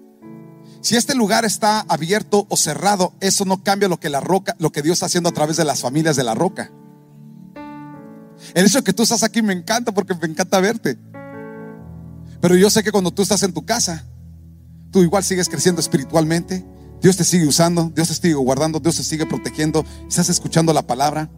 Si 0.83 0.97
este 0.97 1.15
lugar 1.15 1.45
está 1.45 1.79
abierto 1.87 2.45
o 2.49 2.57
cerrado, 2.57 3.13
eso 3.21 3.45
no 3.45 3.63
cambia 3.63 3.87
lo 3.87 4.01
que 4.01 4.09
la 4.09 4.19
roca, 4.19 4.55
lo 4.59 4.73
que 4.73 4.81
Dios 4.81 4.95
está 4.95 5.05
haciendo 5.05 5.29
a 5.29 5.33
través 5.33 5.55
de 5.55 5.63
las 5.63 5.79
familias 5.79 6.17
de 6.17 6.25
la 6.25 6.35
roca. 6.35 6.71
El 8.53 8.65
hecho 8.65 8.79
de 8.79 8.83
que 8.83 8.91
tú 8.91 9.03
estás 9.03 9.23
aquí 9.23 9.41
me 9.41 9.53
encanta 9.53 9.93
porque 9.93 10.13
me 10.13 10.27
encanta 10.27 10.59
verte. 10.59 10.97
Pero 12.41 12.55
yo 12.57 12.69
sé 12.69 12.83
que 12.83 12.91
cuando 12.91 13.11
tú 13.11 13.21
estás 13.21 13.43
en 13.43 13.53
tu 13.53 13.65
casa, 13.65 14.05
tú 14.91 15.01
igual 15.01 15.23
sigues 15.23 15.47
creciendo 15.47 15.79
espiritualmente. 15.79 16.65
Dios 17.01 17.15
te 17.15 17.23
sigue 17.23 17.47
usando, 17.47 17.89
Dios 17.95 18.09
te 18.09 18.15
sigue 18.15 18.33
guardando, 18.33 18.81
Dios 18.81 18.97
te 18.97 19.03
sigue 19.03 19.25
protegiendo. 19.25 19.85
Estás 20.09 20.27
escuchando 20.27 20.73
la 20.73 20.85
palabra. 20.85 21.29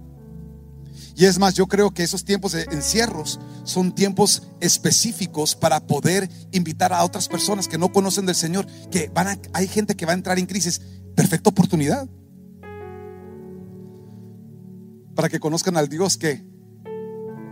Y 1.15 1.25
es 1.25 1.39
más, 1.39 1.53
yo 1.53 1.67
creo 1.67 1.91
que 1.91 2.03
esos 2.03 2.25
tiempos 2.25 2.51
de 2.51 2.63
encierros 2.63 3.39
son 3.63 3.95
tiempos 3.95 4.43
específicos 4.59 5.55
para 5.55 5.87
poder 5.87 6.29
invitar 6.51 6.91
a 6.91 7.05
otras 7.05 7.29
personas 7.29 7.69
que 7.69 7.77
no 7.77 7.93
conocen 7.93 8.25
del 8.25 8.35
Señor, 8.35 8.67
que 8.91 9.09
van 9.13 9.29
a, 9.29 9.39
hay 9.53 9.67
gente 9.67 9.95
que 9.95 10.05
va 10.05 10.11
a 10.11 10.15
entrar 10.15 10.37
en 10.39 10.45
crisis. 10.45 10.81
Perfecta 11.15 11.49
oportunidad. 11.49 12.09
Para 15.15 15.29
que 15.29 15.39
conozcan 15.39 15.77
al 15.77 15.87
Dios 15.87 16.17
que, 16.17 16.45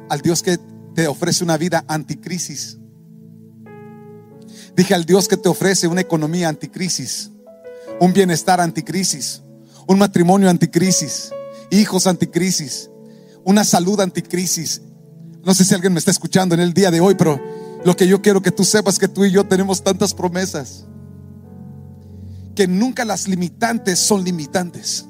al 0.09 0.20
Dios 0.20 0.43
que 0.43 0.59
te 0.93 1.07
ofrece 1.07 1.45
una 1.45 1.55
vida 1.55 1.86
anticrisis. 1.88 2.80
Dije 4.76 4.93
al 4.93 5.05
Dios 5.05 5.30
que 5.30 5.38
te 5.38 5.47
ofrece 5.47 5.88
una 5.88 6.01
economía 6.01 6.49
anticrisis, 6.49 7.32
un 8.01 8.11
bienestar 8.11 8.59
anticrisis, 8.59 9.41
un 9.88 9.99
matrimonio 9.99 10.49
anticrisis, 10.49 11.32
hijos 11.72 12.07
anticrisis, 12.07 12.89
una 13.45 13.63
salud 13.63 13.99
anticrisis. 13.99 14.81
No 15.43 15.53
sé 15.53 15.65
si 15.65 15.73
alguien 15.73 15.93
me 15.93 15.99
está 15.99 16.11
escuchando 16.11 16.55
en 16.55 16.61
el 16.61 16.73
día 16.73 16.91
de 16.91 17.01
hoy, 17.01 17.15
pero 17.15 17.41
lo 17.83 17.95
que 17.95 18.07
yo 18.07 18.21
quiero 18.21 18.41
que 18.41 18.51
tú 18.51 18.63
sepas 18.63 18.95
es 18.95 18.99
que 18.99 19.07
tú 19.07 19.25
y 19.25 19.31
yo 19.31 19.43
tenemos 19.45 19.83
tantas 19.83 20.13
promesas 20.13 20.85
que 22.55 22.67
nunca 22.67 23.03
las 23.03 23.27
limitantes 23.27 23.99
son 23.99 24.23
limitantes. 24.23 25.05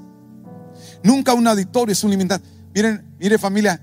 Nunca 1.03 1.33
un 1.33 1.45
auditorio 1.47 1.91
es 1.93 2.03
un 2.03 2.11
limitante. 2.11 2.47
Miren, 2.73 3.15
mire 3.19 3.37
familia, 3.37 3.79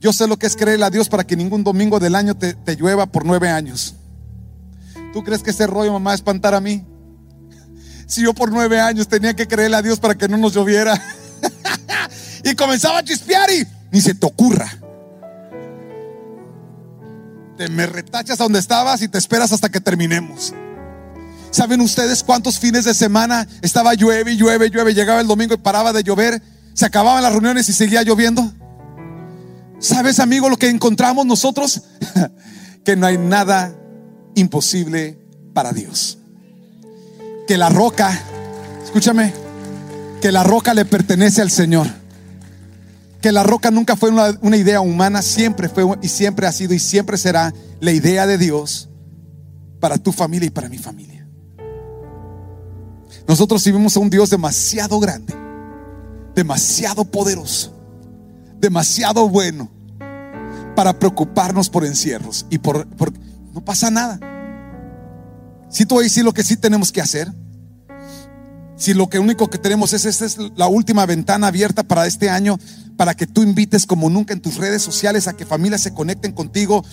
yo 0.00 0.12
sé 0.12 0.26
lo 0.26 0.38
que 0.38 0.46
es 0.46 0.56
creerle 0.56 0.84
a 0.84 0.90
Dios 0.90 1.08
para 1.08 1.24
que 1.24 1.36
ningún 1.36 1.64
domingo 1.64 1.98
del 1.98 2.14
año 2.14 2.36
te, 2.36 2.54
te 2.54 2.76
llueva 2.76 3.06
por 3.06 3.24
nueve 3.24 3.48
años. 3.48 3.94
¿Tú 5.12 5.22
crees 5.22 5.42
que 5.42 5.50
ese 5.50 5.66
rollo 5.66 5.92
mamá 5.92 6.14
espantar 6.14 6.54
a 6.54 6.60
mí? 6.60 6.84
Si 8.08 8.22
yo 8.22 8.32
por 8.32 8.52
nueve 8.52 8.78
años 8.78 9.08
tenía 9.08 9.34
que 9.34 9.48
creerle 9.48 9.76
a 9.76 9.82
Dios 9.82 9.98
para 9.98 10.16
que 10.16 10.28
no 10.28 10.36
nos 10.36 10.52
lloviera. 10.52 11.00
y 12.44 12.54
comenzaba 12.54 12.98
a 12.98 13.02
chispear 13.02 13.50
y 13.50 13.66
ni 13.96 14.02
se 14.02 14.14
te 14.14 14.26
ocurra. 14.26 14.70
Te 17.56 17.66
me 17.70 17.86
retachas 17.86 18.38
a 18.38 18.42
donde 18.42 18.58
estabas 18.58 19.00
y 19.00 19.08
te 19.08 19.16
esperas 19.16 19.52
hasta 19.52 19.70
que 19.70 19.80
terminemos. 19.80 20.52
¿Saben 21.50 21.80
ustedes 21.80 22.22
cuántos 22.22 22.58
fines 22.58 22.84
de 22.84 22.92
semana 22.92 23.48
estaba 23.62 23.94
llueve, 23.94 24.36
llueve, 24.36 24.68
llueve? 24.68 24.92
Llegaba 24.92 25.22
el 25.22 25.26
domingo 25.26 25.54
y 25.54 25.56
paraba 25.56 25.94
de 25.94 26.02
llover. 26.02 26.42
Se 26.74 26.84
acababan 26.84 27.22
las 27.22 27.32
reuniones 27.32 27.70
y 27.70 27.72
seguía 27.72 28.02
lloviendo. 28.02 28.52
¿Sabes, 29.78 30.20
amigo, 30.20 30.50
lo 30.50 30.58
que 30.58 30.68
encontramos 30.68 31.24
nosotros? 31.24 31.80
que 32.84 32.96
no 32.96 33.06
hay 33.06 33.16
nada 33.16 33.74
imposible 34.34 35.18
para 35.54 35.72
Dios. 35.72 36.18
Que 37.48 37.56
la 37.56 37.70
roca, 37.70 38.20
escúchame, 38.84 39.32
que 40.20 40.32
la 40.32 40.44
roca 40.44 40.74
le 40.74 40.84
pertenece 40.84 41.40
al 41.40 41.50
Señor. 41.50 41.86
Que 43.26 43.32
la 43.32 43.42
roca 43.42 43.72
nunca 43.72 43.96
fue 43.96 44.10
una, 44.10 44.56
idea 44.56 44.80
humana, 44.80 45.20
siempre 45.20 45.68
fue 45.68 45.82
y 46.00 46.06
siempre 46.06 46.46
ha 46.46 46.52
sido 46.52 46.74
y 46.74 46.78
siempre 46.78 47.18
será 47.18 47.52
la 47.80 47.90
idea 47.90 48.24
de 48.24 48.38
Dios 48.38 48.88
para 49.80 49.98
tu 49.98 50.12
familia 50.12 50.46
y 50.46 50.50
para 50.50 50.68
mi 50.68 50.78
familia. 50.78 51.26
Nosotros 53.26 53.64
vivimos 53.64 53.96
a 53.96 53.98
un 53.98 54.10
Dios 54.10 54.30
demasiado 54.30 55.00
grande, 55.00 55.34
demasiado 56.36 57.04
poderoso, 57.04 57.76
demasiado 58.60 59.28
bueno 59.28 59.72
para 60.76 60.96
preocuparnos 60.96 61.68
por 61.68 61.84
encierros 61.84 62.46
y 62.48 62.58
por, 62.58 62.86
por 62.90 63.12
no 63.52 63.60
pasa 63.64 63.90
nada. 63.90 64.20
Si 65.68 65.84
tú 65.84 65.96
tú 65.96 66.00
decir 66.04 66.24
lo 66.24 66.32
que 66.32 66.44
sí 66.44 66.56
tenemos 66.56 66.92
que 66.92 67.00
hacer, 67.00 67.32
si 68.76 68.94
lo 68.94 69.08
que 69.08 69.18
único 69.18 69.48
que 69.48 69.58
tenemos 69.58 69.92
es 69.92 70.04
esta 70.04 70.24
es 70.24 70.38
la 70.54 70.68
última 70.68 71.06
ventana 71.06 71.48
abierta 71.48 71.82
para 71.82 72.06
este 72.06 72.28
año, 72.28 72.58
para 72.96 73.14
que 73.14 73.26
tú 73.26 73.42
invites 73.42 73.86
como 73.86 74.08
nunca 74.10 74.32
en 74.32 74.40
tus 74.40 74.56
redes 74.56 74.82
sociales 74.82 75.28
a 75.28 75.34
que 75.34 75.44
familias 75.44 75.82
se 75.82 75.92
conecten 75.92 76.32
contigo 76.32 76.84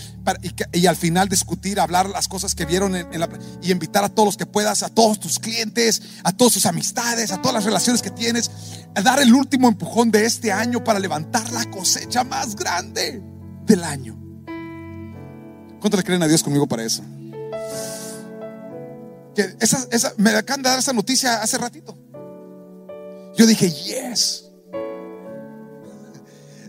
y, 0.74 0.86
al 0.86 0.96
final 0.96 1.30
discutir, 1.30 1.80
hablar 1.80 2.10
las 2.10 2.28
cosas 2.28 2.56
que 2.56 2.66
vieron 2.66 2.96
en, 2.96 3.20
la, 3.20 3.30
y 3.62 3.72
invitar 3.72 4.04
a 4.04 4.10
todos 4.10 4.28
los 4.28 4.38
que 4.38 4.46
puedas, 4.46 4.84
a 4.84 4.90
todos 4.90 5.20
tus 5.20 5.40
clientes, 5.40 6.02
a 6.24 6.32
todas 6.32 6.54
tus 6.54 6.66
amistades, 6.66 7.32
a 7.32 7.42
todas 7.42 7.56
las 7.56 7.64
relaciones 7.64 8.02
que 8.02 8.12
tienes, 8.12 8.52
a 8.96 9.02
dar 9.02 9.22
el 9.22 9.34
último 9.34 9.68
empujón 9.68 10.12
de 10.12 10.26
este 10.26 10.52
año 10.52 10.84
para 10.84 11.00
levantar 11.00 11.52
la 11.52 11.70
cosecha 11.70 12.24
más 12.24 12.56
grande 12.56 13.22
del 13.66 13.84
año. 13.84 14.20
¿Cuánto 15.80 15.98
le 15.98 16.04
creen 16.04 16.24
a 16.24 16.28
Dios 16.28 16.44
conmigo 16.44 16.68
para 16.68 16.84
eso? 16.84 17.04
Que 19.36 19.56
esa, 19.60 19.88
esa, 19.92 20.14
me 20.18 20.32
acaban 20.32 20.62
de 20.62 20.70
dar 20.70 20.80
esa 20.80 20.94
noticia 20.94 21.42
hace 21.42 21.58
ratito. 21.58 21.98
Yo 23.36 23.46
dije, 23.46 23.70
yes. 23.70 24.46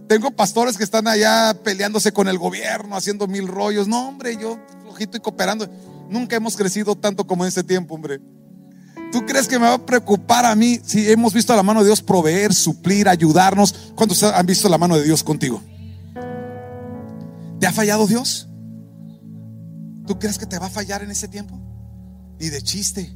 Tengo 0.08 0.30
pastores 0.30 0.76
que 0.76 0.84
están 0.84 1.08
allá 1.08 1.58
peleándose 1.62 2.12
con 2.12 2.28
el 2.28 2.38
gobierno, 2.38 2.96
haciendo 2.96 3.26
mil 3.26 3.48
rollos. 3.48 3.88
No, 3.88 4.08
hombre, 4.08 4.36
yo 4.36 4.58
flojito 4.82 5.16
y 5.16 5.20
cooperando. 5.20 5.68
Nunca 6.08 6.36
hemos 6.36 6.56
crecido 6.56 6.94
tanto 6.94 7.26
como 7.26 7.44
en 7.44 7.48
ese 7.48 7.64
tiempo, 7.64 7.94
hombre. 7.94 8.20
¿Tú 9.10 9.24
crees 9.24 9.46
que 9.46 9.58
me 9.58 9.66
va 9.66 9.74
a 9.74 9.86
preocupar 9.86 10.44
a 10.44 10.54
mí 10.54 10.80
si 10.84 11.10
hemos 11.10 11.32
visto 11.32 11.52
a 11.52 11.56
la 11.56 11.62
mano 11.62 11.80
de 11.80 11.86
Dios 11.86 12.02
proveer, 12.02 12.52
suplir, 12.52 13.08
ayudarnos? 13.08 13.92
¿Cuántos 13.94 14.22
han 14.22 14.44
visto 14.44 14.68
la 14.68 14.76
mano 14.76 14.96
de 14.96 15.04
Dios 15.04 15.22
contigo? 15.22 15.62
¿Te 17.60 17.66
ha 17.66 17.72
fallado 17.72 18.06
Dios? 18.06 18.48
¿Tú 20.06 20.18
crees 20.18 20.36
que 20.36 20.46
te 20.46 20.58
va 20.58 20.66
a 20.66 20.70
fallar 20.70 21.02
en 21.02 21.10
ese 21.10 21.28
tiempo? 21.28 21.58
Ni 22.44 22.50
de 22.50 22.62
chiste. 22.62 23.10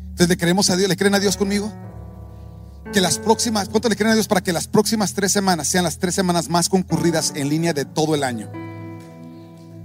Entonces 0.00 0.28
le 0.28 0.36
creemos 0.36 0.70
a 0.70 0.76
Dios, 0.76 0.88
¿le 0.88 0.96
creen 0.96 1.14
a 1.14 1.20
Dios 1.20 1.36
conmigo? 1.36 1.72
Que 2.92 3.00
las 3.00 3.18
próximas, 3.18 3.68
¿cuánto 3.68 3.88
le 3.88 3.94
creen 3.94 4.10
a 4.10 4.14
Dios 4.14 4.26
para 4.26 4.40
que 4.42 4.52
las 4.52 4.66
próximas 4.66 5.14
tres 5.14 5.30
semanas 5.30 5.68
sean 5.68 5.84
las 5.84 5.98
tres 5.98 6.16
semanas 6.16 6.48
más 6.48 6.68
concurridas 6.68 7.32
en 7.36 7.48
línea 7.48 7.72
de 7.72 7.84
todo 7.84 8.16
el 8.16 8.24
año? 8.24 8.50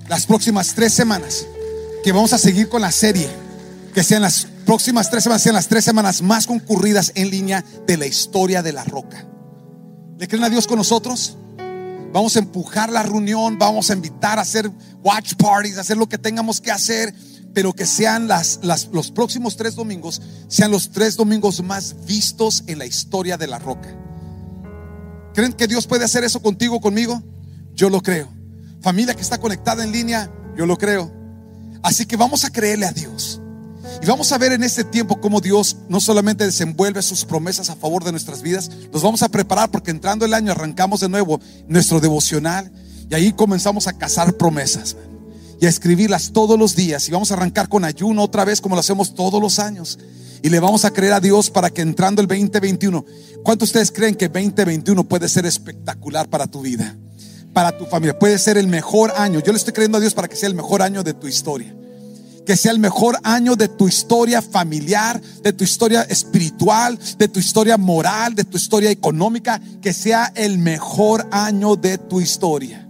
Las 0.08 0.26
próximas 0.26 0.74
tres 0.74 0.94
semanas, 0.94 1.46
que 2.04 2.12
vamos 2.12 2.34
a 2.34 2.40
seguir 2.40 2.70
con 2.70 2.82
la 2.82 2.92
serie, 2.92 3.30
que 3.94 4.04
sean 4.04 4.24
las 4.24 4.48
próximas 4.66 5.12
tres 5.12 5.24
semanas, 5.24 5.44
sean 5.44 5.56
las 5.56 5.68
tres 5.68 5.86
semanas 5.86 6.24
más 6.24 6.48
concurridas 6.48 7.12
en 7.14 7.30
línea 7.30 7.64
de 7.86 7.98
la 7.98 8.08
historia 8.08 8.64
de 8.64 8.74
la 8.74 8.84
roca. 8.84 9.28
¿Le 10.18 10.28
creen 10.28 10.44
a 10.44 10.50
Dios 10.50 10.66
con 10.66 10.78
nosotros? 10.78 11.38
Vamos 12.12 12.36
a 12.36 12.40
empujar 12.40 12.92
la 12.92 13.04
reunión, 13.04 13.60
vamos 13.60 13.92
a 13.92 13.94
invitar 13.94 14.40
a 14.40 14.42
hacer 14.42 14.72
watch 15.04 15.36
parties, 15.36 15.78
a 15.78 15.82
hacer 15.82 15.98
lo 15.98 16.10
que 16.10 16.18
tengamos 16.18 16.60
que 16.60 16.72
hacer, 16.72 17.14
pero 17.54 17.74
que 17.74 17.86
sean 17.86 18.28
las, 18.28 18.60
los 18.92 19.12
próximos 19.12 19.58
tres 19.58 19.76
domingos, 19.76 20.22
sean 20.48 20.72
los 20.72 20.92
tres 20.92 21.16
domingos 21.16 21.62
más 21.64 21.96
vistos 22.06 22.64
en 22.68 22.80
la 22.80 22.86
historia 22.86 23.38
de 23.38 23.48
la 23.48 23.60
roca. 23.60 23.96
¿Creen 25.34 25.54
que 25.54 25.68
Dios 25.68 25.88
puede 25.88 26.06
hacer 26.06 26.24
eso 26.24 26.42
contigo, 26.42 26.82
conmigo? 26.82 27.22
Yo 27.74 27.90
lo 27.90 28.02
creo. 28.02 28.30
Familia 28.82 29.16
que 29.16 29.22
está 29.22 29.38
conectada 29.38 29.84
en 29.84 29.92
línea, 29.92 30.32
yo 30.58 30.66
lo 30.66 30.78
creo. 30.78 31.12
Así 31.84 32.06
que 32.06 32.18
vamos 32.18 32.44
a 32.46 32.50
creerle 32.50 32.86
a 32.86 32.92
Dios. 32.92 33.42
Y 34.02 34.06
vamos 34.06 34.32
a 34.32 34.38
ver 34.38 34.52
en 34.52 34.64
este 34.64 34.84
tiempo 34.84 35.20
cómo 35.20 35.42
Dios 35.42 35.78
no 35.90 36.00
solamente 36.00 36.46
desenvuelve 36.46 37.02
sus 37.02 37.26
promesas 37.26 37.70
a 37.70 37.76
favor 37.76 38.04
de 38.04 38.12
nuestras 38.12 38.42
vidas, 38.42 38.70
nos 38.92 39.04
vamos 39.04 39.22
a 39.22 39.30
preparar 39.30 39.70
porque 39.70 39.92
entrando 39.92 40.26
el 40.26 40.34
año 40.34 40.52
arrancamos 40.52 41.02
de 41.02 41.10
nuevo 41.10 41.40
nuestro 41.68 42.00
devocional 42.00 42.72
y 43.10 43.16
ahí 43.16 43.34
comenzamos 43.34 43.88
a 43.88 43.98
cazar 43.98 44.34
promesas 44.38 44.96
y 45.62 45.68
a 45.68 45.70
escribirlas 45.70 46.32
todos 46.34 46.58
los 46.58 46.76
días. 46.76 47.08
Y 47.08 47.12
vamos 47.12 47.30
a 47.30 47.36
arrancar 47.36 47.70
con 47.70 47.86
ayuno 47.86 48.24
otra 48.24 48.44
vez 48.44 48.60
como 48.60 48.76
lo 48.76 48.80
hacemos 48.80 49.14
todos 49.14 49.40
los 49.40 49.60
años. 49.60 50.00
Y 50.42 50.50
le 50.50 50.60
vamos 50.60 50.86
a 50.86 50.92
creer 50.92 51.14
a 51.14 51.20
Dios 51.20 51.52
para 51.52 51.70
que 51.70 51.84
entrando 51.84 52.20
el 52.20 52.28
2021, 52.28 53.06
¿cuántos 53.44 53.70
ustedes 53.70 53.92
creen 53.92 54.16
que 54.16 54.28
2021 54.28 55.04
puede 55.04 55.30
ser 55.30 55.46
espectacular 55.46 56.28
para 56.28 56.48
tu 56.48 56.62
vida? 56.62 56.98
Para 57.54 57.78
tu 57.78 57.86
familia, 57.86 58.18
puede 58.18 58.40
ser 58.40 58.58
el 58.58 58.68
mejor 58.68 59.14
año. 59.16 59.40
Yo 59.40 59.52
le 59.52 59.60
estoy 59.60 59.72
creyendo 59.72 60.00
a 60.00 60.02
Dios 60.02 60.16
para 60.16 60.28
que 60.28 60.36
sea 60.36 60.50
el 60.50 60.56
mejor 60.56 60.82
año 60.82 61.04
de 61.04 61.14
tu 61.14 61.28
historia 61.28 61.76
que 62.44 62.58
sea 62.58 62.72
el 62.72 62.80
mejor 62.80 63.20
año 63.22 63.56
de 63.56 63.68
tu 63.68 63.88
historia 63.88 64.42
familiar, 64.42 65.22
de 65.44 65.54
tu 65.54 65.64
historia 65.64 66.02
espiritual, 66.02 66.98
de 67.20 67.28
tu 67.28 67.40
historia 67.40 67.78
moral, 67.78 68.34
de 68.34 68.44
tu 68.44 68.58
historia 68.58 68.90
económica, 68.90 69.62
que 69.80 69.94
sea 69.94 70.34
el 70.36 70.58
mejor 70.58 71.28
año 71.30 71.76
de 71.76 72.00
tu 72.00 72.20
historia. 72.20 72.88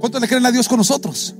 ¿Cuántos 0.00 0.18
le 0.18 0.28
creen 0.28 0.46
a 0.46 0.50
Dios 0.50 0.66
con 0.66 0.78
nosotros? 0.78 1.34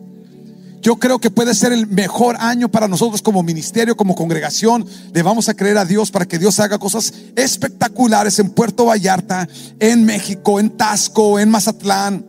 Yo 0.85 0.97
creo 0.97 1.18
que 1.18 1.30
puede 1.30 1.55
ser 1.55 1.72
el 1.72 1.87
mejor 1.87 2.37
año 2.39 2.70
para 2.70 2.89
nosotros 2.89 3.22
como 3.22 3.43
ministerio, 3.43 3.97
como 3.97 4.14
congregación. 4.14 4.87
Le 5.14 5.22
vamos 5.22 5.49
a 5.49 5.55
creer 5.55 5.78
a 5.78 5.87
Dios 5.87 6.11
para 6.11 6.26
que 6.26 6.39
Dios 6.39 6.61
haga 6.61 6.76
cosas 6.76 7.14
espectaculares 7.37 8.39
en 8.39 8.51
Puerto 8.51 8.85
Vallarta, 8.85 9.49
en 9.80 10.05
México, 10.05 10.61
en 10.61 10.68
Tasco, 10.76 11.41
en 11.41 11.49
Mazatlán 11.49 12.26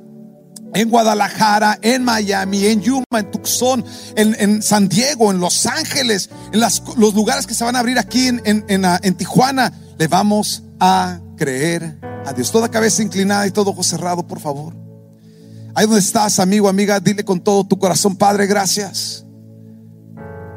en 0.73 0.89
Guadalajara, 0.89 1.79
en 1.81 2.03
Miami, 2.03 2.65
en 2.65 2.81
Yuma, 2.81 3.05
en 3.19 3.31
Tucson, 3.31 3.83
en, 4.15 4.61
San 4.61 4.89
Diego, 4.89 5.31
en 5.31 5.39
Los 5.39 5.65
Ángeles, 5.65 6.29
en 6.51 6.59
los 6.59 7.13
lugares 7.13 7.47
que 7.47 7.53
se 7.53 7.63
van 7.63 7.77
a 7.77 7.79
abrir 7.79 7.97
aquí 7.97 8.27
en, 8.27 8.85
ah, 8.85 8.99
en, 9.01 9.15
Tijuana, 9.15 9.71
le 9.97 10.07
vamos 10.07 10.63
a 10.81 11.19
creer 11.37 11.97
a 12.25 12.33
Dios. 12.33 12.51
Toda 12.51 12.69
cabeza 12.69 13.01
inclinada 13.03 13.47
y 13.47 13.51
todo 13.51 13.71
ojo 13.71 13.83
cerrado, 13.83 14.27
por 14.27 14.41
favor. 14.41 14.84
Ahí 15.75 15.85
donde 15.85 15.99
estás, 15.99 16.39
amigo, 16.39 16.69
amiga, 16.69 16.99
dile 17.01 17.25
con 17.25 17.41
todo 17.41 17.65
tu 17.65 17.77
corazón, 17.77 18.15
Padre, 18.15 18.47
gracias. 18.47 19.25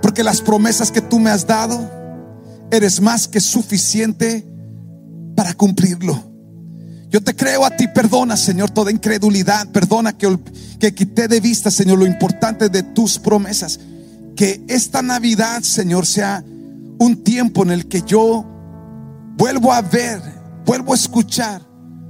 Porque 0.01 0.23
las 0.23 0.41
promesas 0.41 0.93
que 0.93 1.01
tú 1.01 1.19
me 1.19 1.31
has 1.31 1.45
dado, 1.45 1.91
eres 2.71 3.01
más 3.01 3.27
que 3.27 3.41
suficiente 3.41 4.47
para 5.35 5.55
cumplirlo. 5.55 6.23
Yo 7.11 7.23
te 7.23 7.35
creo 7.35 7.65
a 7.65 7.71
ti, 7.71 7.89
perdona, 7.89 8.37
Señor, 8.37 8.71
toda 8.71 8.93
incredulidad. 8.93 9.67
Perdona 9.73 10.17
que, 10.17 10.39
que 10.79 10.95
quité 10.95 11.27
de 11.27 11.41
vista, 11.41 11.71
Señor, 11.71 11.99
lo 11.99 12.07
importante 12.07 12.69
de 12.69 12.83
tus 12.83 13.19
promesas. 13.19 13.81
Que 14.37 14.63
esta 14.69 15.03
Navidad, 15.03 15.63
Señor, 15.63 16.07
sea 16.07 16.45
un 16.99 17.25
tiempo 17.25 17.63
en 17.63 17.71
el 17.71 17.89
que 17.89 18.03
yo 18.03 18.45
vuelvo 19.37 19.73
a 19.73 19.81
ver, 19.81 20.21
vuelvo 20.67 20.93
a 20.93 20.97
escuchar 20.97 21.63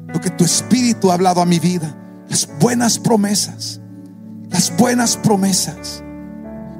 lo 0.09 0.21
que 0.21 0.31
tu 0.31 0.45
Espíritu 0.45 1.11
ha 1.11 1.15
hablado 1.15 1.41
a 1.41 1.47
mi 1.47 1.59
vida. 1.59 1.95
Las 2.29 2.49
buenas 2.59 2.99
promesas, 2.99 3.81
las 4.51 4.77
buenas 4.77 5.17
promesas. 5.17 6.03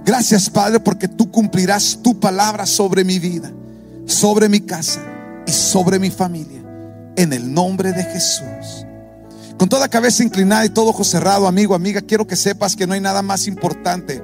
Gracias, 0.05 0.49
Padre, 0.49 0.81
porque 0.81 1.09
tú 1.09 1.31
cumplirás 1.31 1.99
tu 2.03 2.19
palabra 2.19 2.67
sobre 2.67 3.05
mi 3.05 3.19
vida, 3.19 3.53
sobre 4.07 4.49
mi 4.49 4.61
casa 4.61 5.03
y 5.47 5.53
sobre 5.53 5.99
mi 5.99 6.11
familia 6.11 6.63
en 7.17 7.33
el 7.33 7.53
nombre 7.53 7.93
de 7.93 8.05
Jesús. 8.05 8.87
Con 9.59 9.69
toda 9.69 9.89
cabeza 9.89 10.23
inclinada 10.23 10.65
y 10.65 10.71
todo 10.71 10.91
ojo 10.91 11.03
cerrado, 11.03 11.49
amigo, 11.49 11.75
amiga, 11.75 12.01
quiero 12.01 12.27
que 12.27 12.37
sepas 12.37 12.77
que 12.77 12.87
no 12.87 12.95
hay 12.95 13.01
nada 13.01 13.23
más 13.23 13.49
importante 13.49 14.23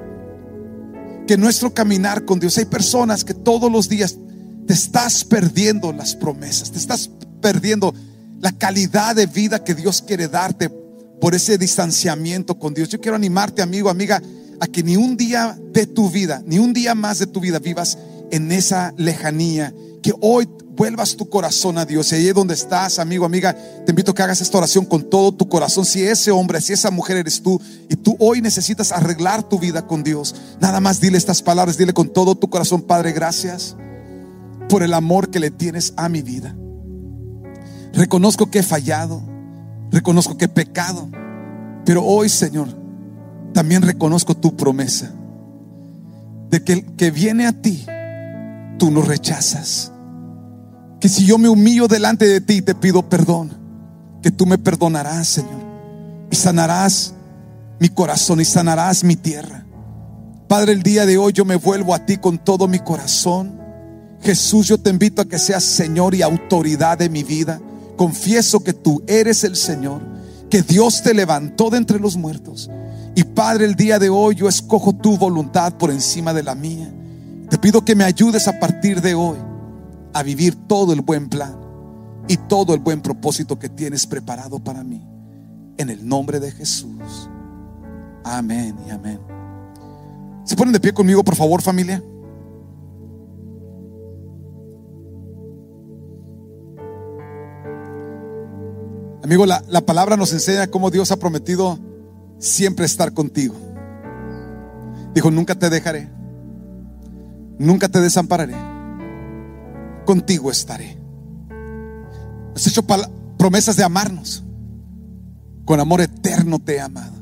que 1.27 1.37
nuestro 1.37 1.73
caminar 1.73 2.23
con 2.23 2.39
Dios. 2.39 2.57
Hay 2.57 2.65
personas 2.65 3.25
que 3.25 3.33
todos 3.33 3.71
los 3.71 3.89
días 3.89 4.15
te 4.65 4.73
estás 4.73 5.25
perdiendo 5.25 5.91
las 5.91 6.15
promesas, 6.15 6.71
te 6.71 6.77
estás 6.77 7.09
perdiendo 7.41 7.93
la 8.39 8.53
calidad 8.53 9.15
de 9.15 9.25
vida 9.25 9.63
que 9.63 9.75
Dios 9.75 10.01
quiere 10.01 10.27
darte 10.27 10.69
por 11.19 11.35
ese 11.35 11.57
distanciamiento 11.57 12.57
con 12.57 12.73
Dios. 12.73 12.89
Yo 12.89 12.99
quiero 12.99 13.15
animarte, 13.15 13.61
amigo, 13.61 13.89
amiga, 13.89 14.21
a 14.59 14.67
que 14.67 14.83
ni 14.83 14.95
un 14.95 15.17
día 15.17 15.57
de 15.73 15.87
tu 15.87 16.09
vida, 16.09 16.41
ni 16.45 16.59
un 16.59 16.73
día 16.73 16.95
más 16.95 17.19
de 17.19 17.27
tu 17.27 17.39
vida 17.39 17.59
vivas 17.59 17.97
en 18.31 18.51
esa 18.51 18.93
lejanía, 18.97 19.73
que 20.01 20.13
hoy 20.21 20.47
vuelvas 20.75 21.15
tu 21.15 21.29
corazón 21.29 21.77
a 21.77 21.85
Dios. 21.85 22.11
Y 22.11 22.15
ahí 22.15 22.31
donde 22.31 22.53
estás, 22.53 22.99
amigo, 22.99 23.25
amiga, 23.25 23.55
te 23.85 23.91
invito 23.91 24.11
a 24.11 24.15
que 24.15 24.23
hagas 24.23 24.41
esta 24.41 24.57
oración 24.57 24.85
con 24.85 25.09
todo 25.09 25.31
tu 25.31 25.47
corazón. 25.47 25.85
Si 25.85 26.03
ese 26.03 26.31
hombre, 26.31 26.61
si 26.61 26.73
esa 26.73 26.91
mujer 26.91 27.17
eres 27.17 27.41
tú 27.41 27.59
y 27.89 27.95
tú 27.95 28.15
hoy 28.19 28.41
necesitas 28.41 28.91
arreglar 28.91 29.47
tu 29.47 29.59
vida 29.59 29.87
con 29.87 30.03
Dios, 30.03 30.35
nada 30.59 30.79
más 30.79 30.99
dile 30.99 31.17
estas 31.17 31.41
palabras, 31.41 31.77
dile 31.77 31.93
con 31.93 32.11
todo 32.11 32.35
tu 32.35 32.49
corazón, 32.49 32.81
Padre, 32.81 33.13
gracias 33.13 33.75
por 34.69 34.83
el 34.83 34.93
amor 34.93 35.29
que 35.29 35.39
le 35.39 35.51
tienes 35.51 35.93
a 35.95 36.09
mi 36.09 36.21
vida. 36.21 36.55
Reconozco 37.93 38.51
que 38.51 38.59
he 38.59 38.63
fallado, 38.63 39.23
reconozco 39.95 40.37
que 40.37 40.45
he 40.45 40.49
pecado, 40.49 41.09
pero 41.85 42.03
hoy, 42.03 42.29
Señor, 42.29 42.67
también 43.53 43.81
reconozco 43.81 44.35
tu 44.35 44.55
promesa 44.55 45.11
de 46.49 46.63
que 46.63 46.73
el 46.73 46.85
que 46.95 47.09
viene 47.09 47.47
a 47.47 47.53
ti, 47.53 47.85
tú 48.77 48.91
no 48.91 49.01
rechazas 49.01 49.91
que 50.99 51.09
si 51.09 51.25
yo 51.25 51.37
me 51.37 51.49
humillo 51.49 51.87
delante 51.87 52.25
de 52.25 52.41
ti 52.41 52.61
te 52.61 52.73
pido 52.73 53.07
perdón, 53.07 53.51
que 54.21 54.31
tú 54.31 54.45
me 54.45 54.57
perdonarás, 54.57 55.27
Señor, 55.27 55.63
y 56.31 56.35
sanarás 56.35 57.13
mi 57.79 57.89
corazón 57.89 58.41
y 58.41 58.45
sanarás 58.45 59.03
mi 59.03 59.15
tierra. 59.15 59.65
Padre, 60.47 60.71
el 60.71 60.83
día 60.83 61.05
de 61.05 61.17
hoy 61.17 61.31
yo 61.33 61.45
me 61.45 61.57
vuelvo 61.57 61.93
a 61.93 62.05
ti 62.05 62.17
con 62.17 62.37
todo 62.37 62.67
mi 62.67 62.79
corazón. 62.79 63.59
Jesús, 64.21 64.67
yo 64.67 64.77
te 64.79 64.89
invito 64.89 65.21
a 65.21 65.25
que 65.25 65.37
seas 65.37 65.63
Señor 65.63 66.15
y 66.15 66.21
autoridad 66.21 66.97
de 66.97 67.09
mi 67.09 67.23
vida. 67.23 67.61
Confieso 67.95 68.63
que 68.63 68.73
tú 68.73 69.03
eres 69.07 69.43
el 69.43 69.55
Señor, 69.55 70.01
que 70.49 70.61
Dios 70.61 71.01
te 71.01 71.13
levantó 71.13 71.69
de 71.69 71.77
entre 71.77 71.99
los 71.99 72.17
muertos. 72.17 72.69
Y 73.15 73.23
Padre, 73.23 73.65
el 73.65 73.75
día 73.75 73.99
de 73.99 74.09
hoy 74.09 74.35
yo 74.35 74.49
escojo 74.49 74.93
tu 74.93 75.17
voluntad 75.17 75.73
por 75.77 75.91
encima 75.91 76.33
de 76.33 76.43
la 76.43 76.55
mía. 76.55 76.93
Te 77.49 77.57
pido 77.57 77.85
que 77.85 77.95
me 77.95 78.03
ayudes 78.03 78.47
a 78.47 78.59
partir 78.59 79.01
de 79.01 79.15
hoy 79.15 79.37
a 80.13 80.23
vivir 80.23 80.55
todo 80.67 80.93
el 80.93 81.01
buen 81.01 81.29
plan 81.29 81.55
y 82.27 82.37
todo 82.37 82.73
el 82.73 82.79
buen 82.79 83.01
propósito 83.01 83.57
que 83.57 83.69
tienes 83.69 84.05
preparado 84.07 84.59
para 84.59 84.83
mí. 84.83 85.05
En 85.77 85.89
el 85.89 86.07
nombre 86.07 86.39
de 86.39 86.51
Jesús. 86.51 87.29
Amén 88.23 88.75
y 88.87 88.91
amén. 88.91 89.19
¿Se 90.43 90.55
ponen 90.55 90.73
de 90.73 90.79
pie 90.79 90.93
conmigo, 90.93 91.23
por 91.23 91.35
favor, 91.35 91.61
familia? 91.61 92.01
Amigo, 99.25 99.45
la, 99.45 99.63
la, 99.67 99.81
palabra 99.81 100.17
nos 100.17 100.31
enseña 100.33 100.67
cómo 100.67 100.91
Dios 100.91 101.11
ha 101.11 101.17
prometido 101.17 101.79
siempre 102.37 102.85
estar 102.85 103.13
contigo. 103.13 103.55
Dijo, 105.15 105.31
nunca 105.31 105.55
te 105.55 105.69
dejaré, 105.69 106.09
nunca 107.57 107.89
te 107.89 107.99
desampararé 108.01 108.55
contigo 110.05 110.51
estaré. 110.51 110.97
Has 112.55 112.67
hecho 112.67 112.85
promesas 113.37 113.75
de 113.75 113.83
amarnos. 113.83 114.43
Con 115.65 115.79
amor 115.79 115.99
eterno 115.99 116.59
te 116.59 116.75
he 116.75 116.79
amado. 116.79 117.15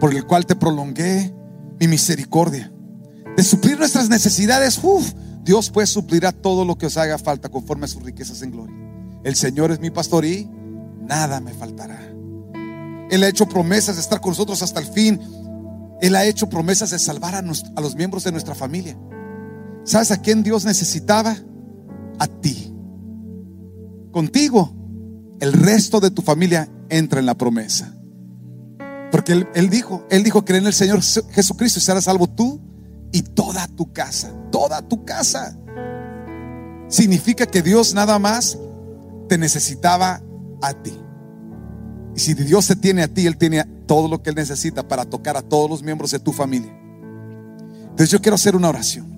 Por 0.00 0.14
el 0.14 0.24
cual 0.24 0.46
te 0.46 0.56
prolongué 0.56 1.34
mi 1.78 1.88
misericordia. 1.88 2.72
De 3.36 3.42
suplir 3.42 3.78
nuestras 3.78 4.08
necesidades, 4.08 4.80
Dios 5.42 5.70
pues 5.70 5.90
suplirá 5.90 6.32
todo 6.32 6.64
lo 6.64 6.78
que 6.78 6.86
os 6.86 6.96
haga 6.96 7.18
falta 7.18 7.50
conforme 7.50 7.84
a 7.84 7.88
sus 7.88 8.02
riquezas 8.02 8.40
en 8.42 8.52
gloria. 8.52 8.76
El 9.24 9.34
Señor 9.34 9.72
es 9.72 9.80
mi 9.80 9.90
pastor 9.90 10.24
y 10.24 10.48
nada 11.06 11.40
me 11.40 11.52
faltará. 11.52 11.98
Él 13.10 13.22
ha 13.22 13.28
hecho 13.28 13.46
promesas 13.48 13.96
de 13.96 14.02
estar 14.02 14.20
con 14.20 14.30
nosotros 14.30 14.62
hasta 14.62 14.80
el 14.80 14.86
fin. 14.86 15.20
Él 16.00 16.16
ha 16.16 16.24
hecho 16.24 16.48
promesas 16.48 16.90
de 16.90 16.98
salvar 16.98 17.34
a, 17.34 17.42
los 17.42 17.94
miembros 17.96 18.24
de 18.24 18.32
nuestra 18.32 18.54
familia. 18.54 18.98
¿Sabes 19.84 20.10
a 20.10 20.20
quién 20.20 20.42
Dios 20.42 20.64
necesitaba? 20.64 21.36
A 22.18 22.26
ti. 22.26 22.74
Contigo, 24.10 24.74
el 25.40 25.52
resto 25.52 26.00
de 26.00 26.10
tu 26.10 26.22
familia 26.22 26.68
entra 26.88 27.20
en 27.20 27.26
la 27.26 27.34
promesa. 27.34 27.94
Porque 29.12 29.32
él, 29.32 29.48
él 29.54 29.70
dijo, 29.70 30.04
Él 30.10 30.24
dijo, 30.24 30.44
cree 30.44 30.58
en 30.58 30.66
el 30.66 30.72
Señor 30.72 31.00
Jesucristo 31.02 31.78
y 31.78 31.82
serás 31.82 32.04
salvo 32.04 32.26
tú 32.28 32.60
y 33.12 33.22
toda 33.22 33.68
tu 33.68 33.92
casa, 33.92 34.34
toda 34.50 34.82
tu 34.82 35.04
casa. 35.04 35.56
Significa 36.88 37.46
que 37.46 37.62
Dios 37.62 37.94
nada 37.94 38.18
más 38.18 38.58
te 39.28 39.38
necesitaba 39.38 40.22
a 40.62 40.72
ti. 40.74 40.98
Y 42.14 42.20
si 42.20 42.34
Dios 42.34 42.66
te 42.66 42.76
tiene 42.76 43.02
a 43.02 43.08
ti, 43.08 43.26
Él 43.26 43.36
tiene 43.36 43.64
todo 43.86 44.08
lo 44.08 44.22
que 44.22 44.30
Él 44.30 44.36
necesita 44.36 44.86
para 44.86 45.04
tocar 45.04 45.36
a 45.36 45.42
todos 45.42 45.68
los 45.68 45.82
miembros 45.82 46.10
de 46.10 46.18
tu 46.18 46.32
familia. 46.32 46.72
Entonces 47.82 48.10
yo 48.10 48.20
quiero 48.20 48.34
hacer 48.34 48.56
una 48.56 48.68
oración. 48.68 49.16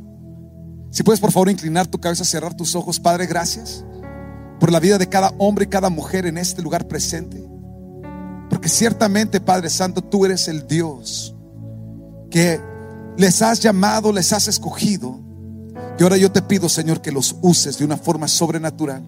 Si 0.90 1.02
puedes 1.02 1.20
por 1.20 1.32
favor 1.32 1.50
inclinar 1.50 1.86
tu 1.86 2.00
cabeza, 2.00 2.24
cerrar 2.24 2.54
tus 2.54 2.74
ojos. 2.74 2.98
Padre, 2.98 3.26
gracias 3.26 3.84
por 4.58 4.72
la 4.72 4.80
vida 4.80 4.98
de 4.98 5.08
cada 5.08 5.32
hombre 5.38 5.64
y 5.64 5.68
cada 5.68 5.90
mujer 5.90 6.26
en 6.26 6.38
este 6.38 6.62
lugar 6.62 6.88
presente. 6.88 7.44
Porque 8.48 8.68
ciertamente, 8.68 9.40
Padre 9.40 9.68
Santo, 9.68 10.02
tú 10.02 10.24
eres 10.24 10.48
el 10.48 10.66
Dios 10.66 11.34
que 12.30 12.60
les 13.16 13.42
has 13.42 13.60
llamado, 13.60 14.12
les 14.12 14.32
has 14.32 14.48
escogido. 14.48 15.20
Y 15.98 16.02
ahora 16.02 16.16
yo 16.16 16.32
te 16.32 16.42
pido, 16.42 16.68
Señor, 16.68 17.02
que 17.02 17.12
los 17.12 17.36
uses 17.42 17.78
de 17.78 17.84
una 17.84 17.96
forma 17.96 18.28
sobrenatural. 18.28 19.02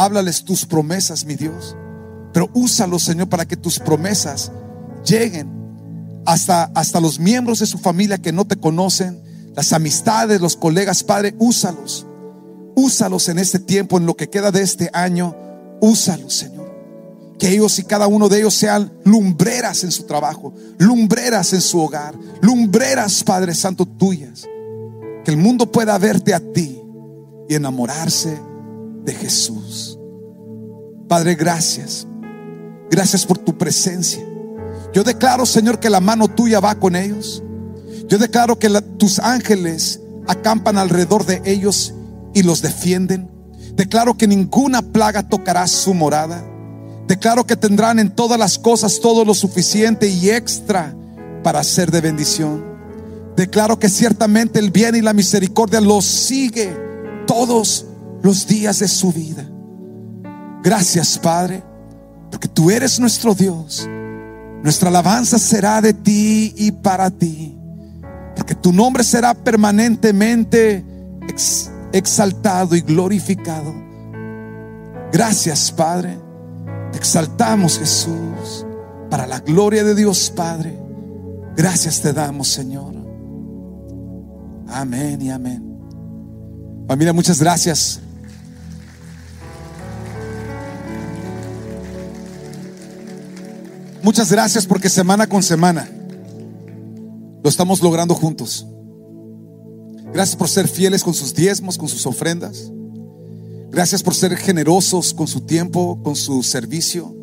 Háblales 0.00 0.46
tus 0.46 0.64
promesas, 0.64 1.26
mi 1.26 1.34
Dios. 1.34 1.76
Pero 2.32 2.48
úsalos, 2.54 3.02
Señor, 3.02 3.28
para 3.28 3.46
que 3.46 3.58
tus 3.58 3.78
promesas 3.78 4.50
lleguen 5.04 5.50
hasta, 6.24 6.64
hasta 6.74 7.00
los 7.00 7.18
miembros 7.18 7.58
de 7.58 7.66
su 7.66 7.76
familia 7.76 8.16
que 8.16 8.32
no 8.32 8.46
te 8.46 8.56
conocen, 8.56 9.20
las 9.54 9.74
amistades, 9.74 10.40
los 10.40 10.56
colegas, 10.56 11.04
Padre, 11.04 11.34
úsalos. 11.38 12.06
Úsalos 12.74 13.28
en 13.28 13.38
este 13.38 13.58
tiempo, 13.58 13.98
en 13.98 14.06
lo 14.06 14.16
que 14.16 14.30
queda 14.30 14.50
de 14.50 14.62
este 14.62 14.88
año. 14.94 15.36
Úsalos, 15.82 16.34
Señor. 16.34 16.74
Que 17.38 17.50
ellos 17.50 17.78
y 17.78 17.84
cada 17.84 18.06
uno 18.06 18.30
de 18.30 18.38
ellos 18.38 18.54
sean 18.54 18.90
lumbreras 19.04 19.84
en 19.84 19.92
su 19.92 20.04
trabajo, 20.04 20.54
lumbreras 20.78 21.52
en 21.52 21.60
su 21.60 21.78
hogar, 21.78 22.14
lumbreras, 22.40 23.22
Padre 23.22 23.54
Santo, 23.54 23.84
tuyas. 23.84 24.48
Que 25.26 25.30
el 25.30 25.36
mundo 25.36 25.70
pueda 25.70 25.98
verte 25.98 26.32
a 26.32 26.40
ti 26.40 26.80
y 27.50 27.54
enamorarse 27.54 28.48
de 29.04 29.14
Jesús. 29.14 29.89
Padre, 31.10 31.34
gracias. 31.34 32.06
Gracias 32.88 33.26
por 33.26 33.36
tu 33.36 33.58
presencia. 33.58 34.24
Yo 34.94 35.02
declaro, 35.02 35.44
Señor, 35.44 35.80
que 35.80 35.90
la 35.90 35.98
mano 35.98 36.28
tuya 36.28 36.60
va 36.60 36.76
con 36.76 36.94
ellos. 36.94 37.42
Yo 38.06 38.16
declaro 38.16 38.60
que 38.60 38.70
tus 38.96 39.18
ángeles 39.18 39.98
acampan 40.28 40.78
alrededor 40.78 41.26
de 41.26 41.42
ellos 41.44 41.94
y 42.32 42.44
los 42.44 42.62
defienden. 42.62 43.28
Declaro 43.74 44.16
que 44.16 44.28
ninguna 44.28 44.82
plaga 44.82 45.28
tocará 45.28 45.66
su 45.66 45.94
morada. 45.94 46.44
Declaro 47.08 47.44
que 47.44 47.56
tendrán 47.56 47.98
en 47.98 48.14
todas 48.14 48.38
las 48.38 48.56
cosas 48.56 49.00
todo 49.00 49.24
lo 49.24 49.34
suficiente 49.34 50.08
y 50.08 50.30
extra 50.30 50.94
para 51.42 51.64
ser 51.64 51.90
de 51.90 52.02
bendición. 52.02 52.62
Declaro 53.34 53.80
que 53.80 53.88
ciertamente 53.88 54.60
el 54.60 54.70
bien 54.70 54.94
y 54.94 55.00
la 55.00 55.12
misericordia 55.12 55.80
los 55.80 56.04
sigue 56.04 56.72
todos 57.26 57.84
los 58.22 58.46
días 58.46 58.78
de 58.78 58.86
su 58.86 59.12
vida. 59.12 59.50
Gracias, 60.62 61.18
Padre, 61.18 61.62
porque 62.30 62.48
tú 62.48 62.70
eres 62.70 63.00
nuestro 63.00 63.34
Dios. 63.34 63.88
Nuestra 64.62 64.90
alabanza 64.90 65.38
será 65.38 65.80
de 65.80 65.94
ti 65.94 66.52
y 66.56 66.70
para 66.70 67.10
ti, 67.10 67.56
porque 68.36 68.54
tu 68.54 68.72
nombre 68.72 69.02
será 69.02 69.32
permanentemente 69.32 70.84
exaltado 71.92 72.76
y 72.76 72.82
glorificado. 72.82 73.74
Gracias, 75.12 75.72
Padre. 75.72 76.18
Te 76.92 76.98
exaltamos, 76.98 77.78
Jesús, 77.78 78.66
para 79.08 79.26
la 79.26 79.40
gloria 79.40 79.82
de 79.82 79.94
Dios, 79.94 80.30
Padre. 80.34 80.78
Gracias 81.56 82.00
te 82.00 82.12
damos, 82.12 82.48
Señor. 82.48 82.94
Amén 84.68 85.20
y 85.22 85.30
amén. 85.30 85.78
Familia, 86.86 87.12
muchas 87.12 87.40
gracias. 87.40 88.00
Muchas 94.02 94.30
gracias 94.32 94.66
porque 94.66 94.88
semana 94.88 95.26
con 95.26 95.42
semana 95.42 95.88
lo 97.42 97.50
estamos 97.50 97.82
logrando 97.82 98.14
juntos. 98.14 98.66
Gracias 100.12 100.36
por 100.36 100.48
ser 100.48 100.68
fieles 100.68 101.04
con 101.04 101.14
sus 101.14 101.34
diezmos, 101.34 101.76
con 101.76 101.88
sus 101.88 102.06
ofrendas. 102.06 102.70
Gracias 103.70 104.02
por 104.02 104.14
ser 104.14 104.36
generosos 104.36 105.14
con 105.14 105.28
su 105.28 105.42
tiempo, 105.42 106.00
con 106.02 106.16
su 106.16 106.42
servicio. 106.42 107.14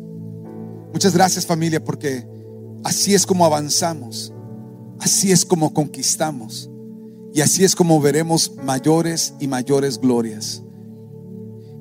Muchas 0.92 1.12
gracias 1.12 1.44
familia 1.44 1.82
porque 1.84 2.26
así 2.84 3.14
es 3.14 3.26
como 3.26 3.44
avanzamos. 3.44 4.32
Así 5.00 5.30
es 5.30 5.44
como 5.44 5.74
conquistamos. 5.74 6.70
Y 7.34 7.40
así 7.40 7.64
es 7.64 7.74
como 7.74 8.00
veremos 8.00 8.52
mayores 8.64 9.34
y 9.38 9.46
mayores 9.46 9.98
glorias. 10.00 10.62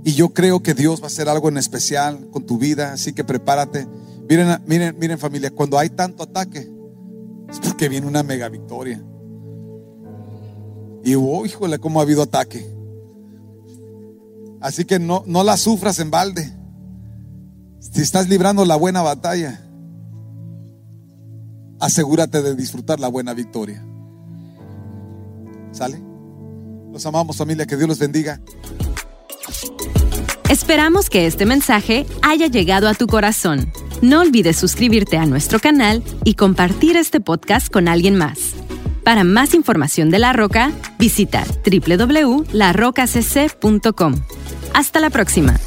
Y 0.03 0.13
yo 0.13 0.29
creo 0.29 0.61
que 0.61 0.73
Dios 0.73 1.01
va 1.01 1.05
a 1.05 1.07
hacer 1.07 1.29
algo 1.29 1.49
en 1.49 1.57
especial 1.57 2.29
con 2.31 2.45
tu 2.45 2.57
vida, 2.57 2.93
así 2.93 3.13
que 3.13 3.23
prepárate. 3.23 3.87
Miren, 4.29 4.61
miren, 4.65 4.97
miren 4.99 5.17
familia, 5.17 5.51
cuando 5.51 5.77
hay 5.77 5.89
tanto 5.89 6.23
ataque, 6.23 6.69
es 7.49 7.59
porque 7.59 7.87
viene 7.87 8.07
una 8.07 8.23
mega 8.23 8.49
victoria. 8.49 9.01
Y 11.03 11.15
oh, 11.15 11.45
híjole, 11.45 11.79
cómo 11.79 11.99
ha 11.99 12.03
habido 12.03 12.23
ataque. 12.23 12.67
Así 14.59 14.85
que 14.85 14.99
no, 14.99 15.23
no 15.25 15.43
la 15.43 15.55
sufras 15.55 15.99
en 15.99 16.11
balde. 16.11 16.53
Si 17.79 18.01
estás 18.01 18.27
librando 18.27 18.65
la 18.65 18.75
buena 18.75 19.01
batalla, 19.01 19.61
asegúrate 21.79 22.41
de 22.41 22.55
disfrutar 22.55 22.99
la 22.99 23.07
buena 23.07 23.33
victoria. 23.33 23.83
¿Sale? 25.71 26.01
Los 26.91 27.05
amamos 27.05 27.37
familia, 27.37 27.65
que 27.65 27.77
Dios 27.77 27.87
los 27.87 27.99
bendiga. 27.99 28.41
Esperamos 30.49 31.09
que 31.09 31.27
este 31.27 31.45
mensaje 31.45 32.05
haya 32.21 32.47
llegado 32.47 32.87
a 32.87 32.93
tu 32.93 33.07
corazón. 33.07 33.71
No 34.01 34.21
olvides 34.21 34.57
suscribirte 34.57 35.17
a 35.17 35.25
nuestro 35.25 35.59
canal 35.59 36.03
y 36.23 36.35
compartir 36.35 36.95
este 36.97 37.19
podcast 37.19 37.71
con 37.71 37.87
alguien 37.87 38.15
más. 38.15 38.53
Para 39.03 39.23
más 39.23 39.55
información 39.55 40.11
de 40.11 40.19
La 40.19 40.33
Roca, 40.33 40.71
visita 40.99 41.43
www.larocacc.com. 41.65 44.15
Hasta 44.73 44.99
la 44.99 45.09
próxima. 45.09 45.57